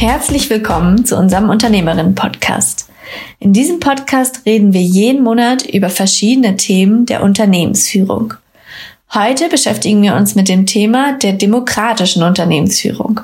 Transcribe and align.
Herzlich 0.00 0.48
willkommen 0.48 1.04
zu 1.04 1.14
unserem 1.14 1.50
Unternehmerinnen-Podcast. 1.50 2.88
In 3.38 3.52
diesem 3.52 3.80
Podcast 3.80 4.46
reden 4.46 4.72
wir 4.72 4.80
jeden 4.80 5.22
Monat 5.22 5.66
über 5.66 5.90
verschiedene 5.90 6.56
Themen 6.56 7.04
der 7.04 7.22
Unternehmensführung. 7.22 8.32
Heute 9.12 9.50
beschäftigen 9.50 10.00
wir 10.00 10.14
uns 10.14 10.34
mit 10.34 10.48
dem 10.48 10.64
Thema 10.64 11.18
der 11.18 11.34
demokratischen 11.34 12.22
Unternehmensführung. 12.22 13.20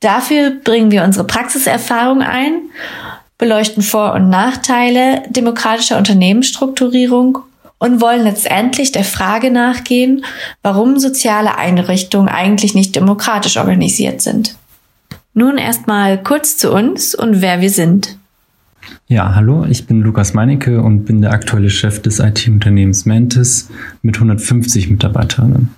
Dafür 0.00 0.52
bringen 0.64 0.90
wir 0.90 1.04
unsere 1.04 1.26
Praxiserfahrung 1.26 2.22
ein, 2.22 2.70
beleuchten 3.36 3.82
Vor- 3.82 4.14
und 4.14 4.30
Nachteile 4.30 5.24
demokratischer 5.28 5.98
Unternehmensstrukturierung 5.98 7.36
und 7.78 8.00
wollen 8.00 8.22
letztendlich 8.22 8.92
der 8.92 9.04
Frage 9.04 9.50
nachgehen, 9.50 10.24
warum 10.62 10.98
soziale 10.98 11.58
Einrichtungen 11.58 12.30
eigentlich 12.30 12.74
nicht 12.74 12.96
demokratisch 12.96 13.58
organisiert 13.58 14.22
sind. 14.22 14.56
Nun 15.34 15.56
erstmal 15.56 16.22
kurz 16.22 16.58
zu 16.58 16.72
uns 16.72 17.14
und 17.14 17.40
wer 17.40 17.60
wir 17.60 17.70
sind. 17.70 18.18
Ja, 19.06 19.34
hallo, 19.34 19.64
ich 19.68 19.86
bin 19.86 20.00
Lukas 20.00 20.34
Meinecke 20.34 20.82
und 20.82 21.04
bin 21.04 21.22
der 21.22 21.32
aktuelle 21.32 21.70
Chef 21.70 22.02
des 22.02 22.18
IT-Unternehmens 22.18 23.06
Mantis 23.06 23.70
mit 24.02 24.16
150 24.16 24.90
Mitarbeiterinnen. 24.90 25.74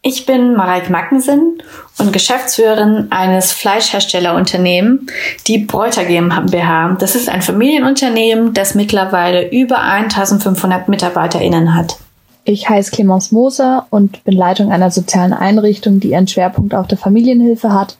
Ich 0.00 0.26
bin 0.26 0.54
Mareike 0.54 0.92
Mackensen 0.92 1.60
und 1.98 2.12
Geschäftsführerin 2.12 3.08
eines 3.10 3.52
Fleischherstellerunternehmens, 3.52 5.10
die 5.46 5.58
Bräuter 5.58 6.04
GmbH. 6.04 6.96
Das 6.98 7.16
ist 7.16 7.28
ein 7.28 7.42
Familienunternehmen, 7.42 8.54
das 8.54 8.74
mittlerweile 8.74 9.50
über 9.50 9.82
1500 9.82 10.88
MitarbeiterInnen 10.88 11.74
hat. 11.74 11.98
Ich 12.44 12.68
heiße 12.68 12.92
Clemens 12.92 13.32
Moser 13.32 13.86
und 13.90 14.24
bin 14.24 14.34
Leitung 14.34 14.72
einer 14.72 14.90
sozialen 14.90 15.34
Einrichtung, 15.34 16.00
die 16.00 16.12
ihren 16.12 16.28
Schwerpunkt 16.28 16.74
auf 16.74 16.86
der 16.86 16.96
Familienhilfe 16.96 17.72
hat. 17.72 17.98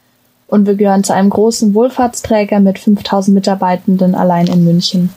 Und 0.49 0.67
wir 0.67 0.75
gehören 0.75 1.05
zu 1.05 1.15
einem 1.15 1.31
großen 1.31 1.75
Wohlfahrtsträger 1.75 2.59
mit 2.59 2.79
5000 2.79 3.35
Mitarbeitenden 3.35 4.15
allein 4.15 4.49
in 4.49 4.65
München. 4.65 5.15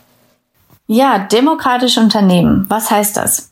Ja, 0.88 1.20
demokratische 1.20 2.02
Unternehmen. 2.02 2.66
Was 2.68 2.92
heißt 2.92 3.18
das? 3.18 3.52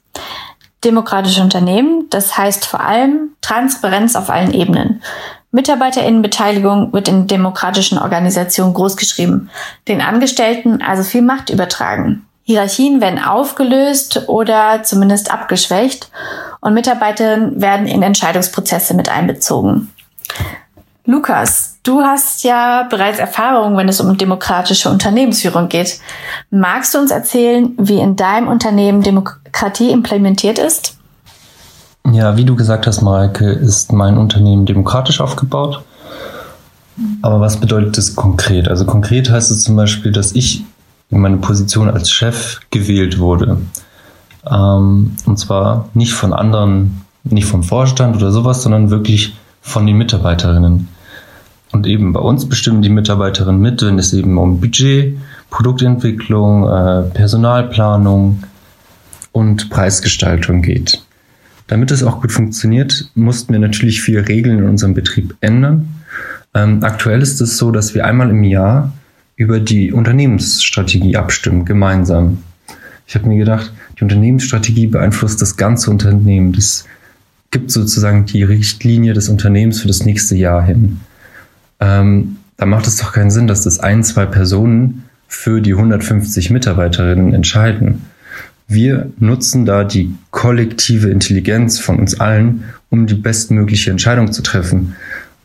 Demokratische 0.83 1.41
Unternehmen, 1.41 2.07
das 2.09 2.37
heißt 2.37 2.65
vor 2.65 2.81
allem 2.81 3.31
Transparenz 3.41 4.15
auf 4.15 4.29
allen 4.29 4.53
Ebenen. 4.53 5.01
Mitarbeiterinnenbeteiligung 5.51 6.93
wird 6.93 7.07
in 7.07 7.27
demokratischen 7.27 7.97
Organisationen 7.97 8.73
großgeschrieben. 8.73 9.49
Den 9.87 10.01
Angestellten 10.01 10.81
also 10.81 11.03
viel 11.03 11.21
Macht 11.21 11.49
übertragen. 11.49 12.25
Hierarchien 12.43 12.99
werden 12.99 13.23
aufgelöst 13.23 14.27
oder 14.27 14.83
zumindest 14.83 15.31
abgeschwächt 15.31 16.11
und 16.61 16.73
Mitarbeiterinnen 16.73 17.61
werden 17.61 17.87
in 17.87 18.03
Entscheidungsprozesse 18.03 18.95
mit 18.95 19.09
einbezogen. 19.09 19.93
Lukas, 21.09 21.79
du 21.81 22.01
hast 22.01 22.43
ja 22.43 22.83
bereits 22.87 23.17
Erfahrung, 23.17 23.75
wenn 23.77 23.89
es 23.89 23.99
um 23.99 24.15
demokratische 24.15 24.91
Unternehmensführung 24.91 25.67
geht. 25.67 25.99
Magst 26.51 26.93
du 26.93 26.99
uns 26.99 27.09
erzählen, 27.09 27.71
wie 27.79 27.99
in 27.99 28.15
deinem 28.15 28.47
Unternehmen 28.47 29.01
Demokratie 29.01 29.89
implementiert 29.89 30.59
ist? 30.59 30.99
Ja, 32.11 32.37
wie 32.37 32.45
du 32.45 32.55
gesagt 32.55 32.85
hast, 32.85 33.01
Mareike, 33.01 33.49
ist 33.49 33.91
mein 33.91 34.19
Unternehmen 34.19 34.67
demokratisch 34.67 35.19
aufgebaut. 35.19 35.81
Aber 37.23 37.41
was 37.41 37.57
bedeutet 37.57 37.97
das 37.97 38.15
konkret? 38.15 38.67
Also 38.67 38.85
konkret 38.85 39.31
heißt 39.31 39.49
es 39.49 39.63
zum 39.63 39.75
Beispiel, 39.75 40.11
dass 40.11 40.33
ich 40.33 40.63
in 41.09 41.21
meine 41.21 41.37
Position 41.37 41.89
als 41.89 42.11
Chef 42.11 42.59
gewählt 42.69 43.17
wurde. 43.17 43.57
Ähm, 44.47 45.15
und 45.25 45.37
zwar 45.39 45.89
nicht 45.95 46.13
von 46.13 46.33
anderen, 46.33 47.01
nicht 47.23 47.47
vom 47.47 47.63
Vorstand 47.63 48.15
oder 48.15 48.31
sowas, 48.31 48.61
sondern 48.61 48.91
wirklich 48.91 49.35
von 49.59 49.87
den 49.87 49.97
Mitarbeiterinnen. 49.97 50.87
Und 51.71 51.85
eben 51.85 52.13
bei 52.13 52.19
uns 52.19 52.49
bestimmen 52.49 52.81
die 52.81 52.89
Mitarbeiterinnen 52.89 53.61
mit, 53.61 53.81
wenn 53.81 53.99
es 53.99 54.13
eben 54.13 54.37
um 54.37 54.59
Budget, 54.59 55.17
Produktentwicklung, 55.49 56.67
äh, 56.67 57.01
Personalplanung 57.13 58.43
und 59.31 59.69
Preisgestaltung 59.69 60.61
geht. 60.61 61.03
Damit 61.67 61.91
es 61.91 62.03
auch 62.03 62.21
gut 62.21 62.31
funktioniert, 62.31 63.11
mussten 63.13 63.53
wir 63.53 63.59
natürlich 63.59 64.01
viele 64.01 64.27
Regeln 64.27 64.59
in 64.59 64.69
unserem 64.69 64.95
Betrieb 64.95 65.35
ändern. 65.41 65.87
Ähm, 66.55 66.79
aktuell 66.81 67.21
ist 67.21 67.39
es 67.41 67.57
so, 67.57 67.69
dass 67.69 67.93
wir 67.93 68.05
einmal 68.05 68.31
im 68.31 68.43
Jahr 68.43 68.91
über 69.35 69.59
die 69.59 69.93
Unternehmensstrategie 69.93 71.15
abstimmen, 71.15 71.65
gemeinsam. 71.65 72.39
Ich 73.07 73.15
habe 73.15 73.27
mir 73.27 73.37
gedacht, 73.37 73.71
die 73.97 74.03
Unternehmensstrategie 74.03 74.87
beeinflusst 74.87 75.41
das 75.41 75.57
ganze 75.57 75.91
Unternehmen. 75.91 76.53
Das 76.53 76.85
gibt 77.51 77.71
sozusagen 77.71 78.25
die 78.25 78.43
Richtlinie 78.43 79.13
des 79.13 79.29
Unternehmens 79.29 79.81
für 79.81 79.87
das 79.87 80.05
nächste 80.05 80.35
Jahr 80.35 80.63
hin. 80.63 80.99
Ähm, 81.79 82.37
da 82.57 82.65
macht 82.65 82.87
es 82.87 82.97
doch 82.97 83.13
keinen 83.13 83.31
Sinn, 83.31 83.47
dass 83.47 83.63
das 83.63 83.79
ein, 83.79 84.03
zwei 84.03 84.25
Personen 84.25 85.05
für 85.27 85.61
die 85.61 85.73
150 85.73 86.49
Mitarbeiterinnen 86.49 87.33
entscheiden. 87.33 88.05
Wir 88.67 89.09
nutzen 89.19 89.65
da 89.65 89.83
die 89.83 90.13
kollektive 90.31 91.09
Intelligenz 91.09 91.79
von 91.79 91.97
uns 91.97 92.19
allen, 92.19 92.65
um 92.89 93.07
die 93.07 93.15
bestmögliche 93.15 93.91
Entscheidung 93.91 94.31
zu 94.31 94.43
treffen. 94.43 94.95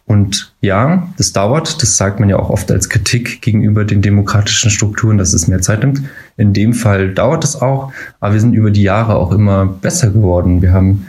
Und 0.06 0.52
ja, 0.60 1.08
das 1.16 1.32
dauert, 1.32 1.82
das 1.82 1.96
sagt 1.96 2.20
man 2.20 2.28
ja 2.28 2.36
auch 2.36 2.50
oft 2.50 2.70
als 2.70 2.90
Kritik 2.90 3.40
gegenüber 3.40 3.84
den 3.84 4.02
demokratischen 4.02 4.70
Strukturen, 4.70 5.16
dass 5.16 5.32
es 5.32 5.48
mehr 5.48 5.62
Zeit 5.62 5.80
nimmt. 5.80 6.02
In 6.36 6.52
dem 6.52 6.74
Fall 6.74 7.14
dauert 7.14 7.44
es 7.44 7.60
auch, 7.60 7.92
aber 8.20 8.34
wir 8.34 8.40
sind 8.40 8.52
über 8.52 8.70
die 8.70 8.82
Jahre 8.82 9.16
auch 9.16 9.32
immer 9.32 9.64
besser 9.64 10.10
geworden. 10.10 10.60
Wir 10.60 10.72
haben 10.72 11.06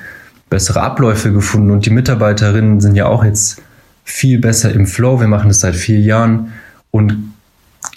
bessere 0.50 0.82
Abläufe 0.82 1.34
gefunden 1.34 1.72
und 1.72 1.86
die 1.86 1.90
Mitarbeiterinnen 1.90 2.80
sind 2.80 2.96
ja 2.96 3.08
auch 3.08 3.26
jetzt 3.26 3.62
viel 4.06 4.40
besser 4.40 4.72
im 4.72 4.86
Flow. 4.86 5.20
Wir 5.20 5.28
machen 5.28 5.50
das 5.50 5.60
seit 5.60 5.76
vier 5.76 6.00
Jahren 6.00 6.54
und 6.92 7.34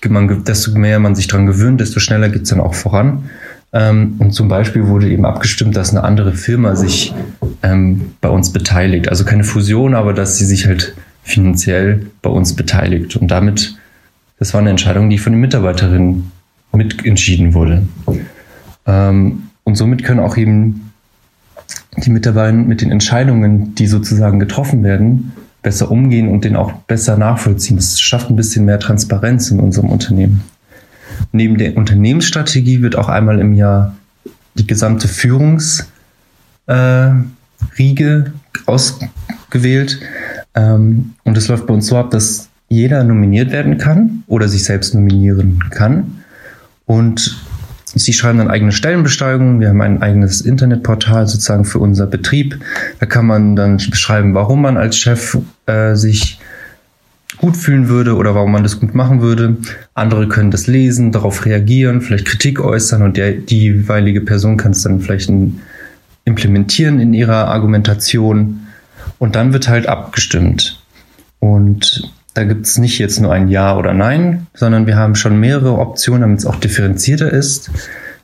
man, 0.09 0.45
desto 0.45 0.77
mehr 0.77 0.99
man 0.99 1.15
sich 1.15 1.29
daran 1.29 1.47
gewöhnt, 1.47 1.81
desto 1.81 2.01
schneller 2.01 2.29
geht 2.29 2.43
es 2.43 2.49
dann 2.49 2.61
auch 2.61 2.75
voran. 2.75 3.31
Ähm, 3.73 4.17
und 4.19 4.33
zum 4.33 4.49
Beispiel 4.49 4.87
wurde 4.87 5.09
eben 5.09 5.27
abgestimmt, 5.27 5.77
dass 5.77 5.91
eine 5.91 6.03
andere 6.03 6.33
Firma 6.33 6.75
sich 6.75 7.15
ähm, 7.63 8.13
bei 8.21 8.29
uns 8.31 8.53
beteiligt. 8.53 9.09
Also 9.09 9.25
keine 9.25 9.45
Fusion, 9.45 9.95
aber 9.95 10.15
dass 10.15 10.39
sie 10.39 10.47
sich 10.47 10.67
halt 10.67 10.95
finanziell 11.23 12.07
bei 12.23 12.31
uns 12.31 12.57
beteiligt. 12.57 13.17
Und 13.17 13.29
damit, 13.31 13.77
das 14.39 14.55
war 14.55 14.61
eine 14.61 14.71
Entscheidung, 14.71 15.11
die 15.11 15.19
von 15.19 15.33
den 15.33 15.41
Mitarbeiterinnen 15.41 16.33
mitentschieden 16.73 17.55
wurde. 17.55 17.83
Ähm, 18.87 19.43
und 19.65 19.75
somit 19.75 20.05
können 20.05 20.21
auch 20.21 20.37
eben 20.39 20.93
die 21.97 22.11
Mitarbeiter 22.11 22.53
mit 22.53 22.81
den 22.81 22.91
Entscheidungen, 22.91 23.75
die 23.75 23.87
sozusagen 23.87 24.39
getroffen 24.39 24.83
werden, 24.83 25.33
besser 25.63 25.91
umgehen 25.91 26.29
und 26.29 26.45
den 26.45 26.57
auch 26.57 26.73
besser 26.73 27.17
nachvollziehen. 27.17 27.77
Das 27.77 28.01
schafft 28.01 28.31
ein 28.31 28.37
bisschen 28.37 28.65
mehr 28.65 28.79
Transparenz 28.79 29.51
in 29.51 29.61
unserem 29.61 29.91
Unternehmen. 29.91 30.43
Neben 31.33 31.59
der 31.59 31.77
Unternehmensstrategie 31.77 32.81
wird 32.83 32.97
auch 32.97 33.09
einmal 33.09 33.41
im 33.41 33.53
Jahr 33.53 33.97
die 34.57 34.67
gesamte 34.67 35.09
Führungsriege 35.09 35.87
äh, 36.67 38.25
ausgewählt. 38.67 40.01
Ähm, 40.55 41.15
und 41.25 41.37
es 41.37 41.49
läuft 41.49 41.67
bei 41.67 41.75
uns 41.75 41.87
so 41.87 41.97
ab, 41.97 42.11
dass 42.11 42.49
jeder 42.69 43.03
nominiert 43.05 43.51
werden 43.51 43.79
kann 43.79 44.23
oder 44.27 44.49
sich 44.49 44.65
selbst 44.65 44.95
nominieren 44.95 45.65
kann. 45.71 46.23
Und 46.87 47.37
Sie 47.95 48.13
schreiben 48.13 48.39
dann 48.39 48.51
eigene 48.51 48.73
Stellenbeschreibungen. 48.73 49.61
Wir 49.61 49.69
haben 49.71 49.81
ein 49.81 50.03
eigenes 50.03 50.41
Internetportal 50.41 51.27
sozusagen 51.27 51.65
für 51.65 51.79
unser 51.79 52.07
Betrieb. 52.07 52.59
Da 53.01 53.07
kann 53.07 53.27
man 53.27 53.57
dann 53.57 53.77
beschreiben, 53.77 54.35
warum 54.35 54.63
man 54.63 54.77
als 54.77 54.99
Chef 54.99 55.39
äh, 55.67 55.95
sich 55.95 56.39
gut 57.39 57.57
fühlen 57.57 57.89
würde 57.89 58.17
oder 58.17 58.35
warum 58.35 58.53
man 58.53 58.63
das 58.63 58.81
gut 58.81 58.95
machen 58.95 59.21
würde. 59.21 59.57
Andere 59.95 60.29
können 60.29 60.51
das 60.51 60.67
lesen, 60.67 61.13
darauf 61.13 61.45
reagieren, 61.47 62.01
vielleicht 62.01 62.27
Kritik 62.27 62.61
äußern 62.61 63.03
und 63.03 63.17
der, 63.17 63.33
die 63.33 63.61
jeweilige 63.61 64.21
Person 64.21 64.57
kann 64.57 64.73
es 64.73 64.83
dann 64.83 65.01
vielleicht 65.01 65.29
in, 65.29 65.61
implementieren 66.25 67.01
in 67.01 67.15
ihrer 67.15 67.49
Argumentation. 67.49 68.67
Und 69.19 69.35
dann 69.35 69.53
wird 69.53 69.69
halt 69.69 69.87
abgestimmt. 69.87 70.83
Und 71.41 72.13
da 72.39 72.45
gibt 72.45 72.67
es 72.67 72.79
nicht 72.79 73.01
jetzt 73.01 73.19
nur 73.19 73.33
ein 73.33 73.49
Ja 73.49 73.77
oder 73.77 73.95
Nein, 73.95 74.47
sondern 74.55 74.87
wir 74.87 74.95
haben 74.95 75.17
schon 75.17 75.41
mehrere 75.41 75.77
Optionen, 75.77 76.21
damit 76.21 76.39
es 76.39 76.47
auch 76.47 76.55
differenzierter 76.55 77.33
ist. 77.33 77.69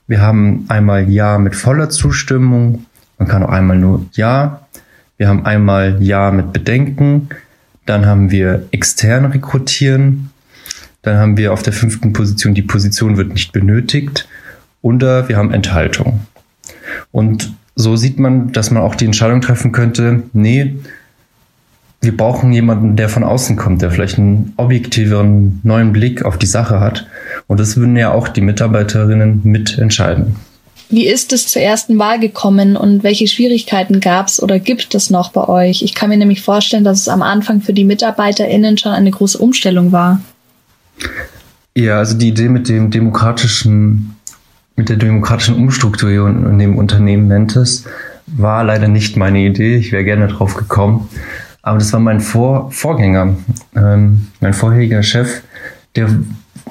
Wir 0.06 0.20
haben 0.20 0.66
einmal 0.68 1.10
Ja 1.10 1.36
mit 1.38 1.56
voller 1.56 1.90
Zustimmung. 1.90 2.86
Man 3.18 3.26
kann 3.26 3.42
auch 3.42 3.48
einmal 3.48 3.76
nur 3.76 4.06
Ja. 4.12 4.68
Wir 5.16 5.26
haben 5.26 5.44
einmal 5.44 5.96
Ja 6.00 6.30
mit 6.30 6.52
Bedenken. 6.52 7.28
Dann 7.86 8.06
haben 8.06 8.30
wir 8.30 8.68
extern 8.70 9.24
rekrutieren. 9.24 10.30
Dann 11.02 11.16
haben 11.18 11.36
wir 11.36 11.52
auf 11.52 11.64
der 11.64 11.72
fünften 11.72 12.12
Position 12.12 12.54
die 12.54 12.62
Position 12.62 13.16
wird 13.16 13.32
nicht 13.32 13.50
benötigt. 13.50 14.28
Oder 14.80 15.28
wir 15.28 15.36
haben 15.38 15.52
Enthaltung. 15.52 16.20
Und 17.10 17.52
so 17.74 17.96
sieht 17.96 18.20
man, 18.20 18.52
dass 18.52 18.70
man 18.70 18.80
auch 18.80 18.94
die 18.94 19.06
Entscheidung 19.06 19.40
treffen 19.40 19.72
könnte, 19.72 20.22
nee, 20.32 20.76
wir 22.04 22.16
brauchen 22.16 22.52
jemanden, 22.52 22.96
der 22.96 23.08
von 23.08 23.24
außen 23.24 23.56
kommt, 23.56 23.82
der 23.82 23.90
vielleicht 23.90 24.18
einen 24.18 24.52
objektiveren, 24.56 25.60
neuen 25.62 25.92
Blick 25.92 26.24
auf 26.24 26.38
die 26.38 26.46
Sache 26.46 26.80
hat. 26.80 27.06
Und 27.46 27.60
das 27.60 27.76
würden 27.76 27.96
ja 27.96 28.12
auch 28.12 28.28
die 28.28 28.40
Mitarbeiterinnen 28.40 29.40
mitentscheiden. 29.44 30.36
Wie 30.90 31.06
ist 31.06 31.32
es 31.32 31.48
zur 31.48 31.62
ersten 31.62 31.98
Wahl 31.98 32.20
gekommen 32.20 32.76
und 32.76 33.02
welche 33.02 33.26
Schwierigkeiten 33.26 34.00
gab 34.00 34.28
es 34.28 34.42
oder 34.42 34.58
gibt 34.60 34.94
es 34.94 35.10
noch 35.10 35.32
bei 35.32 35.48
euch? 35.48 35.82
Ich 35.82 35.94
kann 35.94 36.10
mir 36.10 36.18
nämlich 36.18 36.42
vorstellen, 36.42 36.84
dass 36.84 37.00
es 37.00 37.08
am 37.08 37.22
Anfang 37.22 37.62
für 37.62 37.72
die 37.72 37.84
MitarbeiterInnen 37.84 38.78
schon 38.78 38.92
eine 38.92 39.10
große 39.10 39.38
Umstellung 39.38 39.92
war. 39.92 40.20
Ja, 41.74 41.98
also 41.98 42.16
die 42.16 42.28
Idee 42.28 42.48
mit 42.48 42.68
dem 42.68 42.90
demokratischen, 42.90 44.14
mit 44.76 44.88
der 44.88 44.96
demokratischen 44.96 45.56
Umstrukturierung 45.56 46.48
in 46.48 46.58
dem 46.58 46.78
Unternehmen 46.78 47.26
Mentes 47.26 47.84
war 48.26 48.62
leider 48.62 48.88
nicht 48.88 49.16
meine 49.16 49.40
Idee. 49.40 49.76
Ich 49.76 49.90
wäre 49.90 50.04
gerne 50.04 50.28
drauf 50.28 50.54
gekommen. 50.54 51.08
Aber 51.64 51.78
das 51.78 51.94
war 51.94 52.00
mein 52.00 52.20
Vor 52.20 52.70
Vorgänger, 52.70 53.36
ähm, 53.74 54.28
mein 54.40 54.52
vorheriger 54.52 55.02
Chef, 55.02 55.42
der 55.96 56.10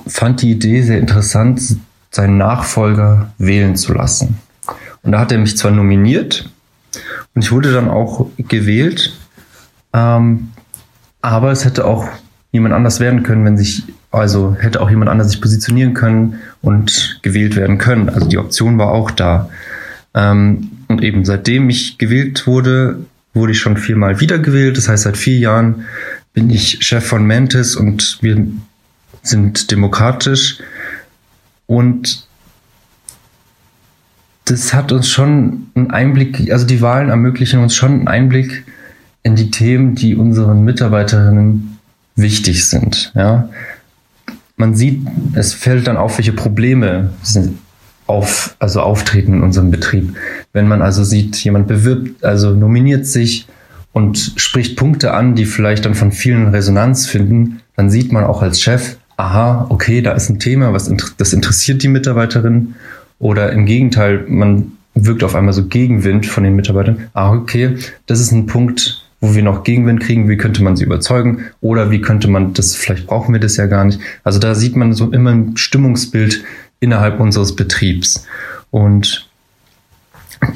fand 0.05 0.43
die 0.43 0.51
Idee 0.51 0.83
sehr 0.83 0.99
interessant, 0.99 1.77
seinen 2.11 2.37
Nachfolger 2.37 3.33
wählen 3.39 3.75
zu 3.75 3.91
lassen. 3.91 4.37
Und 5.01 5.13
da 5.13 5.19
hat 5.19 5.31
er 5.31 5.39
mich 5.39 5.57
zwar 5.57 5.71
nominiert 5.71 6.47
und 7.33 7.43
ich 7.43 7.51
wurde 7.51 7.73
dann 7.73 7.89
auch 7.89 8.27
gewählt, 8.37 9.17
ähm, 9.93 10.49
aber 11.23 11.51
es 11.51 11.65
hätte 11.65 11.85
auch 11.85 12.07
jemand 12.51 12.75
anders 12.75 12.99
werden 12.99 13.23
können, 13.23 13.45
wenn 13.45 13.57
sich, 13.57 13.85
also 14.11 14.55
hätte 14.59 14.79
auch 14.79 14.91
jemand 14.91 15.09
anders 15.09 15.31
sich 15.31 15.41
positionieren 15.41 15.95
können 15.95 16.35
und 16.61 17.19
gewählt 17.23 17.55
werden 17.55 17.79
können. 17.79 18.09
Also 18.09 18.27
die 18.27 18.37
Option 18.37 18.77
war 18.77 18.91
auch 18.91 19.09
da. 19.09 19.49
Ähm, 20.13 20.69
und 20.87 21.01
eben 21.01 21.25
seitdem 21.25 21.71
ich 21.71 21.97
gewählt 21.97 22.45
wurde, 22.45 22.99
wurde 23.33 23.51
ich 23.51 23.59
schon 23.59 23.77
viermal 23.77 24.19
wiedergewählt. 24.19 24.77
Das 24.77 24.87
heißt, 24.87 25.03
seit 25.03 25.17
vier 25.17 25.37
Jahren 25.37 25.85
bin 26.33 26.49
ich 26.49 26.83
Chef 26.85 27.05
von 27.05 27.25
Mantis 27.25 27.75
und 27.75 28.19
wir 28.21 28.45
sind 29.21 29.71
demokratisch. 29.71 30.59
Und 31.65 32.27
das 34.45 34.73
hat 34.73 34.91
uns 34.91 35.09
schon 35.09 35.67
einen 35.75 35.91
Einblick, 35.91 36.51
also 36.51 36.65
die 36.65 36.81
Wahlen 36.81 37.09
ermöglichen 37.09 37.59
uns 37.59 37.75
schon 37.75 37.91
einen 37.91 38.07
Einblick 38.07 38.65
in 39.23 39.35
die 39.35 39.51
Themen, 39.51 39.95
die 39.95 40.15
unseren 40.15 40.63
Mitarbeiterinnen 40.63 41.79
wichtig 42.15 42.67
sind. 42.67 43.11
Ja, 43.15 43.49
man 44.57 44.75
sieht, 44.75 45.07
es 45.33 45.53
fällt 45.53 45.87
dann 45.87 45.97
auf, 45.97 46.17
welche 46.17 46.33
Probleme 46.33 47.13
sind 47.23 47.57
auf, 48.07 48.55
also 48.59 48.81
auftreten 48.81 49.33
in 49.33 49.41
unserem 49.41 49.71
Betrieb. 49.71 50.15
Wenn 50.51 50.67
man 50.67 50.81
also 50.81 51.03
sieht, 51.03 51.35
jemand 51.43 51.67
bewirbt, 51.67 52.23
also 52.23 52.51
nominiert 52.51 53.05
sich 53.05 53.47
und 53.91 54.33
spricht 54.37 54.75
Punkte 54.75 55.13
an, 55.13 55.35
die 55.35 55.45
vielleicht 55.45 55.85
dann 55.85 55.95
von 55.95 56.11
vielen 56.11 56.47
Resonanz 56.47 57.05
finden, 57.05 57.61
dann 57.75 57.89
sieht 57.89 58.11
man 58.11 58.23
auch 58.23 58.41
als 58.41 58.61
Chef, 58.61 58.97
aha, 59.17 59.67
okay, 59.69 60.01
da 60.01 60.13
ist 60.13 60.29
ein 60.29 60.39
Thema, 60.39 60.73
was 60.73 60.91
das 61.17 61.33
interessiert 61.33 61.83
die 61.83 61.87
Mitarbeiterin. 61.87 62.75
Oder 63.19 63.51
im 63.53 63.65
Gegenteil, 63.65 64.25
man 64.27 64.73
wirkt 64.95 65.23
auf 65.23 65.35
einmal 65.35 65.53
so 65.53 65.65
Gegenwind 65.65 66.25
von 66.25 66.43
den 66.43 66.55
Mitarbeitern. 66.55 67.09
Ah, 67.13 67.31
okay, 67.33 67.77
das 68.05 68.19
ist 68.19 68.31
ein 68.31 68.47
Punkt, 68.47 69.03
wo 69.21 69.33
wir 69.35 69.43
noch 69.43 69.63
Gegenwind 69.63 70.01
kriegen. 70.01 70.27
Wie 70.27 70.37
könnte 70.37 70.63
man 70.63 70.75
sie 70.75 70.83
überzeugen? 70.83 71.45
Oder 71.61 71.91
wie 71.91 72.01
könnte 72.01 72.27
man 72.27 72.53
das, 72.53 72.75
vielleicht 72.75 73.07
brauchen 73.07 73.33
wir 73.33 73.39
das 73.39 73.55
ja 73.55 73.67
gar 73.67 73.85
nicht. 73.85 73.99
Also 74.23 74.39
da 74.39 74.53
sieht 74.55 74.75
man 74.75 74.93
so 74.93 75.11
immer 75.11 75.31
ein 75.31 75.55
Stimmungsbild 75.55 76.43
innerhalb 76.83 77.19
unseres 77.19 77.55
Betriebs. 77.55 78.27
Und 78.69 79.29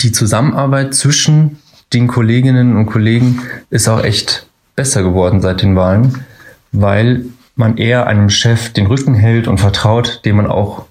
die 0.02 0.12
Zusammenarbeit 0.12 0.94
zwischen 0.94 1.60
den 1.94 2.08
Kolleginnen 2.08 2.76
und 2.76 2.88
Kollegen 2.88 3.42
ist 3.70 3.88
auch 3.88 4.04
echt 4.04 4.46
besser 4.76 5.02
geworden 5.02 5.42
seit 5.42 5.62
den 5.62 5.76
Wahlen, 5.76 6.26
weil 6.72 7.26
man 7.56 7.78
eher 7.78 8.08
einem 8.08 8.30
Chef 8.30 8.74
den 8.74 8.88
Rücken 8.88 9.16
hält 9.16 9.48
und 9.48 9.60
vertraut, 9.60 10.22
den 10.26 10.36
man 10.36 10.48
auch 10.48 10.86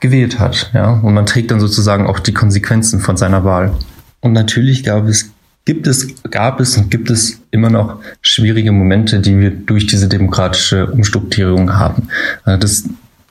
gewählt 0.00 0.38
hat. 0.38 0.70
Ja? 0.74 0.90
Und 0.90 1.14
man 1.14 1.26
trägt 1.26 1.50
dann 1.50 1.58
sozusagen 1.58 2.06
auch 2.06 2.20
die 2.20 2.34
Konsequenzen 2.34 3.00
von 3.00 3.16
seiner 3.16 3.42
Wahl. 3.44 3.74
Und 4.20 4.32
natürlich 4.32 4.84
gab 4.84 5.08
es, 5.08 5.32
gibt 5.64 5.86
es, 5.86 6.22
gab 6.30 6.60
es 6.60 6.76
und 6.76 6.90
gibt 6.90 7.10
es 7.10 7.40
immer 7.50 7.70
noch 7.70 8.00
schwierige 8.20 8.70
Momente, 8.70 9.18
die 9.20 9.40
wir 9.40 9.50
durch 9.50 9.86
diese 9.86 10.08
demokratische 10.08 10.86
Umstrukturierung 10.86 11.74
haben. 11.74 12.08
Also 12.44 12.60
das 12.60 12.84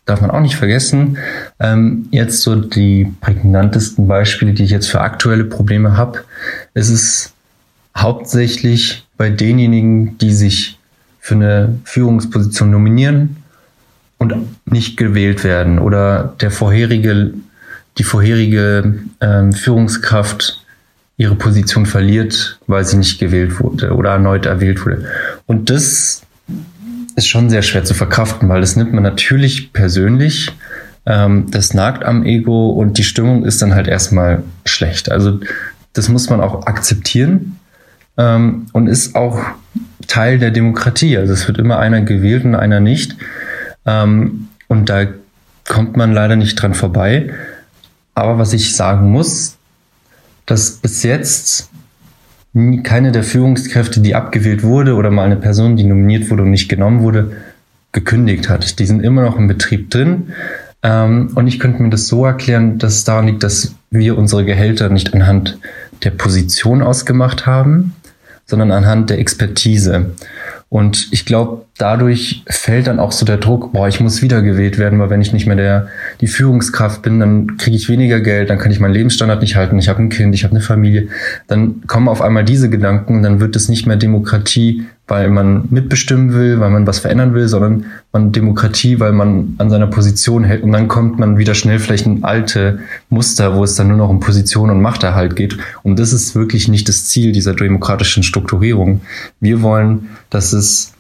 darf 0.08 0.22
man 0.22 0.32
auch 0.32 0.40
nicht 0.40 0.56
vergessen. 0.56 1.18
Ähm, 1.60 2.08
jetzt 2.12 2.42
so 2.42 2.56
die 2.56 3.14
prägnantesten 3.22 4.08
Beispiele, 4.08 4.54
die 4.54 4.64
ich 4.64 4.72
jetzt 4.72 4.90
für 4.90 5.02
aktuelle 5.02 5.44
Probleme 5.44 5.96
habe, 5.96 6.24
ist 6.74 6.90
es 6.90 7.34
hauptsächlich 7.96 9.06
bei 9.18 9.30
denjenigen, 9.30 10.18
die 10.18 10.34
sich 10.34 10.80
für 11.20 11.36
eine 11.36 11.78
Führungsposition 11.84 12.72
nominieren 12.72 13.38
und 14.18 14.34
nicht 14.66 14.98
gewählt 14.98 15.44
werden 15.44 15.78
oder 15.78 16.36
der 16.40 16.52
vorherige, 16.52 17.34
die 17.98 18.04
vorherige 18.04 19.00
ähm, 19.20 19.52
Führungskraft 19.52 20.64
ihre 21.18 21.36
Position 21.36 21.86
verliert, 21.86 22.60
weil 22.68 22.86
sie 22.86 22.98
nicht 22.98 23.20
gewählt 23.20 23.60
wurde 23.60 23.94
oder 23.94 24.12
erneut 24.12 24.46
erwählt 24.46 24.86
wurde. 24.86 25.06
Und 25.48 25.70
das 25.70 26.22
ist 27.18 27.28
schon 27.28 27.50
sehr 27.50 27.64
schwer 27.64 27.84
zu 27.84 27.96
verkraften, 27.96 28.48
weil 28.48 28.62
das 28.62 28.76
nimmt 28.76 28.94
man 28.94 29.04
natürlich 29.04 29.74
persönlich. 29.74 30.52
Ähm, 31.06 31.50
das 31.50 31.74
nagt 31.74 32.06
am 32.06 32.24
Ego 32.24 32.70
und 32.70 33.00
die 33.00 33.04
Stimmung 33.04 33.44
ist 33.44 33.62
dann 33.62 33.74
halt 33.74 33.88
erstmal 33.88 34.44
schlecht. 34.66 35.12
Also 35.12 35.40
das 35.94 36.10
muss 36.10 36.30
man 36.30 36.42
auch 36.42 36.68
akzeptieren 36.68 37.60
ähm, 38.18 38.68
und 38.72 38.88
ist 38.88 39.16
auch 39.16 39.40
Teil 40.08 40.38
der 40.38 40.52
Demokratie. 40.52 41.18
Also 41.18 41.34
es 41.34 41.48
wird 41.48 41.58
immer 41.58 41.80
einer 41.80 42.02
gewählt 42.02 42.46
und 42.46 42.54
einer 42.54 42.80
nicht. 42.80 43.18
Ähm, 43.88 44.50
und 44.68 44.90
da 44.90 45.08
kommt 45.68 45.98
man 45.98 46.14
leider 46.14 46.36
nicht 46.36 46.56
dran 46.56 46.76
vorbei. 46.76 47.34
Aber 48.14 48.38
was 48.38 48.54
ich 48.54 48.76
sagen 48.76 49.12
muss, 49.12 49.58
dass 50.46 50.72
bis 50.72 51.02
jetzt 51.02 51.72
keine 52.84 53.12
der 53.12 53.24
Führungskräfte, 53.24 54.00
die 54.00 54.16
abgewählt 54.16 54.64
wurde 54.64 54.96
oder 54.96 55.12
mal 55.12 55.26
eine 55.26 55.36
Person, 55.36 55.76
die 55.76 55.84
nominiert 55.84 56.30
wurde 56.30 56.44
und 56.44 56.52
nicht 56.52 56.70
genommen 56.70 57.02
wurde, 57.02 57.32
gekündigt 57.92 58.50
hat. 58.50 58.80
Die 58.80 58.86
sind 58.86 59.04
immer 59.04 59.24
noch 59.24 59.38
im 59.38 59.48
Betrieb 59.48 59.90
drin. 59.90 60.34
Ähm, 60.84 61.32
und 61.36 61.48
ich 61.48 61.60
könnte 61.60 61.82
mir 61.82 61.90
das 61.90 62.08
so 62.08 62.26
erklären, 62.26 62.78
dass 62.78 62.96
es 62.96 63.04
daran 63.04 63.28
liegt, 63.28 63.44
dass 63.44 63.76
wir 63.90 64.18
unsere 64.18 64.46
Gehälter 64.46 64.90
nicht 64.90 65.14
anhand 65.14 65.58
der 66.04 66.12
Position 66.12 66.82
ausgemacht 66.82 67.46
haben, 67.46 67.94
sondern 68.48 68.72
anhand 68.72 69.10
der 69.10 69.20
Expertise. 69.20 70.12
Und 70.70 71.08
ich 71.12 71.26
glaube, 71.26 71.66
dadurch 71.78 72.44
fällt 72.48 72.88
dann 72.88 73.00
auch 73.00 73.14
so 73.14 73.26
der 73.26 73.38
Druck, 73.38 73.72
boah, 73.72 73.88
ich 73.88 74.02
muss 74.02 74.22
wiedergewählt 74.22 74.78
werden, 74.78 75.00
weil 75.00 75.10
wenn 75.10 75.22
ich 75.22 75.32
nicht 75.32 75.46
mehr 75.46 75.56
der 75.56 75.88
die 76.20 76.28
Führungskraft 76.28 77.02
bin, 77.02 77.20
dann 77.20 77.56
kriege 77.58 77.78
ich 77.78 77.88
weniger 77.88 78.20
Geld, 78.20 78.50
dann 78.50 78.58
kann 78.58 78.72
ich 78.72 78.82
meinen 78.82 78.94
Lebensstandard 78.94 79.42
nicht 79.42 79.56
halten, 79.56 79.80
ich 79.80 79.88
habe 79.88 80.02
ein 80.02 80.10
Kind, 80.10 80.36
ich 80.36 80.44
habe 80.44 80.52
eine 80.52 80.62
Familie. 80.62 81.08
Dann 81.48 81.84
kommen 81.88 82.10
auf 82.10 82.22
einmal 82.22 82.44
diese 82.44 82.70
Gedanken, 82.70 83.24
dann 83.24 83.40
wird 83.40 83.56
es 83.56 83.70
nicht 83.70 83.86
mehr 83.88 83.96
Demokratie, 83.96 84.84
weil 85.08 85.30
man 85.30 85.68
mitbestimmen 85.70 86.34
will, 86.34 86.60
weil 86.60 86.70
man 86.70 86.86
was 86.86 87.00
verändern 87.00 87.34
will, 87.34 87.48
sondern 87.48 87.86
man 88.12 88.34
Demokratie, 88.34 89.00
weil 89.00 89.14
man 89.14 89.56
an 89.58 89.70
seiner 89.70 89.88
Position 89.88 90.44
hält. 90.44 90.64
Und 90.64 90.74
dann 90.74 90.90
kommt 90.90 91.18
man 91.18 91.38
wieder 91.38 91.56
schnell 91.56 91.80
vielleicht 91.80 92.06
in 92.06 92.24
alte 92.26 92.80
Muster, 93.10 93.56
wo 93.56 93.64
es 93.64 93.76
dann 93.76 93.88
nur 93.88 93.98
noch 93.98 94.10
um 94.10 94.20
Position 94.20 94.70
und 94.70 94.82
Machterhalt 94.82 95.36
geht. 95.36 95.58
Und 95.84 95.98
das 95.98 96.12
ist 96.12 96.36
wirklich 96.36 96.68
nicht 96.68 96.90
das 96.90 97.06
Ziel 97.06 97.32
dieser 97.32 97.54
demokratischen 97.54 98.22
Strukturierung. 98.24 99.02
Wir 99.40 99.62
wollen, 99.62 100.10
dass 100.30 100.52
es 100.52 100.94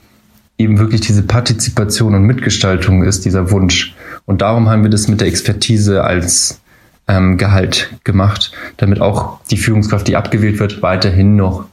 eben 0.57 0.79
wirklich 0.79 1.01
diese 1.01 1.23
Partizipation 1.23 2.15
und 2.15 2.23
Mitgestaltung 2.23 3.03
ist, 3.03 3.25
dieser 3.25 3.51
Wunsch. 3.51 3.93
Und 4.25 4.41
darum 4.41 4.69
haben 4.69 4.83
wir 4.83 4.89
das 4.89 5.07
mit 5.07 5.19
der 5.19 5.27
Expertise 5.27 6.03
als 6.03 6.61
ähm, 7.07 7.37
Gehalt 7.37 7.89
gemacht, 8.05 8.51
damit 8.77 9.01
auch 9.01 9.39
die 9.51 9.57
Führungskraft, 9.57 10.07
die 10.07 10.15
abgewählt 10.15 10.59
wird, 10.59 10.81
weiterhin 10.81 11.35
noch 11.35 11.65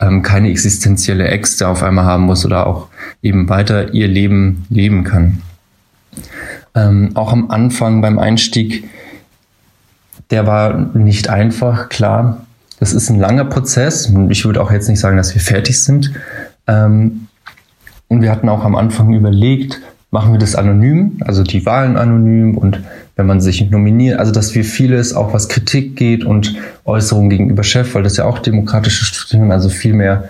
ähm, 0.00 0.22
keine 0.22 0.50
existenzielle 0.50 1.28
Ängste 1.28 1.68
auf 1.68 1.82
einmal 1.82 2.04
haben 2.04 2.24
muss 2.24 2.44
oder 2.44 2.66
auch 2.66 2.88
eben 3.22 3.48
weiter 3.48 3.92
ihr 3.94 4.08
Leben 4.08 4.66
leben 4.70 5.04
kann. 5.04 5.42
Ähm, 6.74 7.10
auch 7.14 7.32
am 7.32 7.50
Anfang 7.50 8.00
beim 8.00 8.18
Einstieg, 8.18 8.88
der 10.30 10.46
war 10.46 10.74
nicht 10.94 11.28
einfach, 11.28 11.88
klar. 11.88 12.46
Das 12.80 12.92
ist 12.92 13.10
ein 13.10 13.18
langer 13.18 13.44
Prozess 13.44 14.12
ich 14.28 14.44
würde 14.44 14.62
auch 14.62 14.70
jetzt 14.70 14.88
nicht 14.88 15.00
sagen, 15.00 15.16
dass 15.16 15.34
wir 15.34 15.40
fertig 15.40 15.82
sind. 15.82 16.12
Ähm, 16.66 17.26
und 18.08 18.22
wir 18.22 18.30
hatten 18.30 18.48
auch 18.48 18.64
am 18.64 18.76
Anfang 18.76 19.12
überlegt, 19.12 19.80
machen 20.10 20.32
wir 20.32 20.38
das 20.38 20.54
anonym, 20.54 21.18
also 21.20 21.42
die 21.42 21.66
Wahlen 21.66 21.96
anonym 21.96 22.56
und 22.56 22.80
wenn 23.16 23.26
man 23.26 23.40
sich 23.40 23.68
nominiert, 23.70 24.18
also 24.18 24.32
dass 24.32 24.54
wir 24.54 24.64
vieles, 24.64 25.14
auch 25.14 25.34
was 25.34 25.48
Kritik 25.48 25.96
geht 25.96 26.24
und 26.24 26.56
Äußerungen 26.84 27.30
gegenüber 27.30 27.62
Chef, 27.62 27.94
weil 27.94 28.02
das 28.02 28.16
ja 28.16 28.24
auch 28.24 28.38
demokratische 28.38 29.04
Strukturen, 29.04 29.52
also 29.52 29.68
viel 29.68 29.92
mehr 29.92 30.28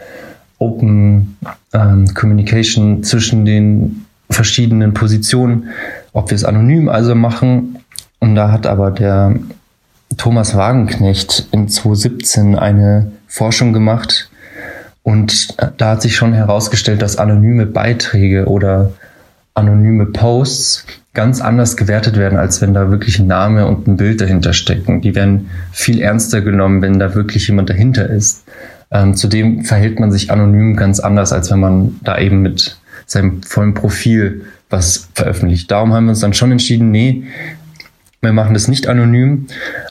Open 0.58 1.36
ähm, 1.72 2.12
Communication 2.14 3.04
zwischen 3.04 3.44
den 3.44 4.04
verschiedenen 4.30 4.94
Positionen, 4.94 5.68
ob 6.12 6.30
wir 6.30 6.34
es 6.34 6.44
anonym 6.44 6.88
also 6.88 7.14
machen. 7.14 7.78
Und 8.18 8.34
da 8.34 8.50
hat 8.50 8.66
aber 8.66 8.90
der 8.90 9.36
Thomas 10.16 10.56
Wagenknecht 10.56 11.46
in 11.52 11.68
2017 11.68 12.56
eine 12.56 13.12
Forschung 13.28 13.72
gemacht 13.72 14.30
und 15.02 15.56
da 15.78 15.90
hat 15.90 16.02
sich 16.02 16.16
schon 16.16 16.32
herausgestellt, 16.32 17.00
dass 17.00 17.16
anonyme 17.16 17.66
Beiträge 17.66 18.46
oder 18.46 18.92
anonyme 19.58 20.06
Posts 20.06 20.86
ganz 21.14 21.40
anders 21.40 21.76
gewertet 21.76 22.16
werden, 22.16 22.38
als 22.38 22.62
wenn 22.62 22.74
da 22.74 22.90
wirklich 22.90 23.18
ein 23.18 23.26
Name 23.26 23.66
und 23.66 23.88
ein 23.88 23.96
Bild 23.96 24.20
dahinter 24.20 24.52
stecken. 24.52 25.00
Die 25.00 25.14
werden 25.14 25.50
viel 25.72 26.00
ernster 26.00 26.40
genommen, 26.40 26.80
wenn 26.80 26.98
da 26.98 27.14
wirklich 27.14 27.48
jemand 27.48 27.68
dahinter 27.68 28.08
ist. 28.08 28.44
Ähm, 28.90 29.14
zudem 29.14 29.64
verhält 29.64 30.00
man 30.00 30.12
sich 30.12 30.30
anonym 30.30 30.76
ganz 30.76 31.00
anders, 31.00 31.32
als 31.32 31.50
wenn 31.50 31.60
man 31.60 32.00
da 32.02 32.18
eben 32.18 32.40
mit 32.40 32.78
seinem 33.06 33.42
vollen 33.42 33.74
Profil 33.74 34.44
was 34.70 35.08
veröffentlicht. 35.14 35.70
Darum 35.70 35.92
haben 35.92 36.04
wir 36.04 36.10
uns 36.10 36.20
dann 36.20 36.34
schon 36.34 36.52
entschieden, 36.52 36.90
nee, 36.90 37.24
wir 38.20 38.32
machen 38.32 38.54
das 38.54 38.68
nicht 38.68 38.86
anonym, 38.86 39.46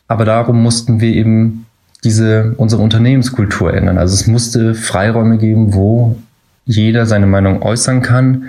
aber 0.08 0.26
darum 0.26 0.62
mussten 0.62 1.02
wir 1.02 1.14
eben 1.14 1.66
diese, 2.04 2.54
unsere 2.58 2.82
Unternehmenskultur 2.82 3.74
ändern. 3.74 3.98
Also 3.98 4.14
es 4.14 4.28
musste 4.28 4.76
Freiräume 4.76 5.38
geben, 5.38 5.74
wo 5.74 6.16
jeder 6.66 7.06
seine 7.06 7.28
Meinung 7.28 7.62
äußern 7.62 8.02
kann, 8.02 8.46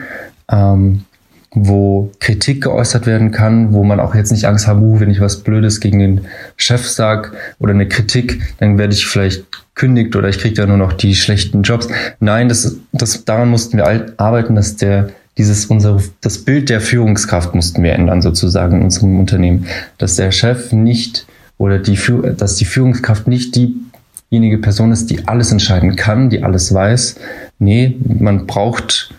ähm, 0.51 1.05
wo 1.50 2.11
Kritik 2.21 2.64
geäußert 2.64 3.07
werden 3.07 3.31
kann, 3.31 3.73
wo 3.73 3.83
man 3.83 4.00
auch 4.00 4.14
jetzt 4.14 4.33
nicht 4.33 4.45
Angst 4.45 4.67
haben, 4.67 4.83
uh, 4.83 5.00
wenn 5.00 5.11
ich 5.11 5.21
was 5.21 5.38
Blödes 5.43 5.81
gegen 5.81 5.99
den 5.99 6.21
Chef 6.57 6.87
sag 6.87 7.33
oder 7.59 7.73
eine 7.73 7.88
Kritik, 7.88 8.43
dann 8.59 8.78
werde 8.78 8.93
ich 8.93 9.07
vielleicht 9.07 9.45
kündigt 9.75 10.14
oder 10.17 10.28
ich 10.28 10.38
kriege 10.38 10.55
da 10.55 10.67
nur 10.67 10.76
noch 10.76 10.93
die 10.93 11.14
schlechten 11.14 11.62
Jobs. 11.62 11.88
Nein, 12.21 12.49
das, 12.49 12.76
das, 12.93 13.25
daran 13.25 13.49
mussten 13.49 13.78
wir 13.78 14.14
arbeiten, 14.19 14.55
dass 14.55 14.76
der 14.76 15.11
dieses 15.38 15.67
unsere 15.67 16.02
das 16.21 16.38
Bild 16.38 16.69
der 16.69 16.81
Führungskraft 16.81 17.55
mussten 17.55 17.83
wir 17.85 17.93
ändern 17.93 18.21
sozusagen 18.23 18.78
in 18.78 18.83
unserem 18.83 19.21
Unternehmen, 19.21 19.67
dass 19.97 20.17
der 20.17 20.33
Chef 20.33 20.73
nicht 20.73 21.26
oder 21.59 21.78
die 21.78 21.99
dass 22.37 22.57
die 22.57 22.64
Führungskraft 22.64 23.28
nicht 23.28 23.55
diejenige 23.55 24.59
Person 24.59 24.90
ist, 24.90 25.11
die 25.11 25.28
alles 25.28 25.52
entscheiden 25.52 25.95
kann, 25.95 26.28
die 26.28 26.43
alles 26.43 26.75
weiß. 26.75 27.17
Nee, 27.61 27.97
man 28.05 28.47
braucht 28.47 29.14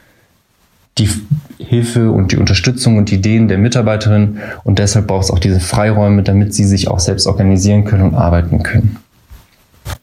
die 0.97 1.09
Hilfe 1.59 2.11
und 2.11 2.31
die 2.31 2.37
Unterstützung 2.37 2.97
und 2.97 3.11
Ideen 3.11 3.47
der 3.47 3.57
Mitarbeiterin 3.57 4.39
und 4.63 4.79
deshalb 4.79 5.07
braucht 5.07 5.25
es 5.25 5.31
auch 5.31 5.39
diese 5.39 5.59
Freiräume, 5.59 6.23
damit 6.23 6.53
sie 6.53 6.63
sich 6.63 6.87
auch 6.87 6.99
selbst 6.99 7.27
organisieren 7.27 7.83
können 7.83 8.03
und 8.03 8.15
arbeiten 8.15 8.63
können. 8.63 8.97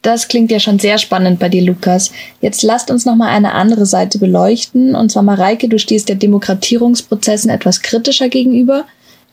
Das 0.02 0.28
klingt 0.28 0.50
ja 0.50 0.60
schon 0.60 0.78
sehr 0.78 0.98
spannend 0.98 1.38
bei 1.38 1.48
dir, 1.48 1.62
Lukas. 1.62 2.12
Jetzt 2.40 2.62
lasst 2.62 2.90
uns 2.90 3.06
noch 3.06 3.16
mal 3.16 3.28
eine 3.28 3.54
andere 3.54 3.86
Seite 3.86 4.18
beleuchten. 4.18 4.94
Und 4.94 5.10
zwar, 5.10 5.22
Mareike, 5.22 5.68
du 5.68 5.78
stehst 5.78 6.08
der 6.08 6.16
Demokratierungsprozessen 6.16 7.50
etwas 7.50 7.82
kritischer 7.82 8.28
gegenüber. 8.28 8.84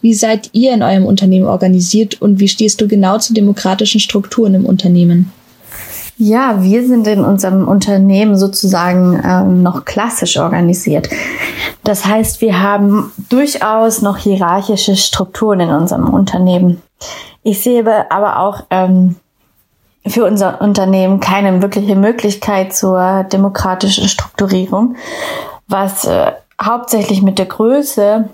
Wie 0.01 0.13
seid 0.13 0.49
ihr 0.53 0.73
in 0.73 0.83
eurem 0.83 1.05
Unternehmen 1.05 1.47
organisiert 1.47 2.21
und 2.21 2.39
wie 2.39 2.47
stehst 2.47 2.81
du 2.81 2.87
genau 2.87 3.17
zu 3.19 3.33
demokratischen 3.33 3.99
Strukturen 3.99 4.53
im 4.53 4.65
Unternehmen? 4.65 5.31
Ja, 6.17 6.61
wir 6.61 6.85
sind 6.85 7.07
in 7.07 7.25
unserem 7.25 7.67
Unternehmen 7.67 8.37
sozusagen 8.37 9.21
ähm, 9.25 9.63
noch 9.63 9.83
klassisch 9.83 10.37
organisiert. 10.37 11.09
Das 11.83 12.05
heißt, 12.05 12.39
wir 12.41 12.61
haben 12.61 13.11
durchaus 13.29 14.01
noch 14.01 14.17
hierarchische 14.17 14.95
Strukturen 14.95 15.61
in 15.61 15.69
unserem 15.69 16.13
Unternehmen. 16.13 16.81
Ich 17.41 17.63
sehe 17.63 18.11
aber 18.11 18.39
auch 18.39 18.63
ähm, 18.69 19.15
für 20.05 20.25
unser 20.25 20.61
Unternehmen 20.61 21.19
keine 21.19 21.61
wirkliche 21.61 21.95
Möglichkeit 21.95 22.73
zur 22.73 23.23
demokratischen 23.23 24.07
Strukturierung, 24.07 24.95
was 25.67 26.05
äh, 26.05 26.31
hauptsächlich 26.61 27.21
mit 27.21 27.39
der 27.39 27.47
Größe 27.47 28.29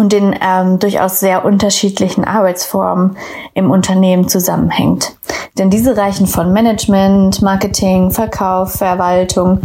und 0.00 0.12
den 0.12 0.34
ähm, 0.40 0.78
durchaus 0.78 1.20
sehr 1.20 1.44
unterschiedlichen 1.44 2.24
Arbeitsformen 2.24 3.18
im 3.52 3.70
Unternehmen 3.70 4.28
zusammenhängt. 4.28 5.14
Denn 5.58 5.68
diese 5.68 5.94
reichen 5.94 6.26
von 6.26 6.54
Management, 6.54 7.42
Marketing, 7.42 8.10
Verkauf, 8.10 8.72
Verwaltung 8.72 9.60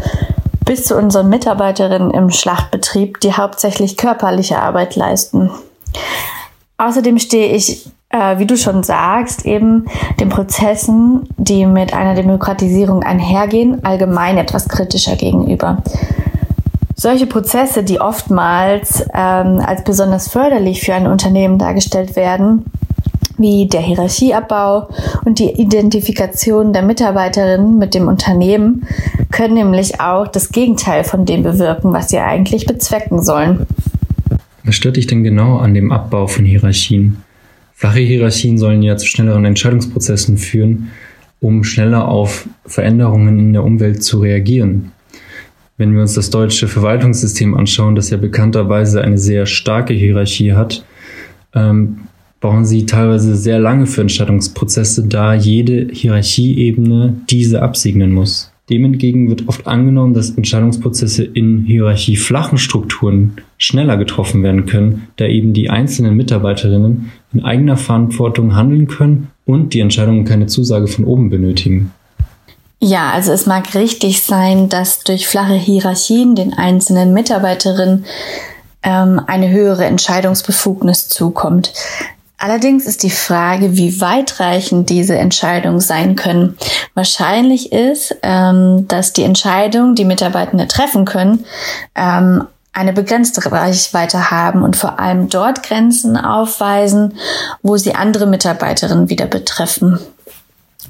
bis 0.66 0.84
zu 0.84 0.98
unseren 0.98 1.30
Mitarbeiterinnen 1.30 2.12
im 2.12 2.32
Schlachtbetrieb, 2.32 3.22
die 3.22 3.32
hauptsächlich 3.32 3.96
körperliche 3.96 4.60
Arbeit 4.60 4.98
leisten. 4.98 5.52
Außerdem 6.78 7.18
stehe 7.18 7.56
ich 7.56 7.90
äh, 8.10 8.38
wie 8.38 8.46
du 8.46 8.58
schon 8.58 8.84
sagst, 8.84 9.46
eben 9.46 9.86
den 10.20 10.28
Prozessen, 10.28 11.30
die 11.38 11.66
mit 11.66 11.94
einer 11.94 12.14
Demokratisierung 12.14 13.04
einhergehen, 13.04 13.86
allgemein 13.86 14.38
etwas 14.38 14.68
kritischer 14.68 15.16
gegenüber. 15.16 15.82
Solche 16.98 17.28
Prozesse, 17.28 17.84
die 17.84 18.00
oftmals 18.00 19.02
ähm, 19.14 19.60
als 19.60 19.84
besonders 19.84 20.30
förderlich 20.30 20.82
für 20.82 20.94
ein 20.94 21.08
Unternehmen 21.08 21.60
dargestellt 21.60 22.16
werden, 22.16 22.66
wie 23.38 23.68
der 23.68 23.82
Hierarchieabbau 23.82 24.88
und 25.26 25.40
die 25.40 25.52
Identifikation 25.60 26.72
der 26.72 26.84
Mitarbeiterinnen 26.84 27.78
mit 27.78 27.94
dem 27.94 28.08
Unternehmen, 28.08 28.88
können 29.30 29.56
nämlich 29.56 30.00
auch 30.00 30.28
das 30.28 30.52
Gegenteil 30.52 31.04
von 31.04 31.26
dem 31.26 31.44
bewirken, 31.44 31.92
was 31.92 32.10
sie 32.10 32.20
eigentlich 32.20 32.66
bezwecken 32.66 33.22
sollen. 33.22 33.68
Was 34.64 34.76
stört 34.76 34.96
dich 34.96 35.08
denn 35.08 35.26
genau 35.26 35.58
an 35.58 35.74
dem 35.74 35.92
Abbau 35.92 36.28
von 36.28 36.46
Hierarchien? 36.46 37.18
Flache 37.74 38.00
Hierarchien 38.00 38.58
sollen 38.58 38.82
ja 38.82 38.96
zu 38.96 39.06
schnelleren 39.06 39.44
Entscheidungsprozessen 39.44 40.38
führen, 40.38 40.92
um 41.42 41.66
schneller 41.66 42.08
auf 42.08 42.48
Veränderungen 42.66 43.38
in 43.38 43.54
der 43.54 43.66
Umwelt 43.66 44.02
zu 44.02 44.22
reagieren. 44.22 44.94
Wenn 45.78 45.94
wir 45.94 46.02
uns 46.02 46.14
das 46.14 46.30
deutsche 46.30 46.68
Verwaltungssystem 46.68 47.54
anschauen, 47.54 47.96
das 47.96 48.10
ja 48.10 48.18
bekannterweise 48.18 49.02
eine 49.02 49.18
sehr 49.18 49.46
starke 49.46 49.94
Hierarchie 49.94 50.54
hat, 50.54 50.86
ähm, 51.54 51.98
brauchen 52.40 52.66
sie 52.66 52.86
teilweise 52.86 53.36
sehr 53.36 53.60
lange 53.60 53.86
für 53.86 54.02
Entscheidungsprozesse, 54.02 55.08
da 55.08 55.34
jede 55.34 55.88
Hierarchieebene 55.92 57.16
diese 57.30 57.62
absegnen 57.62 58.14
muss. 58.14 58.52
Dem 58.70 58.86
entgegen 58.86 59.30
wird 59.30 59.48
oft 59.48 59.68
angenommen, 59.68 60.14
dass 60.14 60.32
Entscheidungsprozesse 60.32 61.24
in 61.24 61.66
hierarchieflachen 61.66 62.58
Strukturen 62.58 63.34
schneller 63.58 63.98
getroffen 63.98 64.42
werden 64.44 64.66
können, 64.66 65.08
da 65.18 65.26
eben 65.26 65.54
die 65.54 65.70
einzelnen 65.70 66.16
Mitarbeiterinnen 66.16 67.12
in 67.34 67.44
eigener 67.44 67.78
Verantwortung 67.78 68.56
handeln 68.56 68.88
können 68.88 69.28
und 69.46 69.74
die 69.74 69.82
Entscheidungen 69.82 70.26
keine 70.26 70.48
Zusage 70.48 70.88
von 70.88 71.06
oben 71.06 71.30
benötigen. 71.30 71.92
Ja, 72.88 73.10
also 73.10 73.32
es 73.32 73.48
mag 73.48 73.74
richtig 73.74 74.22
sein, 74.22 74.70
dass 74.70 75.00
durch 75.00 75.28
flache 75.28 75.56
Hierarchien 75.56 76.36
den 76.36 76.54
einzelnen 76.54 77.14
Mitarbeiterinnen 77.14 78.06
ähm, 78.84 79.20
eine 79.26 79.50
höhere 79.50 79.86
Entscheidungsbefugnis 79.86 81.08
zukommt. 81.08 81.74
Allerdings 82.38 82.86
ist 82.86 83.02
die 83.02 83.10
Frage, 83.10 83.76
wie 83.76 84.02
weitreichend 84.02 84.92
diese 84.92 85.18
Entscheidungen 85.18 85.80
sein 85.80 86.16
können. 86.16 86.60
Wahrscheinlich 86.94 87.72
ist, 87.72 88.18
ähm, 88.22 88.88
dass 88.88 89.14
die 89.14 89.24
Entscheidungen, 89.24 89.96
die 89.96 90.06
Mitarbeitende 90.06 90.68
treffen 90.68 91.06
können, 91.06 91.44
ähm, 91.96 92.44
eine 92.72 92.94
begrenzte 92.94 93.52
Reichweite 93.52 94.30
haben 94.30 94.62
und 94.62 94.76
vor 94.76 95.00
allem 95.00 95.28
dort 95.28 95.64
Grenzen 95.64 96.18
aufweisen, 96.18 97.18
wo 97.64 97.78
sie 97.78 97.96
andere 97.96 98.28
Mitarbeiterinnen 98.28 99.10
wieder 99.10 99.26
betreffen 99.26 100.00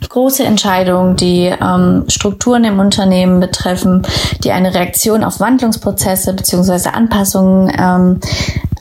große 0.09 0.43
Entscheidungen, 0.43 1.15
die 1.15 1.45
ähm, 1.45 2.05
Strukturen 2.07 2.63
im 2.63 2.79
Unternehmen 2.79 3.39
betreffen, 3.39 4.05
die 4.43 4.51
eine 4.51 4.73
Reaktion 4.73 5.23
auf 5.23 5.39
Wandlungsprozesse 5.39 6.33
beziehungsweise 6.33 6.93
Anpassungen 6.93 7.71
ähm, 7.77 8.19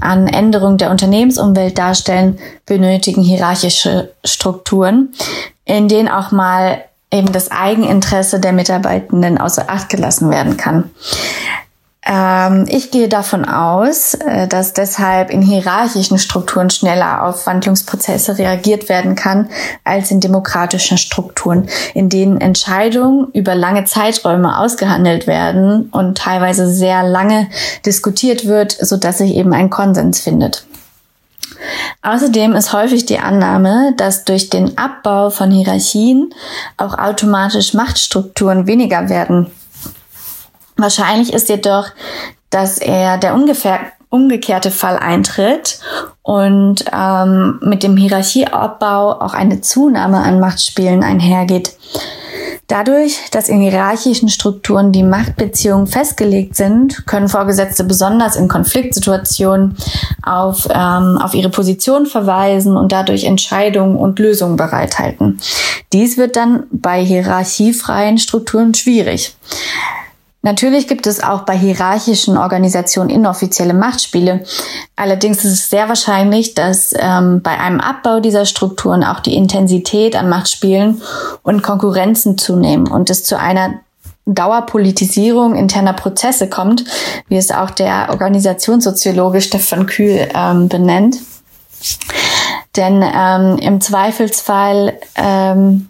an 0.00 0.26
Änderungen 0.26 0.78
der 0.78 0.90
Unternehmensumwelt 0.90 1.78
darstellen, 1.78 2.38
benötigen 2.66 3.22
hierarchische 3.22 4.10
Strukturen, 4.24 5.14
in 5.64 5.88
denen 5.88 6.08
auch 6.08 6.30
mal 6.30 6.84
eben 7.10 7.32
das 7.32 7.50
Eigeninteresse 7.50 8.40
der 8.40 8.52
Mitarbeitenden 8.52 9.38
außer 9.38 9.66
Acht 9.68 9.88
gelassen 9.88 10.30
werden 10.30 10.56
kann. 10.56 10.90
Ähm, 12.06 12.66
ich 12.68 12.90
gehe 12.90 13.08
davon 13.08 13.44
aus, 13.44 14.14
äh, 14.14 14.46
dass 14.46 14.74
deshalb 14.74 15.30
in 15.30 15.40
hierarchischen 15.40 16.18
Strukturen 16.18 16.68
schneller 16.68 17.24
auf 17.24 17.46
Wandlungsprozesse 17.46 18.36
reagiert 18.36 18.88
werden 18.88 19.14
kann 19.14 19.48
als 19.84 20.10
in 20.10 20.20
demokratischen 20.20 20.98
Strukturen, 20.98 21.68
in 21.94 22.10
denen 22.10 22.40
Entscheidungen 22.40 23.28
über 23.32 23.54
lange 23.54 23.84
Zeiträume 23.84 24.58
ausgehandelt 24.58 25.26
werden 25.26 25.88
und 25.92 26.18
teilweise 26.18 26.70
sehr 26.70 27.02
lange 27.02 27.48
diskutiert 27.86 28.46
wird, 28.46 28.72
so 28.72 28.96
dass 28.96 29.18
sich 29.18 29.34
eben 29.34 29.54
ein 29.54 29.70
Konsens 29.70 30.20
findet. 30.20 30.66
Außerdem 32.02 32.54
ist 32.54 32.74
häufig 32.74 33.06
die 33.06 33.18
Annahme, 33.18 33.94
dass 33.96 34.26
durch 34.26 34.50
den 34.50 34.76
Abbau 34.76 35.30
von 35.30 35.50
Hierarchien 35.50 36.34
auch 36.76 36.98
automatisch 36.98 37.72
Machtstrukturen 37.72 38.66
weniger 38.66 39.08
werden 39.08 39.50
Wahrscheinlich 40.84 41.32
ist 41.32 41.48
jedoch, 41.48 41.86
dass 42.50 42.76
er 42.76 43.16
der 43.16 43.32
ungefähr 43.32 43.80
umgekehrte 44.10 44.70
Fall 44.70 44.98
eintritt 44.98 45.78
und 46.20 46.84
ähm, 46.92 47.58
mit 47.62 47.82
dem 47.82 47.96
Hierarchieabbau 47.96 49.12
auch 49.18 49.32
eine 49.32 49.62
Zunahme 49.62 50.18
an 50.18 50.40
Machtspielen 50.40 51.02
einhergeht. 51.02 51.72
Dadurch, 52.66 53.18
dass 53.30 53.48
in 53.48 53.62
hierarchischen 53.62 54.28
Strukturen 54.28 54.92
die 54.92 55.02
Machtbeziehungen 55.02 55.86
festgelegt 55.86 56.54
sind, 56.54 57.06
können 57.06 57.30
Vorgesetzte 57.30 57.84
besonders 57.84 58.36
in 58.36 58.48
Konfliktsituationen 58.48 59.78
auf, 60.22 60.68
ähm, 60.70 61.16
auf 61.18 61.32
ihre 61.32 61.48
Position 61.48 62.04
verweisen 62.04 62.76
und 62.76 62.92
dadurch 62.92 63.24
Entscheidungen 63.24 63.96
und 63.96 64.18
Lösungen 64.18 64.56
bereithalten. 64.56 65.40
Dies 65.94 66.18
wird 66.18 66.36
dann 66.36 66.64
bei 66.70 67.02
hierarchiefreien 67.02 68.18
Strukturen 68.18 68.74
schwierig. 68.74 69.34
Natürlich 70.44 70.88
gibt 70.88 71.06
es 71.06 71.22
auch 71.22 71.44
bei 71.44 71.56
hierarchischen 71.56 72.36
Organisationen 72.36 73.08
inoffizielle 73.08 73.72
Machtspiele. 73.72 74.44
Allerdings 74.94 75.42
ist 75.42 75.52
es 75.52 75.70
sehr 75.70 75.88
wahrscheinlich, 75.88 76.52
dass 76.52 76.92
ähm, 76.98 77.40
bei 77.40 77.58
einem 77.58 77.80
Abbau 77.80 78.20
dieser 78.20 78.44
Strukturen 78.44 79.04
auch 79.04 79.20
die 79.20 79.36
Intensität 79.36 80.14
an 80.14 80.28
Machtspielen 80.28 81.00
und 81.42 81.62
Konkurrenzen 81.62 82.36
zunehmen 82.36 82.88
und 82.88 83.08
es 83.08 83.24
zu 83.24 83.38
einer 83.38 83.80
Dauerpolitisierung 84.26 85.54
interner 85.54 85.94
Prozesse 85.94 86.50
kommt, 86.50 86.84
wie 87.28 87.38
es 87.38 87.50
auch 87.50 87.70
der 87.70 88.08
Organisationssoziologe 88.10 89.40
Stefan 89.40 89.86
Kühl 89.86 90.28
ähm, 90.34 90.68
benennt. 90.68 91.16
Denn 92.76 93.02
ähm, 93.02 93.56
im 93.56 93.80
Zweifelsfall 93.80 94.92
ähm, 95.14 95.88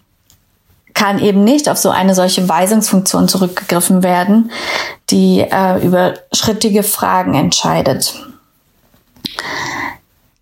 kann 0.94 1.18
eben 1.18 1.44
nicht 1.44 1.68
auf 1.68 1.76
so 1.76 1.90
eine 1.90 2.14
solche 2.14 2.48
Weisungsfunktion 2.48 3.28
zurückgegriffen 3.28 4.02
werden, 4.02 4.50
die 5.10 5.40
äh, 5.40 5.84
über 5.84 6.14
schrittige 6.32 6.82
Fragen 6.82 7.34
entscheidet. 7.34 8.14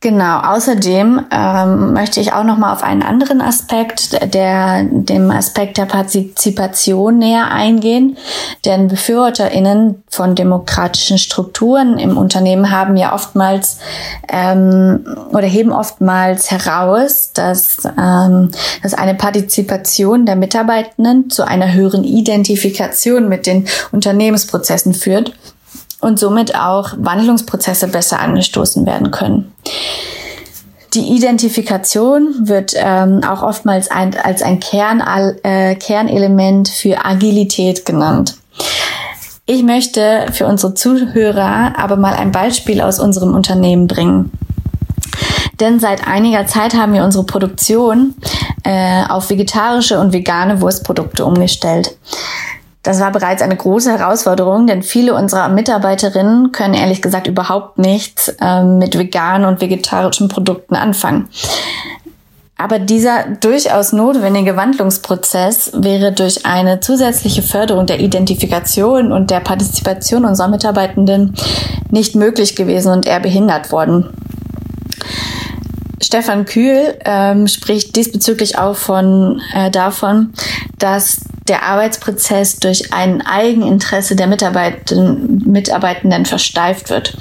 Genau. 0.03 0.41
Außerdem 0.41 1.27
ähm, 1.31 1.93
möchte 1.93 2.19
ich 2.19 2.33
auch 2.33 2.43
noch 2.43 2.59
mal 2.59 2.73
auf 2.73 2.83
einen 2.83 3.05
anderen 3.05 3.41
Aspekt, 3.41 4.35
der 4.35 4.83
dem 4.83 5.31
Aspekt 5.31 5.79
der 5.79 5.87
Partizipation 5.87 7.19
näher 7.19 7.53
eingehen. 7.53 8.17
Denn 8.65 8.89
BefürworterInnen 8.89 10.03
von 10.11 10.35
demokratischen 10.35 11.19
Strukturen 11.19 11.99
im 11.99 12.19
Unternehmen 12.19 12.73
haben 12.73 12.97
ja 12.97 13.15
oftmals 13.15 13.79
ähm, 14.29 15.07
oder 15.31 15.47
heben 15.47 15.71
oftmals 15.71 16.51
heraus, 16.51 17.31
dass, 17.33 17.85
ähm, 17.97 18.51
dass 18.83 18.95
eine 18.95 19.15
Partizipation 19.15 20.27
der 20.27 20.35
Mitarbeitenden 20.35 21.31
zu 21.31 21.47
einer 21.47 21.75
höheren 21.75 22.03
Identifikation 22.03 23.29
mit 23.29 23.47
den 23.47 23.69
Unternehmensprozessen 23.93 24.95
führt 24.95 25.33
und 26.03 26.19
somit 26.19 26.55
auch 26.55 26.93
Wandlungsprozesse 26.99 27.89
besser 27.89 28.21
angestoßen 28.21 28.85
werden 28.85 29.11
können. 29.11 29.55
Die 30.95 31.17
Identifikation 31.17 32.35
wird 32.49 32.75
ähm, 32.77 33.23
auch 33.25 33.43
oftmals 33.43 33.91
ein, 33.91 34.15
als 34.23 34.43
ein 34.43 34.61
Kern, 34.61 35.01
äh, 35.43 35.75
Kernelement 35.77 36.69
für 36.69 37.07
Agilität 37.07 37.87
genannt. 37.87 38.37
Ich 39.47 39.63
möchte 39.63 40.27
für 40.33 40.47
unsere 40.47 40.75
Zuhörer 40.75 41.73
aber 41.79 41.97
mal 41.97 42.15
ein 42.15 42.31
Beispiel 42.31 42.83
aus 42.83 42.99
unserem 42.99 43.35
Unternehmen 43.35 43.87
bringen. 43.87 44.33
Denn 45.61 45.81
seit 45.81 46.07
einiger 46.07 46.47
Zeit 46.47 46.75
haben 46.75 46.93
wir 46.93 47.05
unsere 47.05 47.25
Produktion 47.25 48.15
äh, 48.65 49.05
auf 49.09 49.31
vegetarische 49.31 49.99
und 49.99 50.13
vegane 50.13 50.61
Wurstprodukte 50.61 51.25
umgestellt. 51.25 51.97
Das 52.83 52.99
war 52.99 53.13
bereits 53.13 53.43
eine 53.43 53.57
große 53.57 53.97
Herausforderung, 53.97 54.67
denn 54.67 54.83
viele 54.83 55.15
unserer 55.15 55.49
Mitarbeiterinnen 55.49 56.51
können 56.51 56.75
ehrlich 56.75 57.01
gesagt 57.01 57.29
überhaupt 57.29 57.79
nichts 57.79 58.35
ähm, 58.41 58.79
mit 58.79 58.99
veganen 58.99 59.47
und 59.47 59.61
vegetarischen 59.61 60.29
Produkten 60.29 60.75
anfangen. 60.75 61.29
Aber 62.57 62.79
dieser 62.79 63.25
durchaus 63.41 63.93
notwendige 63.93 64.57
Wandlungsprozess 64.57 65.73
wäre 65.75 66.13
durch 66.13 66.47
eine 66.47 66.81
zusätzliche 66.81 67.43
Förderung 67.43 67.87
der 67.87 67.99
Identifikation 67.99 69.11
und 69.11 69.31
der 69.31 69.41
Partizipation 69.41 70.25
unserer 70.25 70.49
Mitarbeitenden 70.49 71.35
nicht 71.91 72.15
möglich 72.15 72.55
gewesen 72.55 72.93
und 72.93 73.07
eher 73.07 73.21
behindert 73.21 73.73
worden. 73.73 74.11
Stefan 76.01 76.45
Kühl 76.45 76.97
ähm, 77.05 77.49
spricht 77.49 77.97
diesbezüglich 77.97 78.59
auch 78.59 78.77
von, 78.77 79.41
äh, 79.55 79.71
davon, 79.71 80.33
dass 80.79 81.21
der 81.49 81.65
Arbeitsprozess 81.65 82.59
durch 82.59 82.93
ein 82.93 83.21
Eigeninteresse 83.21 84.17
der 84.17 84.27
Mitarbeitenden, 84.27 85.43
Mitarbeitenden 85.51 86.27
versteift 86.27 86.91
wird. 86.91 87.17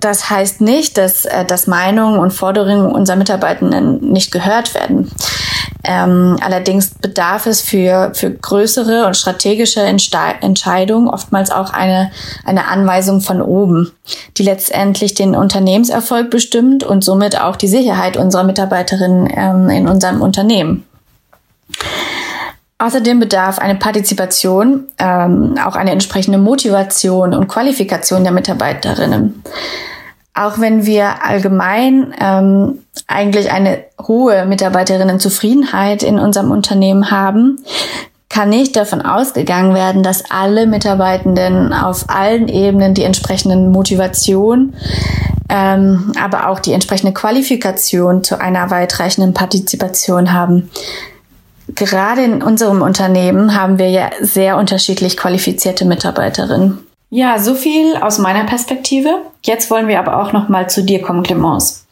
Das 0.00 0.28
heißt 0.28 0.60
nicht, 0.60 0.98
dass, 0.98 1.24
äh, 1.24 1.44
dass 1.44 1.66
Meinungen 1.66 2.18
und 2.18 2.32
Forderungen 2.32 2.92
unserer 2.92 3.16
Mitarbeitenden 3.16 4.12
nicht 4.12 4.30
gehört 4.30 4.74
werden. 4.74 5.10
Ähm, 5.86 6.38
allerdings 6.42 6.90
bedarf 6.90 7.44
es 7.46 7.60
für, 7.60 8.12
für 8.14 8.30
größere 8.30 9.06
und 9.06 9.16
strategische 9.16 9.80
Entscheidungen 9.80 11.08
oftmals 11.08 11.50
auch 11.50 11.72
eine, 11.72 12.10
eine 12.44 12.68
Anweisung 12.68 13.20
von 13.20 13.42
oben, 13.42 13.92
die 14.38 14.44
letztendlich 14.44 15.12
den 15.12 15.34
Unternehmenserfolg 15.34 16.30
bestimmt 16.30 16.84
und 16.84 17.04
somit 17.04 17.38
auch 17.38 17.56
die 17.56 17.68
Sicherheit 17.68 18.16
unserer 18.16 18.44
Mitarbeiterinnen 18.44 19.28
ähm, 19.34 19.68
in 19.68 19.88
unserem 19.88 20.22
Unternehmen. 20.22 20.84
Außerdem 22.78 23.20
bedarf 23.20 23.58
eine 23.58 23.76
Partizipation, 23.76 24.88
ähm, 24.98 25.54
auch 25.64 25.76
eine 25.76 25.92
entsprechende 25.92 26.38
Motivation 26.38 27.32
und 27.32 27.48
Qualifikation 27.48 28.24
der 28.24 28.32
Mitarbeiterinnen. 28.32 29.42
Auch 30.34 30.58
wenn 30.58 30.84
wir 30.84 31.24
allgemein 31.24 32.12
ähm, 32.20 32.80
eigentlich 33.06 33.52
eine 33.52 33.84
hohe 34.02 34.44
Mitarbeiterinnenzufriedenheit 34.46 36.02
in 36.02 36.18
unserem 36.18 36.50
Unternehmen 36.50 37.12
haben, 37.12 37.60
kann 38.28 38.48
nicht 38.48 38.74
davon 38.74 39.00
ausgegangen 39.00 39.74
werden, 39.74 40.02
dass 40.02 40.28
alle 40.28 40.66
Mitarbeitenden 40.66 41.72
auf 41.72 42.10
allen 42.10 42.48
Ebenen 42.48 42.94
die 42.94 43.04
entsprechenden 43.04 43.70
Motivation, 43.70 44.74
ähm, 45.48 46.10
aber 46.20 46.48
auch 46.48 46.58
die 46.58 46.72
entsprechende 46.72 47.14
Qualifikation 47.14 48.24
zu 48.24 48.40
einer 48.40 48.72
weitreichenden 48.72 49.34
Partizipation 49.34 50.32
haben 50.32 50.68
gerade 51.68 52.22
in 52.22 52.42
unserem 52.42 52.82
Unternehmen 52.82 53.60
haben 53.60 53.78
wir 53.78 53.90
ja 53.90 54.10
sehr 54.20 54.56
unterschiedlich 54.56 55.16
qualifizierte 55.16 55.84
Mitarbeiterinnen. 55.84 56.78
Ja, 57.10 57.38
so 57.38 57.54
viel 57.54 57.96
aus 57.96 58.18
meiner 58.18 58.44
Perspektive. 58.44 59.22
Jetzt 59.42 59.70
wollen 59.70 59.88
wir 59.88 60.00
aber 60.00 60.20
auch 60.20 60.32
noch 60.32 60.48
mal 60.48 60.68
zu 60.68 60.82
dir 60.82 61.00
kommen, 61.00 61.22
Clemence. 61.22 61.86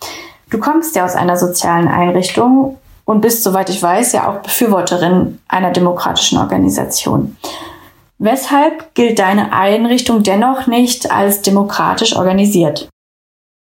Du 0.50 0.58
kommst 0.58 0.96
ja 0.96 1.04
aus 1.04 1.14
einer 1.14 1.36
sozialen 1.36 1.88
Einrichtung 1.88 2.78
und 3.04 3.20
bist, 3.20 3.42
soweit 3.42 3.70
ich 3.70 3.82
weiß, 3.82 4.12
ja 4.12 4.28
auch 4.28 4.42
Befürworterin 4.42 5.38
einer 5.48 5.70
demokratischen 5.70 6.38
Organisation. 6.38 7.36
Weshalb 8.18 8.94
gilt 8.94 9.18
deine 9.18 9.52
Einrichtung 9.52 10.22
dennoch 10.22 10.66
nicht 10.66 11.10
als 11.10 11.42
demokratisch 11.42 12.14
organisiert? 12.14 12.88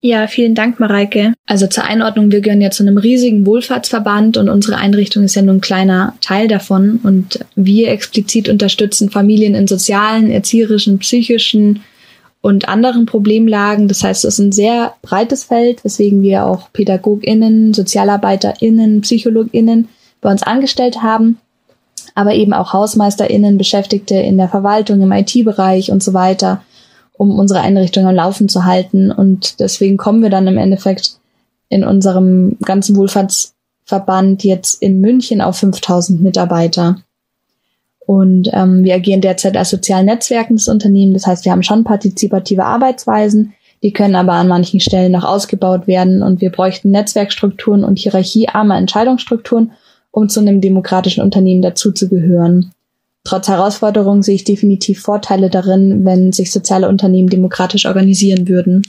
Ja, 0.03 0.27
vielen 0.27 0.55
Dank, 0.55 0.79
Mareike. 0.79 1.33
Also 1.47 1.67
zur 1.67 1.85
Einordnung, 1.85 2.31
wir 2.31 2.41
gehören 2.41 2.61
ja 2.61 2.71
zu 2.71 2.83
einem 2.83 2.99
riesigen 2.99 3.47
Wohlfahrtsverband 3.47 4.37
und 4.37 4.49
unsere 4.49 4.77
Einrichtung 4.77 5.25
ist 5.25 5.35
ja 5.35 5.43
nur 5.43 5.55
ein 5.55 5.61
kleiner 5.61 6.15
Teil 6.21 6.49
davon. 6.49 7.01
Und 7.03 7.41
wir 7.55 7.91
explizit 7.91 8.49
unterstützen 8.49 9.11
Familien 9.11 9.55
in 9.55 9.67
sozialen, 9.67 10.31
erzieherischen, 10.31 10.99
psychischen 10.99 11.83
und 12.43 12.69
anderen 12.69 13.07
Problemlagen. 13.07 13.89
Das 13.89 14.05
heißt, 14.05 14.25
es 14.25 14.35
ist 14.35 14.39
ein 14.39 14.53
sehr 14.53 14.95
breites 15.03 15.45
Feld, 15.45 15.83
weswegen 15.83 16.23
wir 16.23 16.45
auch 16.45 16.71
PädagogInnen, 16.73 17.73
SozialarbeiterInnen, 17.75 19.01
PsychologInnen 19.01 19.89
bei 20.21 20.31
uns 20.31 20.43
angestellt 20.43 21.03
haben, 21.03 21.39
aber 22.15 22.35
eben 22.35 22.53
auch 22.53 22.73
HausmeisterInnen, 22.73 23.59
Beschäftigte 23.59 24.15
in 24.15 24.37
der 24.37 24.49
Verwaltung, 24.49 25.01
im 25.01 25.11
IT-Bereich 25.11 25.91
und 25.91 26.03
so 26.03 26.13
weiter 26.15 26.63
um 27.19 27.39
unsere 27.39 27.61
Einrichtung 27.61 28.07
am 28.07 28.15
Laufen 28.15 28.49
zu 28.49 28.65
halten. 28.65 29.11
Und 29.11 29.61
deswegen 29.61 29.97
kommen 29.97 30.23
wir 30.23 30.31
dann 30.31 30.47
im 30.47 30.59
Endeffekt 30.59 31.19
in 31.69 31.85
unserem 31.85 32.57
ganzen 32.63 32.97
Wohlfahrtsverband 32.97 34.45
jetzt 34.45 34.83
in 34.83 35.01
München 35.01 35.41
auf 35.41 35.59
5000 35.59 36.21
Mitarbeiter. 36.21 36.97
Und 38.07 38.51
ähm, 38.53 38.85
wir 38.85 38.95
agieren 38.95 39.21
derzeit 39.21 39.57
als 39.57 39.71
sozialen 39.71 40.07
Netzwerken 40.07 40.57
des 40.57 40.69
Unternehmens. 40.69 41.23
Das 41.23 41.27
heißt, 41.27 41.45
wir 41.45 41.53
haben 41.53 41.65
schon 41.65 41.83
partizipative 41.83 42.65
Arbeitsweisen, 42.65 43.55
die 43.83 43.93
können 43.93 44.15
aber 44.15 44.33
an 44.33 44.49
manchen 44.49 44.81
Stellen 44.81 45.13
noch 45.13 45.25
ausgebaut 45.25 45.87
werden. 45.87 46.23
Und 46.23 46.41
wir 46.41 46.51
bräuchten 46.51 46.91
Netzwerkstrukturen 46.91 47.85
und 47.85 47.99
hierarchiearme 47.99 48.77
Entscheidungsstrukturen, 48.77 49.73
um 50.13 50.29
zu 50.29 50.41
einem 50.41 50.61
demokratischen 50.61 51.23
Unternehmen 51.23 51.63
dazuzugehören. 51.63 52.73
Trotz 53.27 53.49
Herausforderungen 53.49 54.23
sehe 54.23 54.37
ich 54.37 54.45
definitiv 54.45 55.01
Vorteile 55.01 55.51
darin, 55.51 56.05
wenn 56.05 56.33
sich 56.33 56.53
soziale 56.53 56.89
Unternehmen 56.89 57.29
demokratisch 57.29 57.87
organisieren 57.87 58.47
würden. 58.47 58.83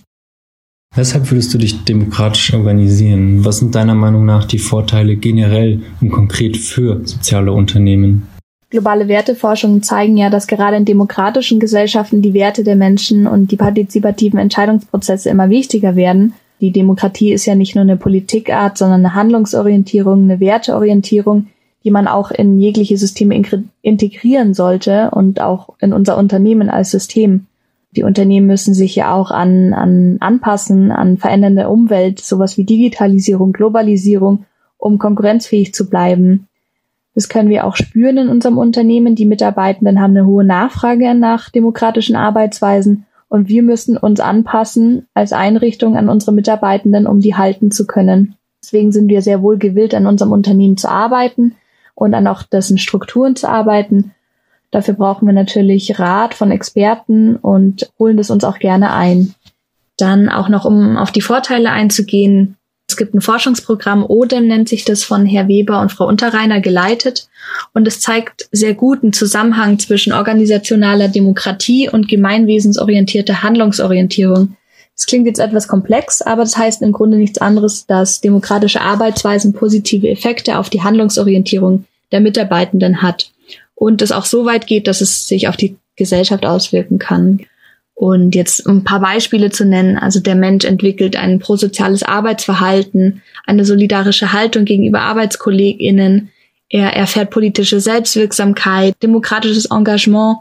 Weshalb 0.96 1.32
würdest 1.32 1.56
du 1.56 1.58
dich 1.58 1.84
demokratisch 1.86 2.54
organisieren? 2.54 3.44
Was 3.44 3.58
sind 3.58 3.74
deiner 3.74 3.96
Meinung 3.96 4.26
nach 4.26 4.46
die 4.46 4.60
Vorteile 4.60 5.16
generell 5.16 5.82
und 6.02 6.12
konkret 6.12 6.56
für 6.56 7.02
soziale 7.04 7.52
Unternehmen? 7.52 8.28
Globale 8.70 9.08
Werteforschungen 9.08 9.82
zeigen 9.82 10.18
ja, 10.18 10.30
dass 10.30 10.46
gerade 10.46 10.78
in 10.78 10.86
demokratischen 10.86 11.60
Gesellschaften 11.60 12.22
die 12.22 12.36
Werte 12.36 12.64
der 12.64 12.76
Menschen 12.76 13.26
und 13.26 13.50
die 13.50 13.58
partizipativen 13.58 14.38
Entscheidungsprozesse 14.38 15.32
immer 15.32 15.50
wichtiger 15.50 15.96
werden. 15.96 16.34
Die 16.62 16.72
Demokratie 16.72 17.34
ist 17.34 17.48
ja 17.48 17.56
nicht 17.56 17.74
nur 17.74 17.84
eine 17.84 17.98
Politikart, 17.98 18.78
sondern 18.78 19.04
eine 19.04 19.16
Handlungsorientierung, 19.16 20.24
eine 20.24 20.40
Werteorientierung, 20.40 21.48
die 21.84 21.92
man 21.92 22.08
auch 22.08 22.32
in 22.32 22.58
jegliche 22.58 22.98
Systeme 22.98 23.42
integrieren 23.82 24.54
sollte 24.54 25.12
und 25.12 25.42
auch 25.42 25.70
in 25.80 25.94
unser 25.94 26.18
Unternehmen 26.18 26.70
als 26.70 26.92
System. 26.92 27.46
Die 27.96 28.04
Unternehmen 28.04 28.48
müssen 28.48 28.74
sich 28.74 28.96
ja 28.96 29.14
auch 29.14 29.32
an, 29.32 29.74
an 29.74 30.18
anpassen, 30.20 30.92
an 30.92 31.18
verändernde 31.18 31.70
Umwelt, 31.70 32.20
sowas 32.20 32.58
wie 32.58 32.66
Digitalisierung, 32.66 33.54
Globalisierung, 33.54 34.46
um 34.78 35.00
konkurrenzfähig 35.00 35.74
zu 35.74 35.90
bleiben. 35.90 36.48
Das 37.16 37.30
können 37.30 37.50
wir 37.50 37.66
auch 37.66 37.76
spüren 37.76 38.18
in 38.18 38.30
unserem 38.30 38.58
Unternehmen. 38.58 39.16
Die 39.16 39.26
Mitarbeitenden 39.26 40.00
haben 40.02 40.16
eine 40.16 40.28
hohe 40.28 40.44
Nachfrage 40.44 41.16
nach 41.16 41.50
demokratischen 41.50 42.16
Arbeitsweisen 42.16 43.06
und 43.30 43.50
wir 43.50 43.64
müssen 43.64 43.98
uns 43.98 44.20
anpassen 44.20 45.08
als 45.14 45.34
Einrichtung 45.34 45.98
an 45.98 46.10
unsere 46.10 46.32
Mitarbeitenden, 46.32 47.08
um 47.08 47.20
die 47.20 47.36
halten 47.36 47.72
zu 47.72 47.88
können. 47.88 48.36
Deswegen 48.62 48.92
sind 48.92 49.08
wir 49.08 49.22
sehr 49.22 49.42
wohl 49.42 49.58
gewillt, 49.58 49.96
an 49.96 50.06
unserem 50.06 50.32
Unternehmen 50.32 50.78
zu 50.78 50.90
arbeiten 50.90 51.56
und 51.98 52.14
an 52.14 52.28
auch 52.28 52.44
dessen 52.44 52.78
Strukturen 52.78 53.36
zu 53.36 53.50
arbeiten. 53.50 54.12
Dafür 54.70 54.94
brauchen 54.94 55.26
wir 55.26 55.34
natürlich 55.34 55.98
Rat 56.00 56.36
von 56.36 56.52
Experten 56.52 57.36
und 57.36 57.92
holen 57.98 58.18
das 58.18 58.30
uns 58.30 58.44
auch 58.44 58.60
gerne 58.60 58.94
ein. 58.94 59.34
Dann 59.98 60.30
auch 60.30 60.48
noch, 60.48 60.64
um 60.64 60.96
auf 60.96 61.12
die 61.12 61.22
Vorteile 61.22 61.72
einzugehen, 61.72 62.56
es 62.88 62.98
gibt 62.98 63.16
ein 63.16 63.22
Forschungsprogramm, 63.22 64.06
ODEM 64.08 64.48
nennt 64.48 64.70
sich 64.70 64.86
das 64.86 65.04
von 65.04 65.26
Herr 65.26 65.48
Weber 65.48 65.82
und 65.82 65.92
Frau 65.92 66.08
Unterreiner 66.08 66.62
geleitet. 66.62 67.28
Und 67.74 67.88
es 67.88 68.00
zeigt 68.00 68.48
sehr 68.52 68.76
guten 68.76 69.12
Zusammenhang 69.12 69.80
zwischen 69.80 70.14
organisationaler 70.14 71.08
Demokratie 71.08 71.90
und 71.90 72.08
gemeinwesensorientierter 72.08 73.42
Handlungsorientierung. 73.42 74.56
Das 74.98 75.06
klingt 75.06 75.28
jetzt 75.28 75.40
etwas 75.40 75.68
komplex, 75.68 76.24
aber 76.24 76.42
das 76.42 76.58
heißt 76.58 76.82
im 76.82 76.92
Grunde 76.92 77.18
nichts 77.18 77.38
anderes, 77.38 77.86
dass 77.86 78.20
demokratische 78.20 78.82
Arbeitsweisen 78.82 79.54
positive 79.54 80.10
Effekte 80.10 80.58
auf 80.58 80.72
die 80.72 80.82
Handlungsorientierung 80.82 81.86
der 82.12 82.20
Mitarbeitenden 82.20 83.04
hat. 83.04 83.32
Und 83.76 84.02
es 84.02 84.12
auch 84.12 84.26
so 84.26 84.46
weit 84.46 84.66
geht, 84.66 84.88
dass 84.88 85.02
es 85.02 85.28
sich 85.28 85.48
auf 85.48 85.56
die 85.56 85.78
Gesellschaft 85.98 86.48
auswirken 86.48 86.98
kann. 86.98 87.42
Und 87.94 88.34
jetzt 88.34 88.66
ein 88.68 88.84
paar 88.84 89.00
Beispiele 89.00 89.52
zu 89.52 89.66
nennen. 89.66 89.98
Also 89.98 90.20
der 90.20 90.36
Mensch 90.36 90.66
entwickelt 90.66 91.16
ein 91.16 91.38
prosoziales 91.38 92.02
Arbeitsverhalten, 92.02 93.22
eine 93.46 93.66
solidarische 93.66 94.34
Haltung 94.34 94.66
gegenüber 94.66 95.02
ArbeitskollegInnen. 95.02 96.32
Er 96.70 96.96
erfährt 96.96 97.30
politische 97.30 97.80
Selbstwirksamkeit, 97.80 98.96
demokratisches 99.04 99.66
Engagement 99.66 100.38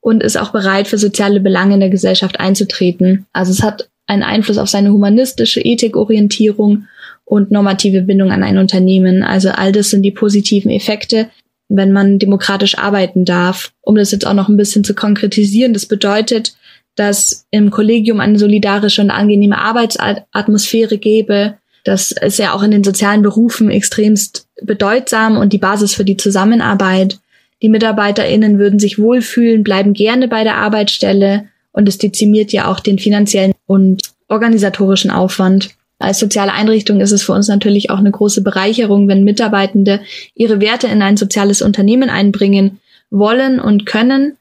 und 0.00 0.22
ist 0.22 0.38
auch 0.38 0.50
bereit, 0.50 0.88
für 0.88 0.98
soziale 0.98 1.40
Belange 1.40 1.74
in 1.74 1.80
der 1.80 1.90
Gesellschaft 1.90 2.40
einzutreten. 2.40 3.26
Also 3.32 3.52
es 3.52 3.62
hat 3.62 3.89
einen 4.10 4.22
Einfluss 4.24 4.58
auf 4.58 4.68
seine 4.68 4.92
humanistische 4.92 5.60
Ethikorientierung 5.60 6.88
und 7.24 7.52
normative 7.52 8.02
Bindung 8.02 8.32
an 8.32 8.42
ein 8.42 8.58
Unternehmen. 8.58 9.22
Also 9.22 9.50
all 9.50 9.70
das 9.70 9.90
sind 9.90 10.02
die 10.02 10.10
positiven 10.10 10.70
Effekte, 10.70 11.30
wenn 11.68 11.92
man 11.92 12.18
demokratisch 12.18 12.76
arbeiten 12.76 13.24
darf. 13.24 13.72
Um 13.82 13.94
das 13.94 14.10
jetzt 14.10 14.26
auch 14.26 14.34
noch 14.34 14.48
ein 14.48 14.56
bisschen 14.56 14.82
zu 14.82 14.94
konkretisieren, 14.94 15.72
das 15.72 15.86
bedeutet, 15.86 16.56
dass 16.96 17.46
im 17.52 17.70
Kollegium 17.70 18.18
eine 18.18 18.36
solidarische 18.36 19.00
und 19.00 19.10
angenehme 19.10 19.58
Arbeitsatmosphäre 19.58 20.98
gäbe. 20.98 21.54
Das 21.84 22.10
ist 22.10 22.40
ja 22.40 22.52
auch 22.52 22.64
in 22.64 22.72
den 22.72 22.82
sozialen 22.82 23.22
Berufen 23.22 23.70
extremst 23.70 24.48
bedeutsam 24.60 25.36
und 25.36 25.52
die 25.52 25.58
Basis 25.58 25.94
für 25.94 26.04
die 26.04 26.16
Zusammenarbeit. 26.16 27.20
Die 27.62 27.68
MitarbeiterInnen 27.68 28.58
würden 28.58 28.80
sich 28.80 28.98
wohlfühlen, 28.98 29.62
bleiben 29.62 29.92
gerne 29.92 30.26
bei 30.26 30.42
der 30.42 30.56
Arbeitsstelle 30.56 31.44
und 31.72 31.88
es 31.88 31.98
dezimiert 31.98 32.52
ja 32.52 32.70
auch 32.70 32.80
den 32.80 32.98
finanziellen 32.98 33.52
und 33.66 34.02
organisatorischen 34.28 35.10
Aufwand. 35.10 35.70
Als 35.98 36.18
soziale 36.18 36.52
Einrichtung 36.52 37.00
ist 37.00 37.12
es 37.12 37.22
für 37.22 37.32
uns 37.32 37.48
natürlich 37.48 37.90
auch 37.90 37.98
eine 37.98 38.10
große 38.10 38.42
Bereicherung, 38.42 39.06
wenn 39.08 39.24
Mitarbeitende 39.24 40.00
ihre 40.34 40.60
Werte 40.60 40.86
in 40.86 41.02
ein 41.02 41.16
soziales 41.16 41.62
Unternehmen 41.62 42.08
einbringen 42.08 42.80
wollen 43.10 43.60
und 43.60 43.86
können 43.86 44.38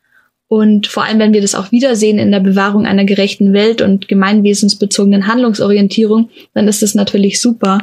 und 0.50 0.88
vor 0.88 1.06
allem, 1.06 1.20
wenn 1.20 1.32
wir 1.32 1.42
das 1.42 1.54
auch 1.54 1.72
wiedersehen 1.72 2.18
in 2.18 2.32
der 2.32 2.40
Bewahrung 2.40 2.88
einer 2.88 3.06
gerechten 3.06 3.54
Welt 3.54 3.84
und 3.84 4.08
gemeinwesensbezogenen 4.08 5.28
Handlungsorientierung, 5.28 6.32
dann 6.56 6.68
ist 6.68 6.82
das 6.82 6.96
natürlich 6.96 7.40
super, 7.40 7.78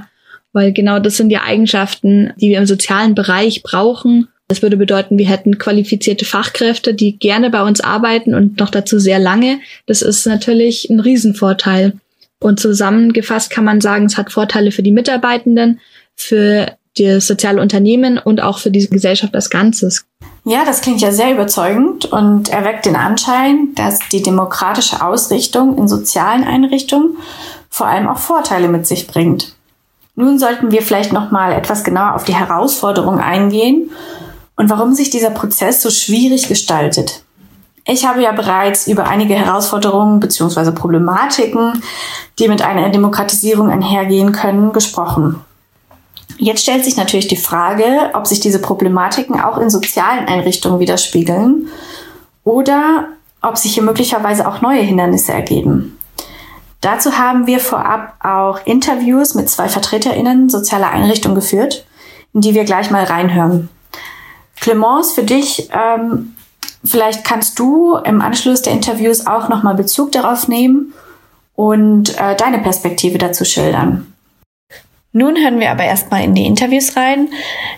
weil 0.52 0.72
genau 0.72 0.98
das 0.98 1.16
sind 1.16 1.30
ja 1.30 1.42
Eigenschaften, 1.44 2.32
die 2.40 2.50
wir 2.50 2.58
im 2.58 2.66
sozialen 2.66 3.14
Bereich 3.14 3.62
brauchen. 3.62 4.26
Das 4.48 4.62
würde 4.62 4.76
bedeuten, 4.76 5.18
wir 5.18 5.28
hätten 5.28 5.58
qualifizierte 5.58 6.24
Fachkräfte, 6.24 6.94
die 6.94 7.18
gerne 7.18 7.50
bei 7.50 7.62
uns 7.62 7.80
arbeiten 7.80 8.34
und 8.34 8.60
noch 8.60 8.70
dazu 8.70 8.98
sehr 8.98 9.18
lange. 9.18 9.58
Das 9.86 10.02
ist 10.02 10.26
natürlich 10.26 10.88
ein 10.88 11.00
Riesenvorteil. 11.00 11.94
Und 12.38 12.60
zusammengefasst 12.60 13.50
kann 13.50 13.64
man 13.64 13.80
sagen, 13.80 14.06
es 14.06 14.16
hat 14.16 14.30
Vorteile 14.30 14.70
für 14.70 14.82
die 14.82 14.92
Mitarbeitenden, 14.92 15.80
für 16.14 16.76
das 16.96 17.26
soziale 17.26 17.60
Unternehmen 17.60 18.18
und 18.18 18.40
auch 18.40 18.58
für 18.58 18.70
diese 18.70 18.88
Gesellschaft 18.88 19.34
als 19.34 19.50
Ganzes. 19.50 20.06
Ja, 20.44 20.64
das 20.64 20.80
klingt 20.80 21.00
ja 21.00 21.10
sehr 21.10 21.32
überzeugend 21.32 22.06
und 22.06 22.48
erweckt 22.48 22.86
den 22.86 22.96
Anschein, 22.96 23.70
dass 23.74 23.98
die 24.12 24.22
demokratische 24.22 25.04
Ausrichtung 25.04 25.76
in 25.76 25.88
sozialen 25.88 26.44
Einrichtungen 26.44 27.16
vor 27.68 27.88
allem 27.88 28.08
auch 28.08 28.18
Vorteile 28.18 28.68
mit 28.68 28.86
sich 28.86 29.08
bringt. 29.08 29.54
Nun 30.14 30.38
sollten 30.38 30.70
wir 30.70 30.80
vielleicht 30.80 31.12
noch 31.12 31.30
mal 31.30 31.52
etwas 31.52 31.84
genauer 31.84 32.14
auf 32.14 32.24
die 32.24 32.34
Herausforderungen 32.34 33.20
eingehen 33.20 33.90
und 34.56 34.70
warum 34.70 34.94
sich 34.94 35.10
dieser 35.10 35.30
Prozess 35.30 35.82
so 35.82 35.90
schwierig 35.90 36.48
gestaltet. 36.48 37.22
Ich 37.84 38.04
habe 38.04 38.20
ja 38.20 38.32
bereits 38.32 38.88
über 38.88 39.06
einige 39.06 39.34
Herausforderungen 39.34 40.18
bzw. 40.18 40.72
Problematiken, 40.72 41.82
die 42.38 42.48
mit 42.48 42.62
einer 42.62 42.88
Demokratisierung 42.88 43.70
einhergehen 43.70 44.32
können, 44.32 44.72
gesprochen. 44.72 45.44
Jetzt 46.38 46.62
stellt 46.62 46.84
sich 46.84 46.96
natürlich 46.96 47.28
die 47.28 47.36
Frage, 47.36 48.10
ob 48.14 48.26
sich 48.26 48.40
diese 48.40 48.60
Problematiken 48.60 49.40
auch 49.40 49.58
in 49.58 49.70
sozialen 49.70 50.26
Einrichtungen 50.26 50.80
widerspiegeln 50.80 51.68
oder 52.42 53.08
ob 53.40 53.56
sich 53.56 53.74
hier 53.74 53.84
möglicherweise 53.84 54.48
auch 54.48 54.60
neue 54.60 54.80
Hindernisse 54.80 55.32
ergeben. 55.32 55.96
Dazu 56.80 57.16
haben 57.16 57.46
wir 57.46 57.60
vorab 57.60 58.14
auch 58.22 58.60
Interviews 58.66 59.34
mit 59.34 59.48
zwei 59.48 59.68
VertreterInnen 59.68 60.50
sozialer 60.50 60.90
Einrichtungen 60.90 61.36
geführt, 61.36 61.86
in 62.34 62.40
die 62.40 62.54
wir 62.54 62.64
gleich 62.64 62.90
mal 62.90 63.04
reinhören. 63.04 63.68
Clemence, 64.60 65.12
für 65.12 65.22
dich, 65.22 65.68
ähm, 65.72 66.34
vielleicht 66.84 67.24
kannst 67.24 67.58
du 67.58 67.96
im 67.96 68.20
Anschluss 68.20 68.62
der 68.62 68.72
Interviews 68.72 69.26
auch 69.26 69.48
nochmal 69.48 69.74
Bezug 69.74 70.12
darauf 70.12 70.48
nehmen 70.48 70.92
und 71.54 72.18
äh, 72.18 72.36
deine 72.36 72.58
Perspektive 72.58 73.18
dazu 73.18 73.44
schildern. 73.44 74.12
Nun 75.12 75.36
hören 75.36 75.60
wir 75.60 75.70
aber 75.70 75.84
erstmal 75.84 76.24
in 76.24 76.34
die 76.34 76.44
Interviews 76.44 76.94
rein. 76.94 77.30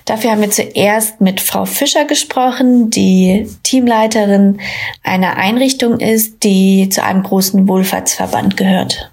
Dafür 0.07 0.33
haben 0.33 0.41
wir 0.41 0.51
zuerst 0.51 1.21
mit 1.21 1.41
Frau 1.41 1.67
Fischer 1.67 2.05
gesprochen, 2.05 2.91
die 2.91 3.49
Teamleiterin 3.63 4.59
einer 5.05 5.37
Einrichtung 5.37 6.01
ist, 6.01 6.43
die 6.43 6.89
zu 6.89 7.05
einem 7.05 7.23
großen 7.23 7.69
Wohlfahrtsverband 7.69 8.57
gehört. 8.57 9.13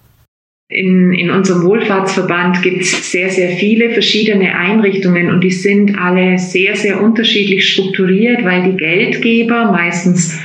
In, 0.75 1.13
in 1.13 1.29
unserem 1.29 1.63
Wohlfahrtsverband 1.63 2.61
gibt 2.61 2.81
es 2.81 3.09
sehr, 3.09 3.29
sehr 3.29 3.51
viele 3.51 3.91
verschiedene 3.91 4.53
Einrichtungen 4.55 5.29
und 5.29 5.41
die 5.41 5.51
sind 5.51 5.97
alle 5.97 6.37
sehr, 6.37 6.75
sehr 6.75 7.01
unterschiedlich 7.01 7.71
strukturiert, 7.71 8.43
weil 8.43 8.63
die 8.63 8.75
Geldgeber 8.75 9.71
meistens 9.71 10.37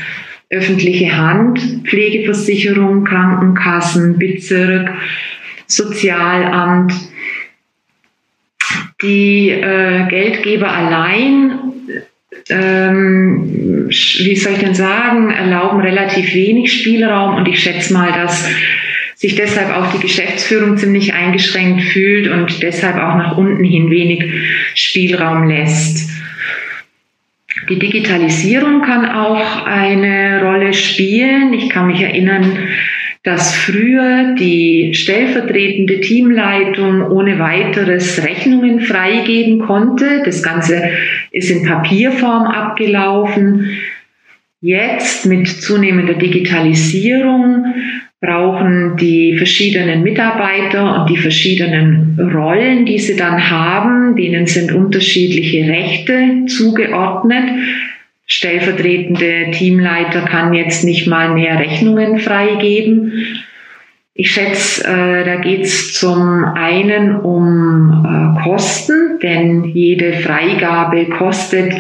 öffentliche 0.49 1.17
Hand, 1.17 1.59
Pflegeversicherung, 1.85 3.03
Krankenkassen, 3.03 4.21
Bezirk, 4.21 4.93
Sozialamt, 5.67 6.93
die 9.03 9.51
äh, 9.51 10.07
Geldgeber 10.09 10.71
allein, 10.71 11.59
ähm, 12.51 13.89
wie 13.89 14.37
soll 14.37 14.53
ich 14.53 14.61
denn 14.61 14.75
sagen, 14.75 15.33
erlauben 15.33 15.81
relativ 15.81 16.33
wenig 16.35 16.73
Spielraum 16.73 17.35
und 17.35 17.49
ich 17.49 17.59
schätze 17.59 17.93
mal, 17.93 18.13
dass 18.13 18.49
sich 19.21 19.35
deshalb 19.35 19.77
auch 19.77 19.93
die 19.93 20.01
Geschäftsführung 20.01 20.79
ziemlich 20.79 21.13
eingeschränkt 21.13 21.83
fühlt 21.83 22.27
und 22.29 22.63
deshalb 22.63 22.97
auch 22.97 23.17
nach 23.17 23.37
unten 23.37 23.63
hin 23.63 23.91
wenig 23.91 24.25
Spielraum 24.75 25.47
lässt. 25.47 26.09
Die 27.69 27.79
Digitalisierung 27.79 28.81
kann 28.81 29.05
auch 29.05 29.67
eine 29.67 30.43
Rolle 30.43 30.73
spielen. 30.73 31.53
Ich 31.53 31.69
kann 31.69 31.89
mich 31.89 32.01
erinnern, 32.01 32.57
dass 33.23 33.55
früher 33.55 34.35
die 34.39 34.95
stellvertretende 34.95 36.01
Teamleitung 36.01 37.03
ohne 37.11 37.39
weiteres 37.39 38.25
Rechnungen 38.25 38.81
freigeben 38.81 39.59
konnte. 39.59 40.23
Das 40.25 40.43
Ganze 40.43 40.83
ist 41.31 41.51
in 41.51 41.67
Papierform 41.67 42.47
abgelaufen. 42.47 43.69
Jetzt 44.63 45.27
mit 45.27 45.47
zunehmender 45.47 46.15
Digitalisierung 46.15 47.67
brauchen 48.21 48.97
die 48.99 49.37
verschiedenen 49.39 50.03
Mitarbeiter 50.03 51.01
und 51.01 51.11
die 51.11 51.17
verschiedenen 51.17 52.19
Rollen, 52.35 52.85
die 52.85 52.99
sie 52.99 53.17
dann 53.17 53.51
haben, 53.51 54.15
denen 54.15 54.47
sind 54.47 54.73
unterschiedliche 54.73 55.67
Rechte 55.67 56.45
zugeordnet, 56.47 57.45
stellvertretende 58.27 59.51
Teamleiter 59.53 60.23
kann 60.23 60.53
jetzt 60.53 60.85
nicht 60.85 61.07
mal 61.07 61.33
mehr 61.33 61.59
Rechnungen 61.59 62.19
freigeben. 62.19 63.13
Ich 64.13 64.33
schätze, 64.33 64.85
äh, 64.85 65.25
da 65.25 65.37
geht 65.37 65.63
es 65.63 65.95
zum 65.95 66.45
einen 66.45 67.17
um 67.17 68.05
äh, 68.37 68.43
Kosten, 68.43 69.19
denn 69.23 69.65
jede 69.65 70.13
Freigabe 70.13 71.07
kostet 71.07 71.73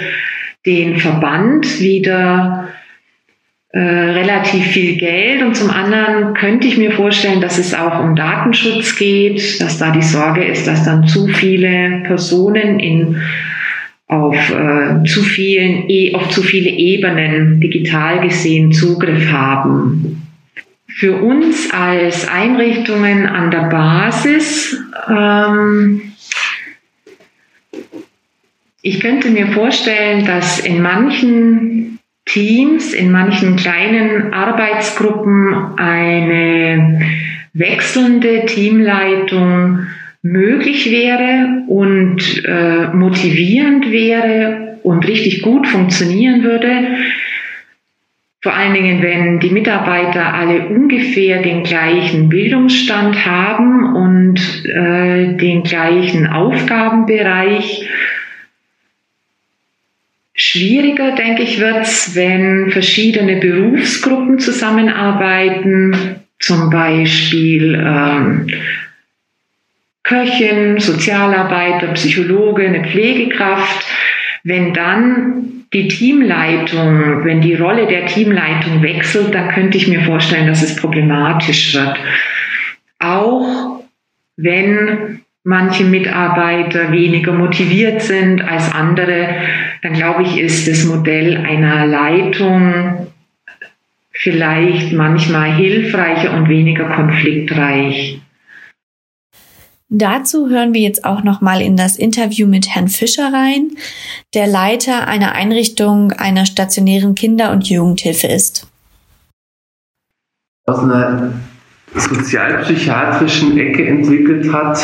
den 0.65 0.97
Verband 0.97 1.81
wieder 1.81 2.69
äh, 3.73 3.79
relativ 3.79 4.67
viel 4.67 4.97
Geld 4.97 5.43
und 5.43 5.55
zum 5.55 5.71
anderen 5.71 6.35
könnte 6.35 6.67
ich 6.67 6.77
mir 6.77 6.91
vorstellen, 6.91 7.41
dass 7.41 7.57
es 7.57 7.73
auch 7.73 8.03
um 8.03 8.17
Datenschutz 8.17 8.97
geht, 8.97 9.61
dass 9.61 9.79
da 9.79 9.93
die 9.93 10.03
Sorge 10.03 10.43
ist, 10.43 10.67
dass 10.67 10.85
dann 10.85 11.07
zu 11.07 11.29
viele 11.29 12.03
Personen 12.05 12.81
in 12.81 13.17
auf 14.09 14.35
äh, 14.51 15.05
zu 15.05 15.23
vielen, 15.23 15.89
e 15.89 16.17
auf 16.17 16.31
zu 16.31 16.43
viele 16.43 16.71
Ebenen 16.71 17.61
digital 17.61 18.21
gesehen 18.21 18.73
Zugriff 18.73 19.31
haben. 19.31 20.27
Für 20.89 21.23
uns 21.23 21.71
als 21.73 22.27
Einrichtungen 22.27 23.27
an 23.27 23.53
der 23.53 23.69
Basis, 23.69 24.77
ähm, 25.09 26.03
ich 28.83 28.99
könnte 28.99 29.31
mir 29.31 29.47
vorstellen, 29.53 30.27
dass 30.27 30.59
in 30.59 30.83
manchen 30.83 32.00
Teams, 32.27 32.93
in 32.93 33.11
manchen 33.11 33.57
kleinen 33.57 34.33
Arbeitsgruppen 34.33 35.79
eine 35.79 37.01
wechselnde 37.53 38.47
Teamleitung 38.47 39.87
möglich 40.23 40.91
wäre 40.91 41.65
und 41.67 42.45
äh, 42.45 42.89
motivierend 42.95 43.91
wäre 43.91 44.79
und 44.83 45.07
richtig 45.09 45.43
gut 45.43 45.67
funktionieren 45.67 46.43
würde. 46.43 46.97
Vor 48.43 48.55
allen 48.55 48.73
Dingen, 48.73 49.03
wenn 49.03 49.39
die 49.39 49.51
Mitarbeiter 49.51 50.33
alle 50.33 50.69
ungefähr 50.69 51.43
den 51.43 51.63
gleichen 51.63 52.31
Bildungsstand 52.31 53.27
haben 53.27 53.95
und 53.95 54.65
äh, 54.65 55.37
den 55.37 55.63
gleichen 55.63 56.27
Aufgabenbereich. 56.27 57.87
Schwieriger, 60.43 61.15
denke 61.15 61.43
ich, 61.43 61.61
wird 61.61 61.83
es, 61.83 62.17
wenn 62.17 62.71
verschiedene 62.71 63.37
Berufsgruppen 63.37 64.39
zusammenarbeiten, 64.39 66.17
zum 66.39 66.71
Beispiel 66.71 67.75
ähm, 67.75 68.47
Köchin, 70.03 70.81
Sozialarbeiter, 70.81 71.89
Psychologe, 71.89 72.67
eine 72.67 72.89
Pflegekraft, 72.89 73.87
wenn 74.43 74.73
dann 74.73 75.67
die 75.75 75.89
Teamleitung, 75.89 77.23
wenn 77.23 77.43
die 77.43 77.57
Rolle 77.57 77.87
der 77.87 78.07
Teamleitung 78.07 78.83
wechselt, 78.83 79.35
dann 79.35 79.51
könnte 79.51 79.77
ich 79.77 79.89
mir 79.89 80.01
vorstellen, 80.05 80.47
dass 80.47 80.63
es 80.63 80.75
problematisch 80.75 81.75
wird. 81.75 81.99
Auch 82.99 83.85
wenn 84.39 85.21
manche 85.45 85.85
Mitarbeiter 85.85 86.93
weniger 86.93 87.33
motiviert 87.33 88.03
sind 88.03 88.43
als 88.43 88.73
andere, 88.73 89.37
dann 89.83 89.95
glaube 89.95 90.23
ich, 90.23 90.39
ist 90.39 90.69
das 90.69 90.85
Modell 90.85 91.37
einer 91.37 91.87
Leitung 91.87 93.07
vielleicht 94.13 94.93
manchmal 94.93 95.55
hilfreicher 95.55 96.35
und 96.35 96.49
weniger 96.49 96.91
konfliktreich. 96.91 98.21
Dazu 99.93 100.49
hören 100.49 100.73
wir 100.73 100.83
jetzt 100.83 101.05
auch 101.05 101.25
noch 101.25 101.41
mal 101.41 101.61
in 101.61 101.77
das 101.77 101.97
Interview 101.97 102.47
mit 102.47 102.69
Herrn 102.69 102.87
Fischer 102.87 103.33
rein, 103.33 103.73
der 104.35 104.47
Leiter 104.47 105.09
einer 105.09 105.33
Einrichtung 105.33 106.13
einer 106.13 106.47
stationären 106.47 107.17
Kinder- 107.17 107.51
und 107.51 107.69
Jugendhilfe 107.69 108.29
ist. 108.29 108.69
Aus 110.67 110.79
einer 110.79 111.33
sozialpsychiatrischen 111.95 113.59
Ecke 113.59 113.87
entwickelt 113.87 114.53
hat 114.53 114.81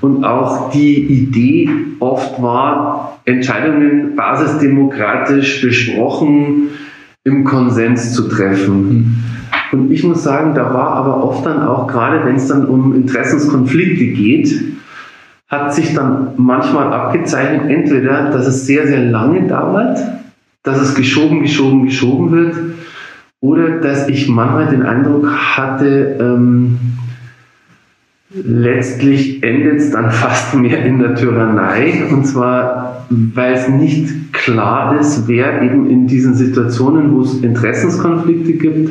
und 0.00 0.24
auch 0.24 0.70
die 0.70 0.98
Idee 0.98 1.68
oft 1.98 2.40
war, 2.40 3.20
Entscheidungen 3.24 4.14
basisdemokratisch 4.16 5.62
besprochen 5.62 6.70
im 7.24 7.44
Konsens 7.44 8.14
zu 8.14 8.28
treffen. 8.28 9.24
Und 9.72 9.92
ich 9.92 10.02
muss 10.02 10.22
sagen, 10.22 10.54
da 10.54 10.72
war 10.72 10.90
aber 10.90 11.22
oft 11.22 11.46
dann 11.46 11.62
auch, 11.62 11.86
gerade 11.86 12.24
wenn 12.24 12.36
es 12.36 12.48
dann 12.48 12.66
um 12.66 12.94
Interessenskonflikte 12.94 14.06
geht, 14.06 14.62
hat 15.48 15.74
sich 15.74 15.94
dann 15.94 16.28
manchmal 16.36 16.92
abgezeichnet, 16.92 17.68
entweder, 17.68 18.30
dass 18.30 18.46
es 18.46 18.66
sehr, 18.66 18.86
sehr 18.86 19.04
lange 19.04 19.48
dauert, 19.48 19.98
dass 20.62 20.80
es 20.80 20.94
geschoben, 20.94 21.40
geschoben, 21.40 21.84
geschoben 21.84 22.30
wird, 22.30 22.56
oder 23.40 23.80
dass 23.80 24.08
ich 24.08 24.28
manchmal 24.28 24.66
den 24.68 24.82
Eindruck 24.82 25.28
hatte, 25.28 26.18
ähm, 26.20 26.78
letztlich 28.30 29.42
endet 29.42 29.78
es 29.78 29.90
dann 29.90 30.10
fast 30.10 30.54
mehr 30.54 30.84
in 30.84 30.98
der 30.98 31.14
Tyrannei. 31.14 32.04
Und 32.10 32.26
zwar, 32.26 33.06
weil 33.08 33.54
es 33.54 33.68
nicht 33.68 34.32
klar 34.32 34.98
ist, 35.00 35.26
wer 35.26 35.62
eben 35.62 35.88
in 35.88 36.06
diesen 36.06 36.34
Situationen, 36.34 37.14
wo 37.14 37.22
es 37.22 37.42
Interessenskonflikte 37.42 38.52
gibt, 38.52 38.90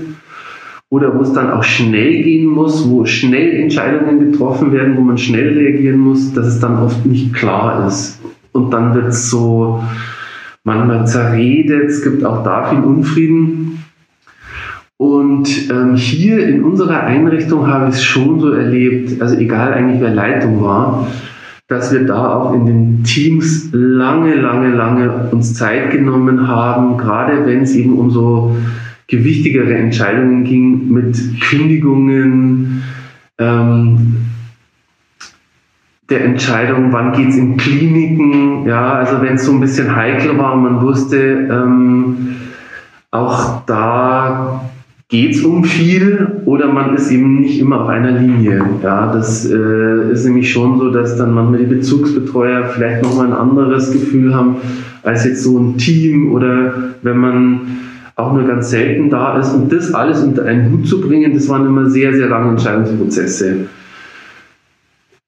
oder 0.92 1.16
wo 1.16 1.22
es 1.22 1.34
dann 1.34 1.52
auch 1.52 1.64
schnell 1.64 2.24
gehen 2.24 2.48
muss, 2.48 2.90
wo 2.90 3.06
schnell 3.06 3.52
Entscheidungen 3.62 4.32
getroffen 4.32 4.72
werden, 4.72 4.98
wo 4.98 5.02
man 5.02 5.20
schnell 5.20 5.56
reagieren 5.56 6.00
muss, 6.00 6.34
dass 6.34 6.48
es 6.48 6.60
dann 6.60 6.80
oft 6.80 7.06
nicht 7.06 7.34
klar 7.34 7.88
ist. 7.88 8.20
Und 8.54 8.72
dann 8.72 8.96
wird 8.96 9.10
es 9.10 9.30
so 9.30 9.84
manchmal 10.64 11.06
zerredet, 11.06 11.90
es 11.90 12.04
gibt 12.04 12.26
auch 12.26 12.44
da 12.44 12.70
viel 12.70 12.80
Unfrieden. 12.80 13.84
Und 15.02 15.72
ähm, 15.72 15.96
hier 15.96 16.46
in 16.46 16.62
unserer 16.62 17.04
Einrichtung 17.04 17.66
habe 17.68 17.88
ich 17.88 17.96
es 17.96 18.04
schon 18.04 18.42
so 18.42 18.52
erlebt, 18.52 19.22
also 19.22 19.38
egal 19.38 19.74
eigentlich 19.74 20.02
wer 20.02 20.14
Leitung 20.14 20.62
war, 20.62 21.08
dass 21.70 21.94
wir 21.94 22.06
da 22.06 22.36
auch 22.36 22.54
in 22.54 22.66
den 22.66 23.04
Teams 23.06 23.70
lange, 23.72 24.36
lange, 24.36 24.76
lange 24.76 25.30
uns 25.32 25.54
Zeit 25.54 25.92
genommen 25.92 26.50
haben, 26.50 26.98
gerade 26.98 27.46
wenn 27.46 27.62
es 27.62 27.76
eben 27.76 27.98
um 27.98 28.12
so 28.12 28.58
gewichtigere 29.08 29.74
Entscheidungen 29.74 30.44
ging 30.44 30.92
mit 30.92 31.18
Kündigungen, 31.40 32.84
ähm, 33.38 34.18
der 36.10 36.26
Entscheidung, 36.26 36.92
wann 36.92 37.14
geht 37.14 37.30
es 37.30 37.38
in 37.38 37.56
Kliniken, 37.56 38.68
ja, 38.68 38.96
also 38.96 39.22
wenn 39.22 39.36
es 39.36 39.46
so 39.46 39.54
ein 39.54 39.62
bisschen 39.62 39.96
heikel 39.96 40.38
war 40.38 40.56
und 40.56 40.64
man 40.64 40.82
wusste, 40.82 41.48
ähm, 41.50 42.36
auch 43.12 43.66
da 43.66 44.70
geht 45.10 45.36
es 45.36 45.44
um 45.44 45.64
viel 45.64 46.42
oder 46.46 46.72
man 46.72 46.96
ist 46.96 47.12
eben 47.12 47.40
nicht 47.40 47.60
immer 47.60 47.82
auf 47.82 47.90
einer 47.90 48.12
Linie. 48.12 48.64
Ja, 48.84 49.12
das 49.12 49.50
äh, 49.50 50.12
ist 50.12 50.24
nämlich 50.24 50.52
schon 50.52 50.78
so, 50.78 50.92
dass 50.92 51.18
dann 51.18 51.34
manchmal 51.34 51.60
die 51.60 51.66
Bezugsbetreuer 51.66 52.66
vielleicht 52.66 53.02
nochmal 53.02 53.28
ein 53.28 53.34
anderes 53.34 53.92
Gefühl 53.92 54.36
haben 54.36 54.58
als 55.02 55.26
jetzt 55.26 55.44
so 55.44 55.58
ein 55.58 55.78
Team 55.78 56.32
oder 56.32 56.74
wenn 57.02 57.18
man 57.18 57.62
auch 58.16 58.34
nur 58.34 58.46
ganz 58.46 58.70
selten 58.70 59.10
da 59.10 59.40
ist. 59.40 59.54
Und 59.54 59.72
das 59.72 59.94
alles 59.94 60.22
unter 60.22 60.46
einen 60.46 60.72
Hut 60.72 60.88
zu 60.88 61.02
bringen, 61.02 61.34
das 61.34 61.50
waren 61.50 61.66
immer 61.66 61.90
sehr, 61.90 62.14
sehr 62.14 62.28
lange 62.28 62.52
Entscheidungsprozesse. 62.52 63.68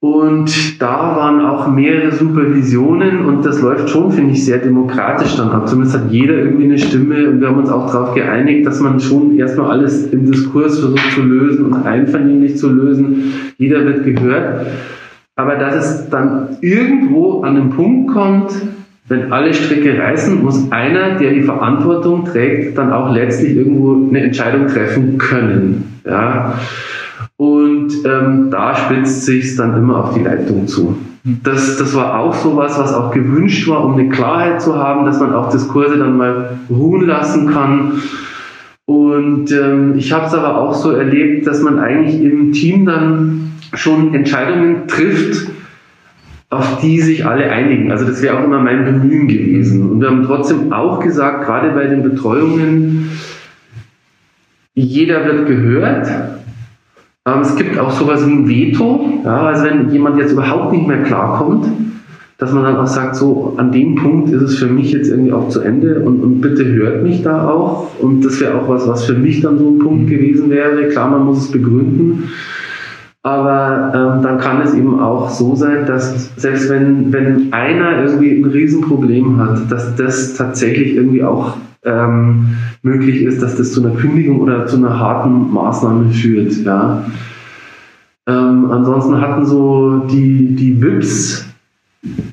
Und 0.03 0.81
da 0.81 1.15
waren 1.15 1.45
auch 1.45 1.67
mehrere 1.67 2.11
Supervisionen 2.11 3.23
und 3.23 3.45
das 3.45 3.61
läuft 3.61 3.87
schon, 3.87 4.11
finde 4.11 4.33
ich, 4.33 4.43
sehr 4.43 4.57
demokratisch 4.57 5.35
dann 5.35 5.49
ab. 5.49 5.69
Zumindest 5.69 5.95
hat 5.95 6.11
jeder 6.11 6.33
irgendwie 6.39 6.63
eine 6.63 6.79
Stimme 6.79 7.29
und 7.29 7.39
wir 7.39 7.49
haben 7.49 7.59
uns 7.59 7.69
auch 7.69 7.85
darauf 7.85 8.15
geeinigt, 8.15 8.65
dass 8.65 8.79
man 8.79 8.99
schon 8.99 9.37
erstmal 9.37 9.69
alles 9.69 10.07
im 10.07 10.25
Diskurs 10.25 10.79
versucht 10.79 11.11
zu 11.13 11.21
lösen 11.21 11.65
und 11.67 11.85
einvernehmlich 11.85 12.57
zu 12.57 12.69
lösen. 12.69 13.31
Jeder 13.59 13.85
wird 13.85 14.03
gehört. 14.03 14.65
Aber 15.35 15.57
dass 15.57 15.75
es 15.75 16.09
dann 16.09 16.57
irgendwo 16.61 17.43
an 17.43 17.53
den 17.53 17.69
Punkt 17.69 18.11
kommt, 18.11 18.53
wenn 19.07 19.31
alle 19.31 19.53
Stricke 19.53 19.99
reißen, 19.99 20.43
muss 20.43 20.71
einer, 20.71 21.19
der 21.19 21.33
die 21.33 21.43
Verantwortung 21.43 22.25
trägt, 22.25 22.75
dann 22.75 22.91
auch 22.91 23.13
letztlich 23.13 23.55
irgendwo 23.55 24.09
eine 24.09 24.21
Entscheidung 24.21 24.65
treffen 24.65 25.19
können. 25.19 25.99
Ja? 26.07 26.55
Und 27.37 27.89
ähm, 28.05 28.49
da 28.51 28.75
spitzt 28.75 29.25
sich 29.25 29.55
dann 29.55 29.75
immer 29.77 30.03
auf 30.03 30.13
die 30.13 30.23
Leitung 30.23 30.67
zu. 30.67 30.97
Das, 31.23 31.77
das 31.77 31.95
war 31.95 32.19
auch 32.19 32.33
so 32.33 32.57
was, 32.57 32.79
was 32.79 32.93
auch 32.93 33.11
gewünscht 33.11 33.67
war, 33.67 33.85
um 33.85 33.93
eine 33.93 34.09
Klarheit 34.09 34.61
zu 34.61 34.75
haben, 34.75 35.05
dass 35.05 35.19
man 35.19 35.33
auch 35.33 35.51
Diskurse 35.51 35.97
dann 35.97 36.17
mal 36.17 36.57
ruhen 36.69 37.05
lassen 37.05 37.51
kann. 37.51 38.01
Und 38.85 39.51
ähm, 39.51 39.93
ich 39.97 40.11
habe 40.11 40.25
es 40.25 40.33
aber 40.33 40.57
auch 40.57 40.73
so 40.73 40.91
erlebt, 40.91 41.45
dass 41.45 41.61
man 41.61 41.79
eigentlich 41.79 42.21
im 42.21 42.51
Team 42.51 42.85
dann 42.85 43.51
schon 43.73 44.13
Entscheidungen 44.13 44.87
trifft, 44.87 45.47
auf 46.49 46.81
die 46.81 46.99
sich 46.99 47.25
alle 47.25 47.49
einigen. 47.49 47.91
Also 47.91 48.05
das 48.05 48.21
wäre 48.21 48.37
auch 48.37 48.43
immer 48.43 48.59
mein 48.59 48.83
Bemühen 48.83 49.27
gewesen. 49.27 49.89
Und 49.89 50.01
wir 50.01 50.09
haben 50.09 50.23
trotzdem 50.23 50.73
auch 50.73 50.99
gesagt, 50.99 51.45
gerade 51.45 51.69
bei 51.69 51.85
den 51.85 52.03
Betreuungen, 52.03 53.09
jeder 54.73 55.23
wird 55.25 55.47
gehört. 55.47 56.07
Ähm, 57.27 57.41
es 57.41 57.55
gibt 57.55 57.77
auch 57.77 57.91
sowas 57.91 58.25
wie 58.25 58.31
ein 58.31 58.47
Veto. 58.47 59.21
Ja, 59.23 59.41
also 59.43 59.65
wenn 59.65 59.91
jemand 59.91 60.17
jetzt 60.17 60.31
überhaupt 60.31 60.71
nicht 60.71 60.87
mehr 60.87 61.03
klarkommt, 61.03 61.67
dass 62.39 62.51
man 62.51 62.63
dann 62.63 62.77
auch 62.77 62.87
sagt, 62.87 63.15
so 63.15 63.53
an 63.57 63.71
dem 63.71 63.93
Punkt 63.93 64.31
ist 64.31 64.41
es 64.41 64.57
für 64.57 64.65
mich 64.65 64.91
jetzt 64.91 65.11
irgendwie 65.11 65.31
auch 65.31 65.49
zu 65.49 65.61
Ende 65.61 65.99
und, 65.99 66.23
und 66.23 66.41
bitte 66.41 66.65
hört 66.65 67.03
mich 67.03 67.21
da 67.21 67.47
auch. 67.47 67.91
Und 67.99 68.25
das 68.25 68.41
wäre 68.41 68.59
auch 68.59 68.67
was, 68.67 68.87
was 68.87 69.05
für 69.05 69.13
mich 69.13 69.41
dann 69.41 69.59
so 69.59 69.69
ein 69.69 69.77
Punkt 69.77 70.09
gewesen 70.09 70.49
wäre. 70.49 70.89
Klar, 70.89 71.11
man 71.11 71.25
muss 71.25 71.45
es 71.45 71.51
begründen. 71.51 72.31
Aber 73.21 73.91
ähm, 73.93 74.23
dann 74.23 74.39
kann 74.39 74.61
es 74.63 74.73
eben 74.73 74.99
auch 74.99 75.29
so 75.29 75.53
sein, 75.53 75.85
dass 75.85 76.35
selbst 76.37 76.71
wenn, 76.71 77.13
wenn 77.13 77.53
einer 77.53 78.03
irgendwie 78.03 78.41
ein 78.41 78.45
Riesenproblem 78.45 79.37
hat, 79.37 79.71
dass 79.71 79.95
das 79.95 80.33
tatsächlich 80.33 80.95
irgendwie 80.95 81.23
auch 81.23 81.55
ähm, 81.83 82.57
möglich 82.81 83.21
ist, 83.21 83.41
dass 83.41 83.55
das 83.55 83.73
zu 83.73 83.83
einer 83.83 83.95
Kündigung 83.95 84.39
oder 84.39 84.65
zu 84.67 84.77
einer 84.77 84.99
harten 84.99 85.51
Maßnahme 85.51 86.11
führt. 86.11 86.53
Ja. 86.57 87.05
Ähm, 88.27 88.71
ansonsten 88.71 89.19
hatten 89.19 89.45
so 89.45 90.07
die, 90.11 90.55
die 90.55 90.81
WIPs 90.81 91.47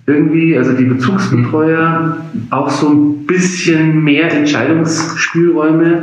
irgendwie, 0.06 0.56
also 0.56 0.72
die 0.72 0.84
Bezugsbetreuer, 0.84 2.18
auch 2.50 2.70
so 2.70 2.88
ein 2.88 3.26
bisschen 3.26 4.02
mehr 4.02 4.32
Entscheidungsspielräume. 4.32 6.02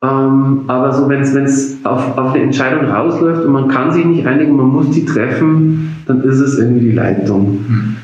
Ähm, 0.00 0.60
aber 0.68 0.92
so, 0.92 1.08
wenn 1.08 1.20
es 1.20 1.84
auf, 1.84 2.16
auf 2.16 2.32
eine 2.32 2.42
Entscheidung 2.42 2.86
rausläuft 2.86 3.44
und 3.44 3.52
man 3.52 3.68
kann 3.68 3.90
sich 3.90 4.04
nicht 4.04 4.26
einigen, 4.26 4.56
man 4.56 4.68
muss 4.68 4.90
die 4.90 5.04
treffen, 5.04 5.96
dann 6.06 6.22
ist 6.22 6.38
es 6.38 6.58
irgendwie 6.58 6.86
die 6.86 6.92
Leitung. 6.92 7.64
Mhm. 7.68 7.96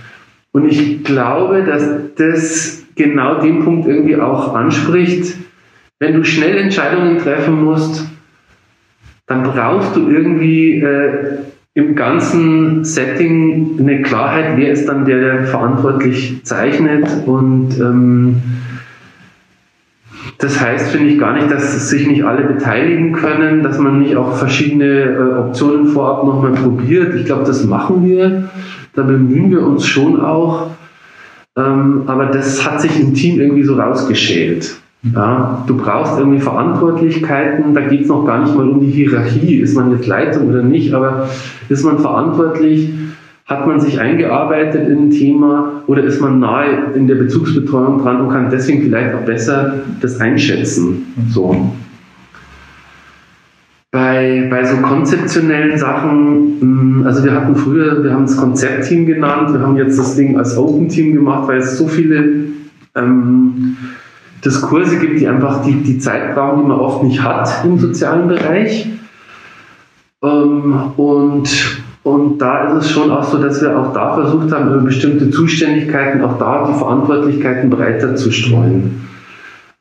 Und 0.52 0.66
ich 0.66 1.04
glaube, 1.04 1.64
dass 1.64 1.88
das 2.16 2.83
genau 2.96 3.40
den 3.40 3.64
Punkt 3.64 3.88
irgendwie 3.88 4.16
auch 4.16 4.54
anspricht. 4.54 5.36
Wenn 5.98 6.14
du 6.14 6.24
schnell 6.24 6.58
Entscheidungen 6.58 7.18
treffen 7.18 7.64
musst, 7.64 8.08
dann 9.26 9.42
brauchst 9.42 9.96
du 9.96 10.08
irgendwie 10.08 10.80
äh, 10.80 11.38
im 11.74 11.94
ganzen 11.94 12.84
Setting 12.84 13.76
eine 13.80 14.02
Klarheit, 14.02 14.56
wer 14.56 14.70
ist 14.70 14.86
dann 14.86 15.04
der, 15.04 15.20
der 15.20 15.44
verantwortlich 15.44 16.44
zeichnet 16.44 17.08
und 17.26 17.78
ähm, 17.80 18.42
das 20.38 20.60
heißt, 20.60 20.90
finde 20.90 21.08
ich 21.08 21.18
gar 21.18 21.34
nicht, 21.34 21.50
dass 21.50 21.88
sich 21.88 22.06
nicht 22.06 22.24
alle 22.24 22.42
beteiligen 22.42 23.12
können, 23.12 23.62
dass 23.62 23.78
man 23.78 24.00
nicht 24.00 24.16
auch 24.16 24.36
verschiedene 24.36 25.02
äh, 25.02 25.38
Optionen 25.38 25.86
vorab 25.88 26.24
nochmal 26.24 26.52
probiert. 26.52 27.14
Ich 27.14 27.26
glaube, 27.26 27.44
das 27.44 27.64
machen 27.64 28.04
wir. 28.04 28.48
Da 28.94 29.02
bemühen 29.02 29.50
wir 29.50 29.62
uns 29.62 29.86
schon 29.86 30.20
auch. 30.20 30.70
Ähm, 31.56 32.02
aber 32.06 32.26
das 32.26 32.64
hat 32.64 32.80
sich 32.80 32.98
im 33.00 33.14
Team 33.14 33.40
irgendwie 33.40 33.62
so 33.62 33.74
rausgeschält. 33.74 34.76
Ja, 35.14 35.62
du 35.66 35.76
brauchst 35.76 36.18
irgendwie 36.18 36.40
Verantwortlichkeiten, 36.40 37.74
da 37.74 37.82
geht 37.82 38.02
es 38.02 38.08
noch 38.08 38.24
gar 38.24 38.42
nicht 38.42 38.56
mal 38.56 38.66
um 38.66 38.80
die 38.80 38.90
Hierarchie, 38.90 39.56
ist 39.56 39.76
man 39.76 39.90
jetzt 39.90 40.06
Leitung 40.06 40.48
oder 40.48 40.62
nicht, 40.62 40.94
aber 40.94 41.28
ist 41.68 41.84
man 41.84 41.98
verantwortlich, 41.98 42.88
hat 43.44 43.66
man 43.66 43.78
sich 43.80 44.00
eingearbeitet 44.00 44.88
in 44.88 45.08
ein 45.08 45.10
Thema 45.10 45.82
oder 45.86 46.02
ist 46.02 46.22
man 46.22 46.40
nahe 46.40 46.92
in 46.94 47.06
der 47.06 47.16
Bezugsbetreuung 47.16 48.02
dran 48.02 48.22
und 48.22 48.30
kann 48.30 48.48
deswegen 48.50 48.82
vielleicht 48.82 49.14
auch 49.14 49.26
besser 49.26 49.82
das 50.00 50.18
einschätzen. 50.20 51.04
So. 51.28 51.70
Bei, 53.94 54.48
bei 54.50 54.64
so 54.64 54.78
konzeptionellen 54.78 55.78
Sachen, 55.78 56.56
hm, 56.60 57.02
also 57.06 57.22
wir 57.22 57.30
hatten 57.30 57.54
früher, 57.54 58.02
wir 58.02 58.12
haben 58.12 58.26
das 58.26 58.36
Konzeptteam 58.36 59.06
genannt, 59.06 59.52
wir 59.52 59.60
haben 59.60 59.76
jetzt 59.76 59.96
das 59.96 60.16
Ding 60.16 60.36
als 60.36 60.58
Open 60.58 60.88
Team 60.88 61.14
gemacht, 61.14 61.46
weil 61.46 61.58
es 61.58 61.78
so 61.78 61.86
viele 61.86 62.46
ähm, 62.96 63.76
Diskurse 64.44 64.98
gibt, 64.98 65.20
die 65.20 65.28
einfach 65.28 65.62
die, 65.62 65.74
die 65.74 66.00
Zeit 66.00 66.34
brauchen, 66.34 66.62
die 66.62 66.68
man 66.70 66.80
oft 66.80 67.04
nicht 67.04 67.22
hat 67.22 67.48
im 67.64 67.78
sozialen 67.78 68.26
Bereich. 68.26 68.88
Ähm, 70.24 70.74
und, 70.96 71.84
und 72.02 72.38
da 72.38 72.76
ist 72.76 72.86
es 72.86 72.90
schon 72.90 73.12
auch 73.12 73.22
so, 73.22 73.40
dass 73.40 73.62
wir 73.62 73.78
auch 73.78 73.92
da 73.92 74.14
versucht 74.14 74.50
haben, 74.50 74.74
über 74.74 74.78
bestimmte 74.78 75.30
Zuständigkeiten 75.30 76.20
auch 76.24 76.36
da 76.38 76.66
die 76.66 76.76
Verantwortlichkeiten 76.76 77.70
breiter 77.70 78.16
zu 78.16 78.32
streuen. 78.32 79.02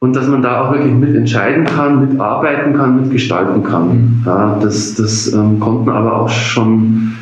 Und 0.03 0.17
dass 0.17 0.27
man 0.27 0.41
da 0.41 0.59
auch 0.59 0.73
wirklich 0.73 0.93
mitentscheiden 0.93 1.63
kann, 1.63 2.09
mitarbeiten 2.09 2.73
kann, 2.73 2.99
mitgestalten 2.99 3.63
kann. 3.63 3.87
Mhm. 3.87 4.23
Ja, 4.25 4.59
das 4.61 4.95
das 4.95 5.31
ähm, 5.31 5.61
konnten 5.61 5.89
aber 5.89 6.19
auch 6.19 6.27
schon 6.29 7.13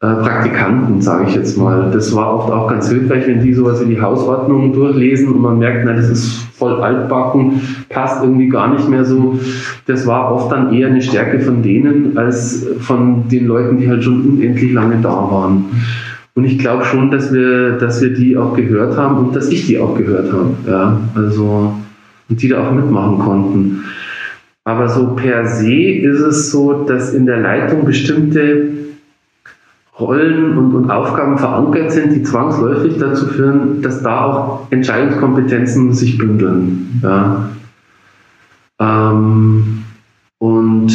äh, 0.00 0.06
Praktikanten, 0.06 1.00
sage 1.00 1.24
ich 1.26 1.34
jetzt 1.34 1.58
mal. 1.58 1.90
Das 1.92 2.14
war 2.14 2.32
oft 2.32 2.52
auch 2.52 2.68
ganz 2.68 2.88
hilfreich, 2.88 3.26
wenn 3.26 3.42
die 3.42 3.52
sowas 3.52 3.84
wie 3.84 3.92
die 3.92 4.00
Hausordnung 4.00 4.72
durchlesen 4.72 5.32
und 5.32 5.42
man 5.42 5.58
merkt, 5.58 5.84
na, 5.84 5.94
das 5.94 6.08
ist 6.10 6.28
voll 6.56 6.80
altbacken, 6.80 7.60
passt 7.88 8.22
irgendwie 8.22 8.48
gar 8.48 8.72
nicht 8.72 8.88
mehr 8.88 9.04
so. 9.04 9.36
Das 9.88 10.06
war 10.06 10.32
oft 10.32 10.52
dann 10.52 10.72
eher 10.72 10.86
eine 10.86 11.02
Stärke 11.02 11.40
von 11.40 11.64
denen 11.64 12.16
als 12.16 12.64
von 12.78 13.26
den 13.28 13.48
Leuten, 13.48 13.78
die 13.78 13.88
halt 13.88 14.04
schon 14.04 14.20
unendlich 14.24 14.72
lange 14.72 14.98
da 15.02 15.08
waren. 15.08 15.64
Und 16.36 16.44
ich 16.44 16.60
glaube 16.60 16.84
schon, 16.84 17.10
dass 17.10 17.32
wir, 17.32 17.78
dass 17.78 18.00
wir 18.00 18.14
die 18.14 18.36
auch 18.36 18.54
gehört 18.54 18.96
haben 18.96 19.26
und 19.26 19.34
dass 19.34 19.48
ich 19.48 19.66
die 19.66 19.80
auch 19.80 19.96
gehört 19.96 20.32
habe. 20.32 20.50
Ja, 20.68 21.00
also, 21.16 21.72
und 22.28 22.42
die 22.42 22.48
da 22.48 22.66
auch 22.66 22.72
mitmachen 22.72 23.18
konnten. 23.18 23.84
Aber 24.64 24.88
so 24.88 25.14
per 25.14 25.46
se 25.46 25.72
ist 25.72 26.20
es 26.20 26.50
so, 26.50 26.84
dass 26.84 27.14
in 27.14 27.24
der 27.24 27.38
Leitung 27.38 27.84
bestimmte 27.86 28.68
Rollen 29.98 30.56
und, 30.56 30.74
und 30.74 30.90
Aufgaben 30.90 31.38
verankert 31.38 31.90
sind, 31.90 32.14
die 32.14 32.22
zwangsläufig 32.22 32.98
dazu 32.98 33.26
führen, 33.26 33.82
dass 33.82 34.02
da 34.02 34.24
auch 34.24 34.66
Entscheidungskompetenzen 34.70 35.92
sich 35.92 36.18
bündeln. 36.18 37.00
Ja. 37.02 37.48
Ähm, 38.78 39.84
und 40.38 40.92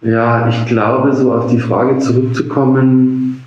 ja, 0.00 0.48
ich 0.48 0.66
glaube, 0.66 1.12
so 1.12 1.32
auf 1.32 1.50
die 1.50 1.60
Frage 1.60 1.98
zurückzukommen, 1.98 3.42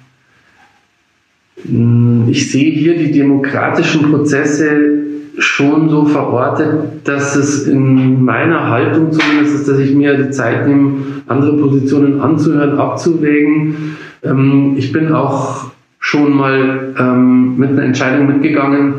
hm, 1.63 2.25
ich 2.29 2.51
sehe 2.51 2.71
hier 2.71 2.97
die 2.97 3.11
demokratischen 3.11 4.11
Prozesse 4.11 4.94
schon 5.37 5.89
so 5.89 6.05
verortet, 6.05 7.07
dass 7.07 7.35
es 7.35 7.67
in 7.67 8.23
meiner 8.23 8.69
Haltung 8.69 9.11
zumindest 9.11 9.55
ist, 9.55 9.67
dass 9.67 9.79
ich 9.79 9.93
mir 9.93 10.17
die 10.17 10.31
Zeit 10.31 10.67
nehme, 10.67 10.93
andere 11.27 11.57
Positionen 11.57 12.21
anzuhören, 12.21 12.79
abzuwägen. 12.79 13.97
Ähm, 14.23 14.75
ich 14.77 14.91
bin 14.91 15.13
auch 15.13 15.71
schon 15.99 16.35
mal 16.35 16.93
ähm, 16.99 17.57
mit 17.57 17.71
einer 17.71 17.83
Entscheidung 17.83 18.27
mitgegangen, 18.27 18.93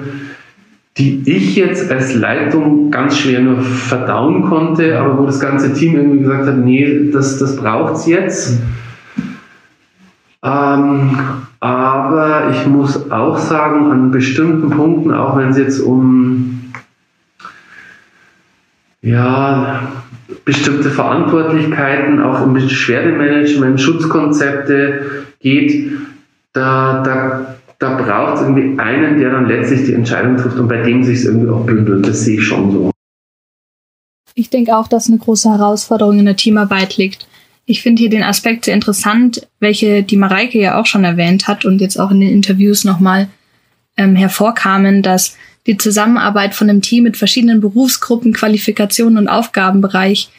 die 0.99 1.23
ich 1.27 1.57
jetzt 1.57 1.91
als 1.91 2.15
Leitung 2.15 2.91
ganz 2.91 3.19
schwer 3.19 3.41
nur 3.41 3.61
verdauen 3.61 4.43
konnte, 4.43 4.99
aber 4.99 5.19
wo 5.19 5.27
das 5.27 5.41
ganze 5.41 5.73
Team 5.75 5.95
irgendwie 5.95 6.21
gesagt 6.21 6.47
hat, 6.47 6.59
nee, 6.59 7.11
das, 7.13 7.39
das 7.39 7.57
es 7.95 8.07
jetzt. 8.07 8.61
Ähm, 10.43 11.11
aber 11.67 12.51
ich 12.53 12.67
muss 12.67 13.11
auch 13.11 13.39
sagen, 13.39 13.91
an 13.91 14.11
bestimmten 14.13 14.71
Punkten, 14.71 15.13
auch 15.13 15.37
wenn 15.37 15.49
es 15.49 15.59
jetzt 15.59 15.81
um 15.81 16.73
ja, 19.03 19.89
bestimmte 20.45 20.91
Verantwortlichkeiten, 20.91 22.23
auch 22.23 22.43
um 22.43 22.55
Beschwerdemanagement, 22.55 23.81
Schutzkonzepte 23.81 25.25
geht, 25.41 25.93
da, 26.53 27.03
da, 27.03 27.57
da 27.79 27.95
braucht 27.97 28.37
es 28.37 28.43
irgendwie 28.43 28.79
einen, 28.79 29.19
der 29.19 29.31
dann 29.31 29.47
letztlich 29.47 29.87
die 29.87 29.95
Entscheidung 29.95 30.37
trifft 30.37 30.59
und 30.59 30.69
bei 30.69 30.83
dem 30.83 31.03
sich 31.03 31.19
es 31.19 31.25
irgendwie 31.25 31.51
auch 31.51 31.67
bündelt. 31.67 32.07
Das 32.07 32.25
sehe 32.25 32.39
ich 32.39 32.47
schon 32.47 32.71
so. 32.71 32.91
Ich 34.35 34.51
denke 34.51 34.77
auch, 34.77 34.87
dass 34.87 35.09
eine 35.09 35.19
große 35.19 35.51
Herausforderung 35.51 36.19
in 36.19 36.27
der 36.27 36.37
Teamarbeit 36.37 36.97
liegt. 36.97 37.27
Ich 37.67 37.83
finde 37.83 38.01
hier 38.01 38.11
den 38.11 38.23
Aspekt 38.23 38.65
sehr 38.65 38.75
interessant, 38.75 39.49
welche 39.59 40.05
die 40.05 40.17
Mareike 40.17 40.59
ja 40.59 40.81
auch 40.81 40.87
schon 40.87 41.03
erwähnt 41.03 41.49
hat 41.49 41.65
und 41.65 41.81
jetzt 41.81 41.99
auch 41.99 42.13
in 42.13 42.21
den 42.21 42.31
Interviews 42.31 42.85
nochmal 42.85 43.29
ähm, 43.97 44.15
hervorkamen, 44.15 45.03
dass 45.03 45.37
die 45.67 45.77
Zusammenarbeit 45.77 46.55
von 46.55 46.71
einem 46.71 46.81
Team 46.81 47.03
mit 47.03 47.17
verschiedenen 47.17 47.61
Berufsgruppen, 47.61 48.33
Qualifikationen 48.33 49.19
und 49.19 49.29
Aufgabenbereich 49.29 50.31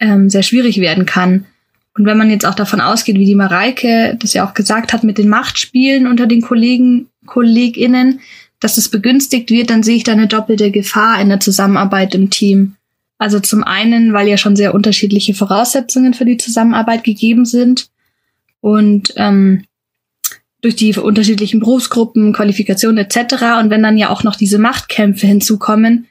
ähm, 0.00 0.28
sehr 0.28 0.42
schwierig 0.42 0.80
werden 0.80 1.06
kann. 1.06 1.46
Und 1.96 2.06
wenn 2.06 2.18
man 2.18 2.28
jetzt 2.28 2.44
auch 2.44 2.56
davon 2.56 2.80
ausgeht, 2.80 3.20
wie 3.20 3.24
die 3.24 3.36
Mareike 3.36 4.16
das 4.20 4.32
ja 4.32 4.44
auch 4.44 4.54
gesagt 4.54 4.92
hat, 4.92 5.04
mit 5.04 5.16
den 5.16 5.28
Machtspielen 5.28 6.08
unter 6.08 6.26
den 6.26 6.40
Kollegen, 6.40 7.08
KollegInnen, 7.26 8.20
dass 8.58 8.78
es 8.78 8.88
begünstigt 8.88 9.50
wird, 9.50 9.70
dann 9.70 9.84
sehe 9.84 9.96
ich 9.96 10.02
da 10.02 10.12
eine 10.12 10.26
doppelte 10.26 10.72
Gefahr 10.72 11.20
in 11.20 11.28
der 11.28 11.38
Zusammenarbeit 11.38 12.14
im 12.16 12.30
Team. 12.30 12.74
Also 13.18 13.40
zum 13.40 13.62
einen, 13.62 14.12
weil 14.12 14.28
ja 14.28 14.36
schon 14.36 14.56
sehr 14.56 14.74
unterschiedliche 14.74 15.34
Voraussetzungen 15.34 16.14
für 16.14 16.24
die 16.24 16.36
Zusammenarbeit 16.36 17.04
gegeben 17.04 17.44
sind 17.44 17.88
und 18.60 19.12
ähm, 19.16 19.64
durch 20.60 20.76
die 20.76 20.94
unterschiedlichen 20.94 21.60
Berufsgruppen, 21.60 22.32
Qualifikationen 22.32 23.04
etc. 23.04 23.60
Und 23.60 23.70
wenn 23.70 23.82
dann 23.82 23.98
ja 23.98 24.08
auch 24.08 24.24
noch 24.24 24.34
diese 24.34 24.58
Machtkämpfe 24.58 25.26
hinzukommen, 25.26 26.06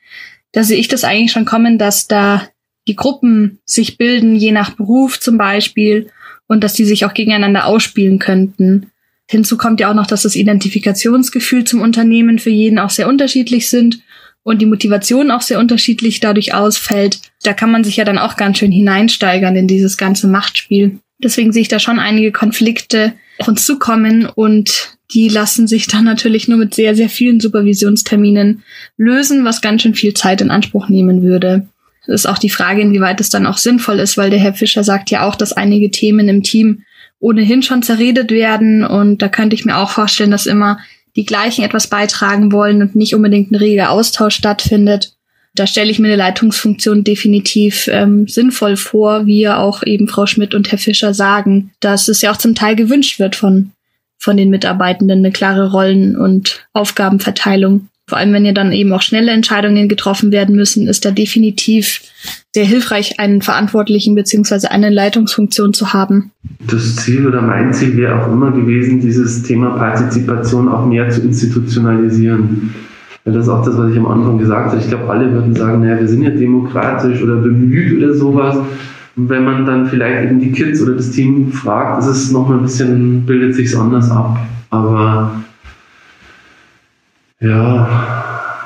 da 0.52 0.64
sehe 0.64 0.78
ich 0.78 0.88
das 0.88 1.04
eigentlich 1.04 1.32
schon 1.32 1.46
kommen, 1.46 1.78
dass 1.78 2.08
da 2.08 2.48
die 2.88 2.96
Gruppen 2.96 3.60
sich 3.66 3.98
bilden, 3.98 4.36
je 4.36 4.52
nach 4.52 4.72
Beruf 4.72 5.20
zum 5.20 5.38
Beispiel, 5.38 6.10
und 6.48 6.64
dass 6.64 6.74
die 6.74 6.86
sich 6.86 7.06
auch 7.06 7.14
gegeneinander 7.14 7.66
ausspielen 7.66 8.20
könnten. 8.20 8.92
Hinzu 9.28 9.58
kommt 9.58 9.80
ja 9.80 9.90
auch 9.90 9.96
noch, 9.96 10.06
dass 10.06 10.24
das 10.24 10.36
Identifikationsgefühl 10.36 11.64
zum 11.64 11.82
Unternehmen 11.82 12.38
für 12.38 12.50
jeden 12.50 12.78
auch 12.78 12.90
sehr 12.90 13.08
unterschiedlich 13.08 13.70
sind 13.70 14.04
und 14.44 14.62
die 14.62 14.66
Motivation 14.66 15.32
auch 15.32 15.42
sehr 15.42 15.60
unterschiedlich 15.60 16.20
dadurch 16.20 16.54
ausfällt. 16.54 17.20
Da 17.44 17.54
kann 17.54 17.72
man 17.72 17.84
sich 17.84 17.98
ja 17.98 18.06
dann 18.06 18.18
auch 18.18 18.36
ganz 18.36 18.58
schön 18.58 18.72
hineinsteigern 18.72 19.56
in 19.56 19.68
dieses 19.68 19.98
ganze 19.98 20.28
Machtspiel. 20.28 21.00
Deswegen 21.24 21.54
sehe 21.54 21.62
ich 21.62 21.70
da 21.70 21.80
schon 21.80 22.00
einige 22.00 22.32
Konflikte 22.32 23.14
auf 23.40 23.48
uns 23.48 23.66
zukommen 23.66 24.26
und 24.26 24.98
die 25.12 25.30
lassen 25.30 25.68
sich 25.68 25.88
dann 25.88 26.04
natürlich 26.04 26.48
nur 26.48 26.58
mit 26.58 26.74
sehr, 26.74 26.96
sehr 26.96 27.10
vielen 27.10 27.40
Supervisionsterminen 27.40 28.64
lösen, 28.98 29.46
was 29.46 29.62
ganz 29.62 29.82
schön 29.82 29.96
viel 29.96 30.14
Zeit 30.14 30.42
in 30.42 30.52
Anspruch 30.52 30.90
nehmen 30.90 31.22
würde. 31.22 31.68
Das 32.06 32.22
ist 32.22 32.26
auch 32.26 32.38
die 32.38 32.50
Frage, 32.50 32.82
inwieweit 32.82 33.22
es 33.22 33.30
dann 33.30 33.46
auch 33.46 33.58
sinnvoll 33.58 34.00
ist, 34.00 34.18
weil 34.18 34.30
der 34.30 34.40
Herr 34.40 34.54
Fischer 34.54 34.84
sagt 34.84 35.10
ja 35.10 35.26
auch, 35.26 35.36
dass 35.36 35.54
einige 35.54 35.92
Themen 35.92 36.28
im 36.28 36.44
Team 36.44 36.84
ohnehin 37.20 37.64
schon 37.64 37.84
zerredet 37.84 38.32
werden 38.32 38.84
und 38.84 39.22
da 39.22 39.30
könnte 39.30 39.56
ich 39.56 39.64
mir 39.64 39.78
auch 39.78 39.92
vorstellen, 39.92 40.32
dass 40.32 40.46
immer 40.46 40.80
die 41.16 41.26
gleichen 41.26 41.64
etwas 41.64 41.88
beitragen 41.88 42.52
wollen 42.52 42.82
und 42.82 42.96
nicht 42.96 43.16
unbedingt 43.16 43.52
ein 43.52 43.56
reger 43.56 43.92
Austausch 43.92 44.36
stattfindet. 44.36 45.14
Da 45.56 45.68
stelle 45.68 45.92
ich 45.92 46.00
mir 46.00 46.08
eine 46.08 46.16
Leitungsfunktion 46.16 47.04
definitiv 47.04 47.88
ähm, 47.92 48.28
sinnvoll 48.28 48.76
vor, 48.76 49.28
wie 49.28 49.42
ja 49.42 49.60
auch 49.60 49.84
eben 49.84 50.08
Frau 50.08 50.26
Schmidt 50.26 50.56
und 50.56 50.72
Herr 50.72 50.80
Fischer 50.80 51.14
sagen, 51.14 51.72
dass 51.80 52.08
es 52.08 52.22
ja 52.22 52.32
auch 52.32 52.38
zum 52.38 52.56
Teil 52.56 52.76
gewünscht 52.76 53.20
wird 53.20 53.36
von 53.36 53.72
von 54.24 54.38
den 54.38 54.50
Mitarbeitenden 54.50 55.20
eine 55.20 55.34
klare 55.34 55.70
Rollen- 55.72 56.16
und 56.16 56.66
Aufgabenverteilung. 56.72 57.90
Vor 58.08 58.18
allem, 58.18 58.34
wenn 58.34 58.46
ja 58.46 58.52
dann 58.52 58.74
eben 58.74 58.92
auch 58.92 59.02
schnelle 59.02 59.32
Entscheidungen 59.32 59.88
getroffen 59.88 60.32
werden 60.34 60.56
müssen, 60.56 60.88
ist 60.88 61.06
da 61.06 61.12
definitiv 61.12 62.02
sehr 62.54 62.66
hilfreich, 62.66 63.20
einen 63.20 63.42
Verantwortlichen 63.42 64.14
beziehungsweise 64.14 64.72
eine 64.72 64.90
Leitungsfunktion 64.90 65.74
zu 65.74 65.94
haben. 65.94 66.32
Das 66.68 66.98
Ziel 66.98 67.26
oder 67.26 67.42
mein 67.42 67.74
Ziel 67.74 67.96
wäre 67.96 68.22
auch 68.22 68.32
immer 68.32 68.52
gewesen, 68.52 69.00
dieses 69.00 69.44
Thema 69.44 69.72
Partizipation 69.72 70.68
auch 70.68 70.86
mehr 70.86 71.10
zu 71.10 71.22
institutionalisieren. 71.22 72.74
Das 73.26 73.38
ist 73.38 73.50
auch 73.50 73.64
das, 73.64 73.78
was 73.78 73.92
ich 73.92 73.98
am 73.98 74.08
Anfang 74.08 74.38
gesagt 74.38 74.72
habe. 74.72 74.82
Ich 74.82 74.90
glaube, 74.90 75.10
alle 75.10 75.32
würden 75.32 75.56
sagen, 75.56 75.82
naja, 75.82 75.98
wir 76.00 76.08
sind 76.08 76.24
ja 76.24 76.30
demokratisch 76.30 77.24
oder 77.24 77.38
bemüht 77.38 77.98
oder 77.98 78.14
sowas. 78.14 78.58
Und 79.16 79.30
wenn 79.30 79.46
man 79.46 79.66
dann 79.66 79.88
vielleicht 79.88 80.26
eben 80.26 80.42
die 80.42 80.52
Kids 80.52 80.82
oder 80.82 80.96
das 80.96 81.12
Team 81.12 81.52
fragt, 81.54 82.04
ist 82.04 82.08
es 82.08 82.32
nochmal 82.32 82.58
ein 82.58 82.64
bisschen, 82.64 83.26
bildet 83.26 83.56
sich 83.56 83.78
anders 83.78 84.12
ab. 84.12 84.38
Aber 84.72 85.32
ja, 87.44 88.24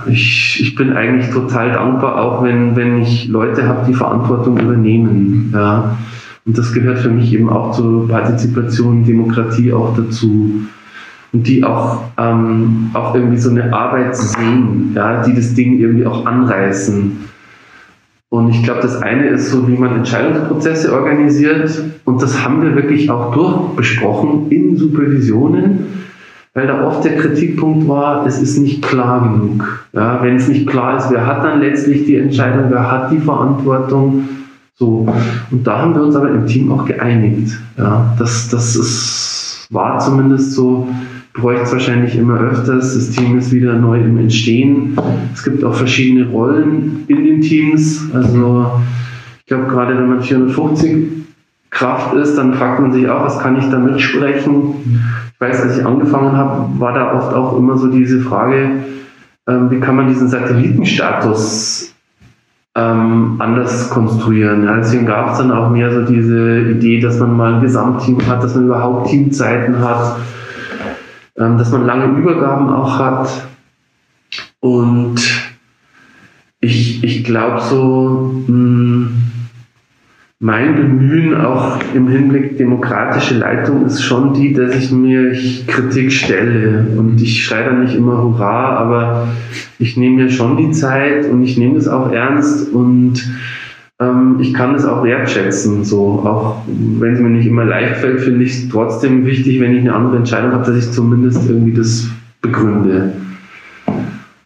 ich, 0.08 0.60
ich 0.62 0.76
bin 0.76 0.94
eigentlich 0.94 1.32
total 1.32 1.72
dankbar, 1.72 2.22
auch 2.22 2.44
wenn, 2.44 2.76
wenn 2.76 3.02
ich 3.02 3.28
Leute 3.28 3.68
habe, 3.68 3.86
die 3.88 3.94
Verantwortung 3.94 4.60
übernehmen. 4.60 5.52
Ja. 5.54 5.98
Und 6.46 6.58
das 6.58 6.72
gehört 6.72 7.00
für 7.00 7.10
mich 7.10 7.34
eben 7.34 7.50
auch 7.50 7.72
zur 7.72 8.08
Partizipation, 8.08 9.04
Demokratie 9.04 9.74
auch 9.74 9.98
dazu. 9.98 10.62
Und 11.34 11.48
die 11.48 11.64
auch, 11.64 12.04
ähm, 12.18 12.92
auch 12.94 13.16
irgendwie 13.16 13.38
so 13.38 13.50
eine 13.50 13.74
Arbeit 13.74 14.16
sehen, 14.16 14.92
ja, 14.94 15.24
die 15.24 15.34
das 15.34 15.56
Ding 15.56 15.80
irgendwie 15.80 16.06
auch 16.06 16.26
anreißen. 16.26 17.18
Und 18.30 18.50
ich 18.50 18.64
glaube, 18.64 18.82
das 18.82 19.02
eine 19.02 19.28
ist 19.28 19.52
so, 19.52 19.68
wie 19.68 19.78
man 19.78 19.98
Entscheidungsprozesse 19.98 20.94
organisiert. 20.94 21.84
Und 22.06 22.22
das 22.22 22.44
haben 22.44 22.62
wir 22.62 22.76
wirklich 22.76 23.10
auch 23.10 23.34
durchbesprochen 23.34 24.52
in 24.52 24.78
Supervisionen 24.78 26.07
weil 26.58 26.66
da 26.66 26.84
oft 26.88 27.06
der 27.06 27.18
Kritikpunkt 27.18 27.88
war, 27.88 28.26
es 28.26 28.42
ist 28.42 28.58
nicht 28.58 28.82
klar 28.82 29.22
genug. 29.22 29.86
Ja, 29.94 30.24
wenn 30.24 30.38
es 30.38 30.48
nicht 30.48 30.66
klar 30.66 30.98
ist, 30.98 31.12
wer 31.12 31.28
hat 31.28 31.44
dann 31.44 31.60
letztlich 31.60 32.06
die 32.06 32.16
Entscheidung, 32.16 32.72
wer 32.72 32.92
hat 32.92 33.12
die 33.12 33.20
Verantwortung, 33.20 34.28
so. 34.74 35.08
Und 35.52 35.68
da 35.68 35.78
haben 35.78 35.94
wir 35.94 36.02
uns 36.02 36.16
aber 36.16 36.32
im 36.32 36.48
Team 36.48 36.72
auch 36.72 36.86
geeinigt. 36.86 37.56
Ja, 37.78 38.12
das, 38.18 38.50
das 38.50 38.76
ist, 38.76 39.68
war 39.70 40.00
zumindest 40.00 40.54
so, 40.54 40.88
bräuchte 41.36 41.62
es 41.62 41.74
wahrscheinlich 41.74 42.16
immer 42.16 42.40
öfters. 42.40 42.96
Das 42.96 43.12
Team 43.12 43.38
ist 43.38 43.52
wieder 43.52 43.74
neu 43.74 44.02
im 44.02 44.18
Entstehen. 44.18 44.98
Es 45.36 45.44
gibt 45.44 45.64
auch 45.64 45.76
verschiedene 45.76 46.28
Rollen 46.28 47.04
in 47.08 47.24
den 47.24 47.42
Teams. 47.42 48.02
Also, 48.16 48.82
ich 49.42 49.46
glaube, 49.46 49.68
gerade 49.68 49.96
wenn 49.96 50.08
man 50.08 50.24
450 50.24 51.06
Kraft 51.70 52.16
ist, 52.16 52.36
dann 52.36 52.56
fragt 52.56 52.80
man 52.80 52.94
sich 52.94 53.08
auch, 53.08 53.26
was 53.26 53.38
kann 53.38 53.60
ich 53.60 53.70
da 53.70 53.78
mitsprechen? 53.78 54.74
Ich 55.38 55.42
weiß, 55.42 55.62
als 55.62 55.78
ich 55.78 55.86
angefangen 55.86 56.36
habe, 56.36 56.80
war 56.80 56.94
da 56.94 57.14
oft 57.14 57.32
auch 57.36 57.56
immer 57.60 57.78
so 57.78 57.92
diese 57.92 58.22
Frage, 58.22 58.72
ähm, 59.48 59.70
wie 59.70 59.80
kann 59.80 59.96
man 59.96 60.08
diesen 60.08 60.28
Satellitenstatus 60.28 61.94
ähm, 62.76 63.36
anders 63.38 63.92
konstruieren. 63.92 64.64
Ja, 64.64 64.78
deswegen 64.78 65.06
gab 65.06 65.32
es 65.32 65.38
dann 65.38 65.52
auch 65.52 65.70
mehr 65.70 65.94
so 65.94 66.02
diese 66.12 66.62
Idee, 66.62 67.00
dass 67.00 67.20
man 67.20 67.38
mal 67.38 67.54
ein 67.54 67.62
Gesamtteam 67.62 68.26
hat, 68.26 68.44
dass 68.44 68.56
man 68.56 68.66
überhaupt 68.66 69.12
Teamzeiten 69.12 69.80
hat, 69.80 70.18
ähm, 71.38 71.60
dass 71.60 71.72
man 71.72 71.86
lange 71.86 72.18
Übergaben 72.18 72.70
auch 72.70 72.98
hat. 72.98 73.48
Und 74.60 75.20
ich, 76.62 77.04
ich 77.04 77.24
glaube 77.24 77.62
so, 77.62 78.44
mh, 78.48 78.48
hm, 78.48 79.10
mein 80.40 80.76
Bemühen 80.76 81.36
auch 81.36 81.80
im 81.96 82.08
Hinblick 82.08 82.58
demokratische 82.58 83.36
Leitung 83.36 83.86
ist 83.88 84.04
schon 84.04 84.34
die, 84.34 84.54
dass 84.54 84.76
ich 84.76 84.92
mir 84.92 85.36
Kritik 85.66 86.12
stelle. 86.12 86.86
Und 86.96 87.20
ich 87.20 87.44
schreie 87.44 87.66
da 87.66 87.74
nicht 87.74 87.96
immer 87.96 88.22
Hurra, 88.22 88.76
aber 88.76 89.30
ich 89.80 89.98
nehme 89.98 90.24
mir 90.24 90.30
schon 90.30 90.58
die 90.58 90.72
Zeit 90.72 91.28
und 91.28 91.42
ich 91.42 91.58
nehme 91.58 91.78
es 91.78 91.88
auch 91.88 92.12
ernst 92.12 92.72
und 92.72 93.16
ähm, 94.00 94.38
ich 94.40 94.54
kann 94.54 94.76
es 94.76 94.86
auch 94.86 95.04
wertschätzen. 95.04 95.84
So, 95.84 96.22
auch 96.24 96.62
wenn 96.68 97.16
es 97.16 97.20
mir 97.20 97.30
nicht 97.30 97.48
immer 97.48 97.66
leicht 97.66 97.96
fällt, 97.96 98.22
finde 98.22 98.44
ich 98.46 98.52
es 98.52 98.70
trotzdem 98.70 99.26
wichtig, 99.26 99.60
wenn 99.60 99.74
ich 99.74 99.82
eine 99.82 99.96
andere 99.96 100.18
Entscheidung 100.18 100.52
habe, 100.52 100.66
dass 100.66 100.86
ich 100.86 100.92
zumindest 100.92 101.50
irgendwie 101.50 101.74
das 101.74 102.08
begründe. 102.42 103.14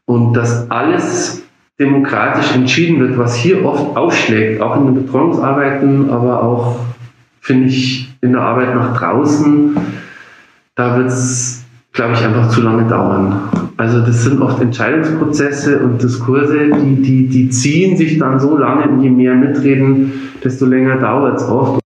Und 0.06 0.34
dass 0.38 0.72
alles 0.72 1.41
demokratisch 1.82 2.54
entschieden 2.54 3.00
wird, 3.00 3.18
was 3.18 3.36
hier 3.36 3.66
oft 3.66 3.98
aufschlägt, 3.98 4.62
auch 4.62 4.78
in 4.78 4.86
den 4.86 5.06
Betreuungsarbeiten, 5.06 6.10
aber 6.10 6.44
auch, 6.44 6.80
finde 7.40 7.68
ich, 7.68 8.08
in 8.22 8.34
der 8.34 8.42
Arbeit 8.42 8.76
nach 8.76 8.98
draußen, 8.98 9.76
da 10.76 10.98
wird 10.98 11.08
es, 11.08 11.64
glaube 11.92 12.14
ich, 12.14 12.24
einfach 12.24 12.50
zu 12.50 12.62
lange 12.62 12.88
dauern. 12.88 13.50
Also 13.78 14.00
das 14.02 14.24
sind 14.24 14.42
oft 14.42 14.62
Entscheidungsprozesse 14.62 15.80
und 15.80 16.02
Diskurse, 16.02 16.70
die, 16.70 17.02
die, 17.02 17.28
die 17.28 17.50
ziehen 17.50 17.98
sich 17.98 18.20
dann 18.20 18.40
so 18.40 18.58
lange 18.58 18.88
und 18.88 19.02
je 19.02 19.10
mehr 19.10 19.34
mitreden, 19.34 20.14
desto 20.44 20.66
länger 20.66 20.98
dauert 20.98 21.42
es 21.42 21.48
oft. 21.48 21.82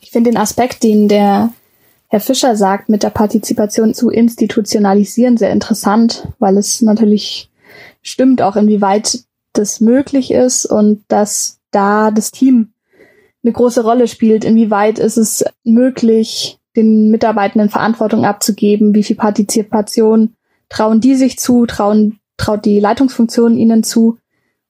Ich 0.00 0.10
finde 0.10 0.30
den 0.30 0.38
Aspekt, 0.38 0.84
den 0.84 1.08
der 1.08 1.50
Herr 2.08 2.20
Fischer 2.20 2.54
sagt, 2.56 2.88
mit 2.88 3.02
der 3.02 3.10
Partizipation 3.10 3.94
zu 3.94 4.10
institutionalisieren, 4.10 5.38
sehr 5.38 5.50
interessant, 5.50 6.28
weil 6.38 6.56
es 6.56 6.82
natürlich 6.82 7.48
stimmt 8.02 8.42
auch, 8.42 8.56
inwieweit 8.56 9.20
das 9.52 9.80
möglich 9.80 10.30
ist 10.30 10.66
und 10.66 11.04
dass 11.08 11.60
da 11.70 12.10
das 12.10 12.30
Team 12.30 12.72
eine 13.44 13.52
große 13.52 13.82
Rolle 13.82 14.08
spielt. 14.08 14.44
Inwieweit 14.44 14.98
ist 14.98 15.16
es 15.16 15.44
möglich, 15.64 16.58
den 16.76 17.10
Mitarbeitenden 17.10 17.68
Verantwortung 17.68 18.24
abzugeben? 18.24 18.94
Wie 18.94 19.02
viel 19.02 19.16
Partizipation 19.16 20.34
trauen 20.68 21.00
die 21.00 21.16
sich 21.16 21.38
zu? 21.38 21.66
Trauen, 21.66 22.18
traut 22.36 22.64
die 22.64 22.80
Leitungsfunktion 22.80 23.56
ihnen 23.56 23.82
zu? 23.82 24.18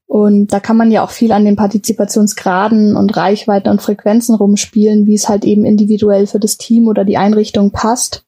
Und 0.06 0.52
da 0.52 0.60
kann 0.60 0.76
man 0.76 0.90
ja 0.90 1.02
auch 1.02 1.10
viel 1.10 1.32
an 1.32 1.44
den 1.44 1.56
Partizipationsgraden 1.56 2.96
und 2.96 3.16
Reichweiten 3.16 3.70
und 3.70 3.80
Frequenzen 3.80 4.34
rumspielen, 4.34 5.06
wie 5.06 5.14
es 5.14 5.28
halt 5.28 5.44
eben 5.44 5.64
individuell 5.64 6.26
für 6.26 6.38
das 6.38 6.58
Team 6.58 6.86
oder 6.88 7.04
die 7.04 7.16
Einrichtung 7.16 7.70
passt. 7.70 8.26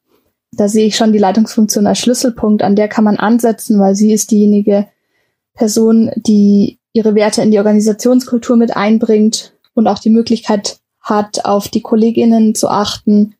Da 0.51 0.67
sehe 0.67 0.87
ich 0.87 0.95
schon 0.95 1.13
die 1.13 1.19
Leitungsfunktion 1.19 1.85
als 1.85 1.99
Schlüsselpunkt, 1.99 2.63
an 2.63 2.75
der 2.75 2.87
kann 2.87 3.03
man 3.03 3.17
ansetzen, 3.17 3.79
weil 3.79 3.93
sie 3.93 4.13
ist 4.13 4.31
diejenige, 4.31 4.87
Person, 5.55 6.11
die 6.15 6.79
ihre 6.93 7.15
Werte 7.15 7.41
in 7.41 7.51
die 7.51 7.57
Organisationskultur 7.57 8.55
mit 8.55 8.75
einbringt 8.75 9.53
und 9.73 9.87
auch 9.87 9.99
die 9.99 10.09
Möglichkeit 10.09 10.79
hat, 11.01 11.45
auf 11.45 11.67
die 11.67 11.81
Kolleginnen 11.81 12.55
zu 12.55 12.69
achten, 12.69 13.35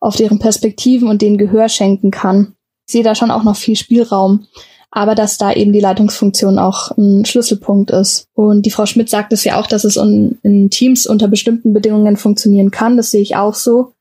auf 0.00 0.16
deren 0.16 0.38
Perspektiven 0.38 1.08
und 1.08 1.22
denen 1.22 1.38
Gehör 1.38 1.68
schenken 1.68 2.10
kann. 2.10 2.54
Ich 2.86 2.92
sehe 2.92 3.02
da 3.02 3.14
schon 3.14 3.30
auch 3.30 3.42
noch 3.42 3.56
viel 3.56 3.76
Spielraum, 3.76 4.46
aber 4.90 5.14
dass 5.14 5.38
da 5.38 5.52
eben 5.52 5.72
die 5.72 5.80
Leitungsfunktion 5.80 6.58
auch 6.58 6.96
ein 6.96 7.24
Schlüsselpunkt 7.24 7.90
ist. 7.90 8.28
Und 8.34 8.62
die 8.62 8.70
Frau 8.70 8.86
Schmidt 8.86 9.10
sagt 9.10 9.32
es 9.32 9.44
ja 9.44 9.60
auch, 9.60 9.66
dass 9.66 9.84
es 9.84 9.96
in 9.96 10.70
Teams 10.70 11.06
unter 11.06 11.28
bestimmten 11.28 11.72
Bedingungen 11.72 12.16
funktionieren 12.16 12.70
kann. 12.70 12.96
Das 12.96 13.10
sehe 13.10 13.22
ich 13.22 13.36
auch 13.36 13.54
so. 13.54 13.92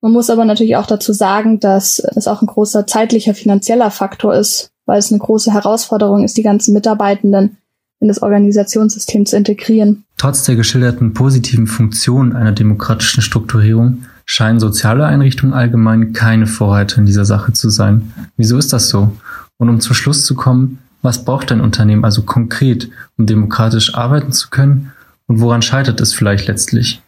Man 0.00 0.12
muss 0.12 0.30
aber 0.30 0.44
natürlich 0.44 0.76
auch 0.76 0.86
dazu 0.86 1.12
sagen, 1.12 1.58
dass 1.58 1.98
es 1.98 2.28
auch 2.28 2.40
ein 2.40 2.46
großer 2.46 2.86
zeitlicher 2.86 3.34
finanzieller 3.34 3.90
Faktor 3.90 4.34
ist, 4.34 4.70
weil 4.88 4.98
es 4.98 5.12
eine 5.12 5.20
große 5.20 5.52
Herausforderung 5.52 6.24
ist, 6.24 6.38
die 6.38 6.42
ganzen 6.42 6.72
Mitarbeitenden 6.72 7.58
in 8.00 8.08
das 8.08 8.22
Organisationssystem 8.22 9.26
zu 9.26 9.36
integrieren. 9.36 10.04
Trotz 10.16 10.44
der 10.44 10.56
geschilderten 10.56 11.12
positiven 11.12 11.66
Funktion 11.66 12.34
einer 12.34 12.52
demokratischen 12.52 13.22
Strukturierung 13.22 14.04
scheinen 14.24 14.60
soziale 14.60 15.04
Einrichtungen 15.04 15.52
allgemein 15.52 16.14
keine 16.14 16.46
Vorreiter 16.46 16.98
in 16.98 17.06
dieser 17.06 17.26
Sache 17.26 17.52
zu 17.52 17.68
sein. 17.68 18.12
Wieso 18.36 18.56
ist 18.56 18.72
das 18.72 18.88
so? 18.88 19.12
Und 19.58 19.68
um 19.68 19.80
zum 19.80 19.94
Schluss 19.94 20.24
zu 20.24 20.34
kommen, 20.34 20.78
was 21.02 21.24
braucht 21.24 21.52
ein 21.52 21.60
Unternehmen 21.60 22.04
also 22.04 22.22
konkret, 22.22 22.88
um 23.18 23.26
demokratisch 23.26 23.94
arbeiten 23.94 24.32
zu 24.32 24.48
können? 24.48 24.92
Und 25.26 25.40
woran 25.40 25.60
scheitert 25.60 26.00
es 26.00 26.14
vielleicht 26.14 26.46
letztlich? 26.46 27.02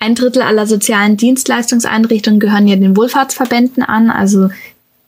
Ein 0.00 0.16
Drittel 0.16 0.42
aller 0.42 0.66
sozialen 0.66 1.16
Dienstleistungseinrichtungen 1.16 2.40
gehören 2.40 2.66
ja 2.66 2.76
den 2.76 2.96
Wohlfahrtsverbänden 2.96 3.82
an, 3.82 4.10
also 4.10 4.50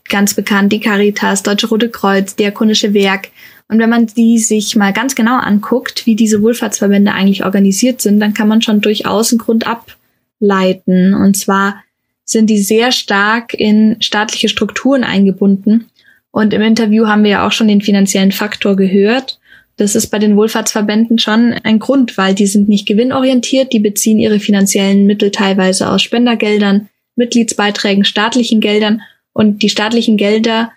ganz 0.09 0.35
bekannt 0.35 0.73
die 0.73 0.81
Caritas, 0.81 1.43
Deutsche 1.43 1.69
Rote 1.69 1.91
Kreuz, 1.91 2.37
Diakonische 2.37 2.95
Werk. 2.95 3.29
Und 3.69 3.79
wenn 3.79 3.91
man 3.91 4.07
die 4.07 4.39
sich 4.39 4.77
mal 4.77 4.93
ganz 4.93 5.15
genau 5.15 5.39
anguckt, 5.39 6.07
wie 6.07 6.17
diese 6.17 6.43
Wohlfahrtsverbände 6.43 7.13
eigentlich 7.13 7.45
organisiert 7.45 8.01
sind, 8.01 8.19
dann 8.21 8.35
kann 8.35 8.49
man 8.49 8.63
schon 8.63 8.81
durchaus 8.81 9.33
einen 9.33 9.39
Grund 9.39 9.67
ableiten. 9.67 11.15
Und 11.15 11.37
zwar 11.37 11.83
sind 12.25 12.49
die 12.49 12.59
sehr 12.59 12.93
stark 12.93 13.55
in 13.55 13.97
staatliche 14.01 14.49
Strukturen 14.49 15.05
eingebunden. 15.05 15.87
Und 16.31 16.55
im 16.55 16.63
Interview 16.63 17.07
haben 17.07 17.25
wir 17.25 17.31
ja 17.31 17.47
auch 17.47 17.53
schon 17.53 17.69
den 17.69 17.81
finanziellen 17.81 18.33
Faktor 18.33 18.77
gehört. 18.77 19.39
Das 19.77 19.95
ist 19.95 20.09
bei 20.09 20.19
den 20.19 20.37
Wohlfahrtsverbänden 20.37 21.19
schon 21.19 21.55
ein 21.63 21.79
Grund, 21.79 22.19
weil 22.19 22.35
die 22.35 22.47
sind 22.47 22.69
nicht 22.69 22.87
gewinnorientiert, 22.87 23.73
die 23.73 23.79
beziehen 23.79 24.19
ihre 24.19 24.41
finanziellen 24.41 25.07
Mittel 25.07 25.31
teilweise 25.31 25.89
aus 25.89 26.03
Spendergeldern, 26.03 26.89
Mitgliedsbeiträgen, 27.17 28.05
staatlichen 28.05 28.61
Geldern 28.61 29.03
und 29.33 29.63
die 29.63 29.69
staatlichen 29.69 30.17
Gelder, 30.17 30.73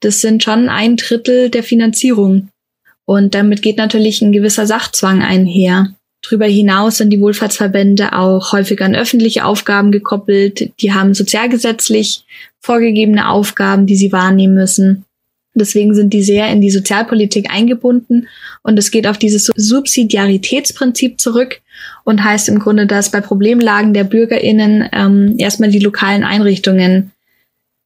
das 0.00 0.20
sind 0.20 0.42
schon 0.42 0.68
ein 0.68 0.96
Drittel 0.96 1.50
der 1.50 1.62
Finanzierung. 1.62 2.48
Und 3.06 3.34
damit 3.34 3.62
geht 3.62 3.76
natürlich 3.76 4.22
ein 4.22 4.32
gewisser 4.32 4.66
Sachzwang 4.66 5.22
einher. 5.22 5.94
Darüber 6.22 6.46
hinaus 6.46 6.96
sind 6.96 7.10
die 7.10 7.20
Wohlfahrtsverbände 7.20 8.14
auch 8.14 8.52
häufig 8.52 8.80
an 8.80 8.94
öffentliche 8.94 9.44
Aufgaben 9.44 9.92
gekoppelt. 9.92 10.72
Die 10.80 10.92
haben 10.92 11.12
sozialgesetzlich 11.12 12.24
vorgegebene 12.60 13.28
Aufgaben, 13.28 13.86
die 13.86 13.96
sie 13.96 14.10
wahrnehmen 14.10 14.54
müssen. 14.54 15.04
Deswegen 15.54 15.94
sind 15.94 16.12
die 16.12 16.22
sehr 16.22 16.48
in 16.50 16.60
die 16.60 16.70
Sozialpolitik 16.70 17.50
eingebunden 17.50 18.26
und 18.62 18.78
es 18.78 18.90
geht 18.90 19.06
auf 19.06 19.18
dieses 19.18 19.50
Subsidiaritätsprinzip 19.54 21.20
zurück 21.20 21.60
und 22.02 22.24
heißt 22.24 22.48
im 22.48 22.58
Grunde, 22.58 22.86
dass 22.86 23.10
bei 23.10 23.20
Problemlagen 23.20 23.94
der 23.94 24.04
BürgerInnen 24.04 24.88
ähm, 24.92 25.36
erstmal 25.38 25.70
die 25.70 25.78
lokalen 25.78 26.24
Einrichtungen 26.24 27.12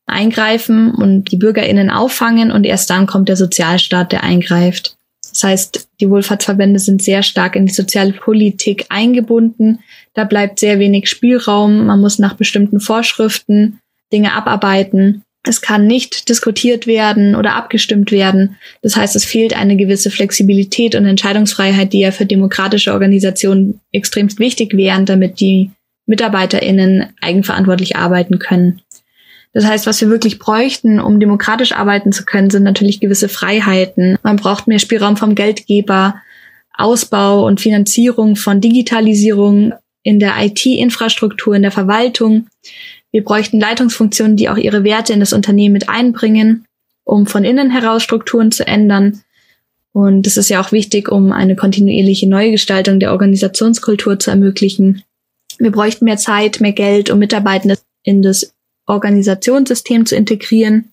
eingreifen 0.08 0.92
und 0.92 1.30
die 1.30 1.36
BürgerInnen 1.36 1.90
auffangen 1.90 2.50
und 2.50 2.64
erst 2.64 2.90
dann 2.90 3.06
kommt 3.06 3.28
der 3.28 3.36
Sozialstaat, 3.36 4.12
der 4.12 4.22
eingreift. 4.22 4.96
Das 5.30 5.44
heißt, 5.44 5.88
die 6.00 6.10
Wohlfahrtsverbände 6.10 6.78
sind 6.78 7.02
sehr 7.02 7.22
stark 7.22 7.54
in 7.54 7.66
die 7.66 7.72
Sozialpolitik 7.72 8.86
eingebunden. 8.88 9.80
Da 10.14 10.24
bleibt 10.24 10.58
sehr 10.58 10.78
wenig 10.78 11.08
Spielraum. 11.08 11.86
Man 11.86 12.00
muss 12.00 12.18
nach 12.18 12.34
bestimmten 12.34 12.80
Vorschriften 12.80 13.80
Dinge 14.12 14.32
abarbeiten. 14.32 15.22
Es 15.44 15.60
kann 15.60 15.86
nicht 15.86 16.28
diskutiert 16.28 16.86
werden 16.86 17.34
oder 17.36 17.54
abgestimmt 17.54 18.10
werden. 18.10 18.56
Das 18.82 18.96
heißt, 18.96 19.14
es 19.16 19.24
fehlt 19.24 19.56
eine 19.56 19.76
gewisse 19.76 20.10
Flexibilität 20.10 20.94
und 20.94 21.06
Entscheidungsfreiheit, 21.06 21.92
die 21.92 22.00
ja 22.00 22.10
für 22.10 22.26
demokratische 22.26 22.92
Organisationen 22.92 23.80
extrem 23.92 24.36
wichtig 24.38 24.76
wären, 24.76 25.06
damit 25.06 25.40
die 25.40 25.70
MitarbeiterInnen 26.06 27.12
eigenverantwortlich 27.20 27.96
arbeiten 27.96 28.38
können. 28.38 28.82
Das 29.58 29.66
heißt, 29.66 29.86
was 29.88 30.00
wir 30.00 30.08
wirklich 30.08 30.38
bräuchten, 30.38 31.00
um 31.00 31.18
demokratisch 31.18 31.72
arbeiten 31.72 32.12
zu 32.12 32.24
können, 32.24 32.48
sind 32.48 32.62
natürlich 32.62 33.00
gewisse 33.00 33.28
Freiheiten. 33.28 34.16
Man 34.22 34.36
braucht 34.36 34.68
mehr 34.68 34.78
Spielraum 34.78 35.16
vom 35.16 35.34
Geldgeber, 35.34 36.22
Ausbau 36.72 37.44
und 37.44 37.60
Finanzierung 37.60 38.36
von 38.36 38.60
Digitalisierung 38.60 39.72
in 40.04 40.20
der 40.20 40.34
IT-Infrastruktur, 40.38 41.56
in 41.56 41.62
der 41.62 41.72
Verwaltung. 41.72 42.46
Wir 43.10 43.24
bräuchten 43.24 43.58
Leitungsfunktionen, 43.58 44.36
die 44.36 44.48
auch 44.48 44.58
ihre 44.58 44.84
Werte 44.84 45.12
in 45.12 45.18
das 45.18 45.32
Unternehmen 45.32 45.72
mit 45.72 45.88
einbringen, 45.88 46.64
um 47.02 47.26
von 47.26 47.42
innen 47.42 47.72
heraus 47.72 48.04
Strukturen 48.04 48.52
zu 48.52 48.64
ändern. 48.64 49.22
Und 49.90 50.24
das 50.24 50.36
ist 50.36 50.50
ja 50.50 50.60
auch 50.60 50.70
wichtig, 50.70 51.10
um 51.10 51.32
eine 51.32 51.56
kontinuierliche 51.56 52.28
Neugestaltung 52.28 53.00
der 53.00 53.10
Organisationskultur 53.10 54.20
zu 54.20 54.30
ermöglichen. 54.30 55.02
Wir 55.58 55.72
bräuchten 55.72 56.04
mehr 56.04 56.16
Zeit, 56.16 56.60
mehr 56.60 56.70
Geld, 56.70 57.10
um 57.10 57.18
Mitarbeitende 57.18 57.76
in 58.04 58.22
das 58.22 58.54
Organisationssystem 58.88 60.06
zu 60.06 60.16
integrieren. 60.16 60.92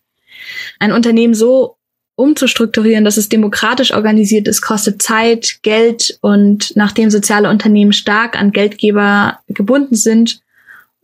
Ein 0.79 0.91
Unternehmen 0.91 1.33
so 1.33 1.77
umzustrukturieren, 2.15 3.03
dass 3.03 3.17
es 3.17 3.27
demokratisch 3.27 3.93
organisiert 3.93 4.47
ist, 4.47 4.61
kostet 4.61 5.01
Zeit, 5.01 5.59
Geld 5.63 6.17
und 6.21 6.75
nachdem 6.75 7.09
soziale 7.09 7.49
Unternehmen 7.49 7.91
stark 7.91 8.39
an 8.39 8.51
Geldgeber 8.51 9.39
gebunden 9.47 9.95
sind, 9.95 10.39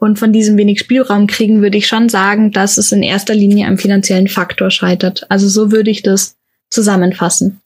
und 0.01 0.17
von 0.17 0.33
diesem 0.33 0.57
wenig 0.57 0.79
Spielraum 0.79 1.27
kriegen, 1.27 1.61
würde 1.61 1.77
ich 1.77 1.87
schon 1.87 2.09
sagen, 2.09 2.51
dass 2.51 2.79
es 2.79 2.91
in 2.91 3.03
erster 3.03 3.35
Linie 3.35 3.67
am 3.67 3.77
finanziellen 3.77 4.27
Faktor 4.27 4.71
scheitert. 4.71 5.27
Also 5.29 5.47
so 5.47 5.71
würde 5.71 5.91
ich 5.91 6.01
das 6.01 6.35
zusammenfassen. 6.71 7.61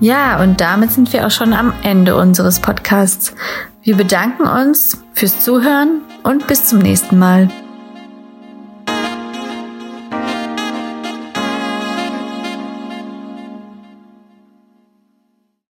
Ja, 0.00 0.42
und 0.42 0.62
damit 0.62 0.92
sind 0.92 1.12
wir 1.12 1.26
auch 1.26 1.30
schon 1.30 1.52
am 1.52 1.74
Ende 1.82 2.16
unseres 2.16 2.60
Podcasts. 2.60 3.34
Wir 3.82 3.94
bedanken 3.94 4.44
uns 4.44 4.96
fürs 5.12 5.44
Zuhören 5.44 6.00
und 6.22 6.46
bis 6.46 6.64
zum 6.64 6.78
nächsten 6.78 7.18
Mal. 7.18 7.50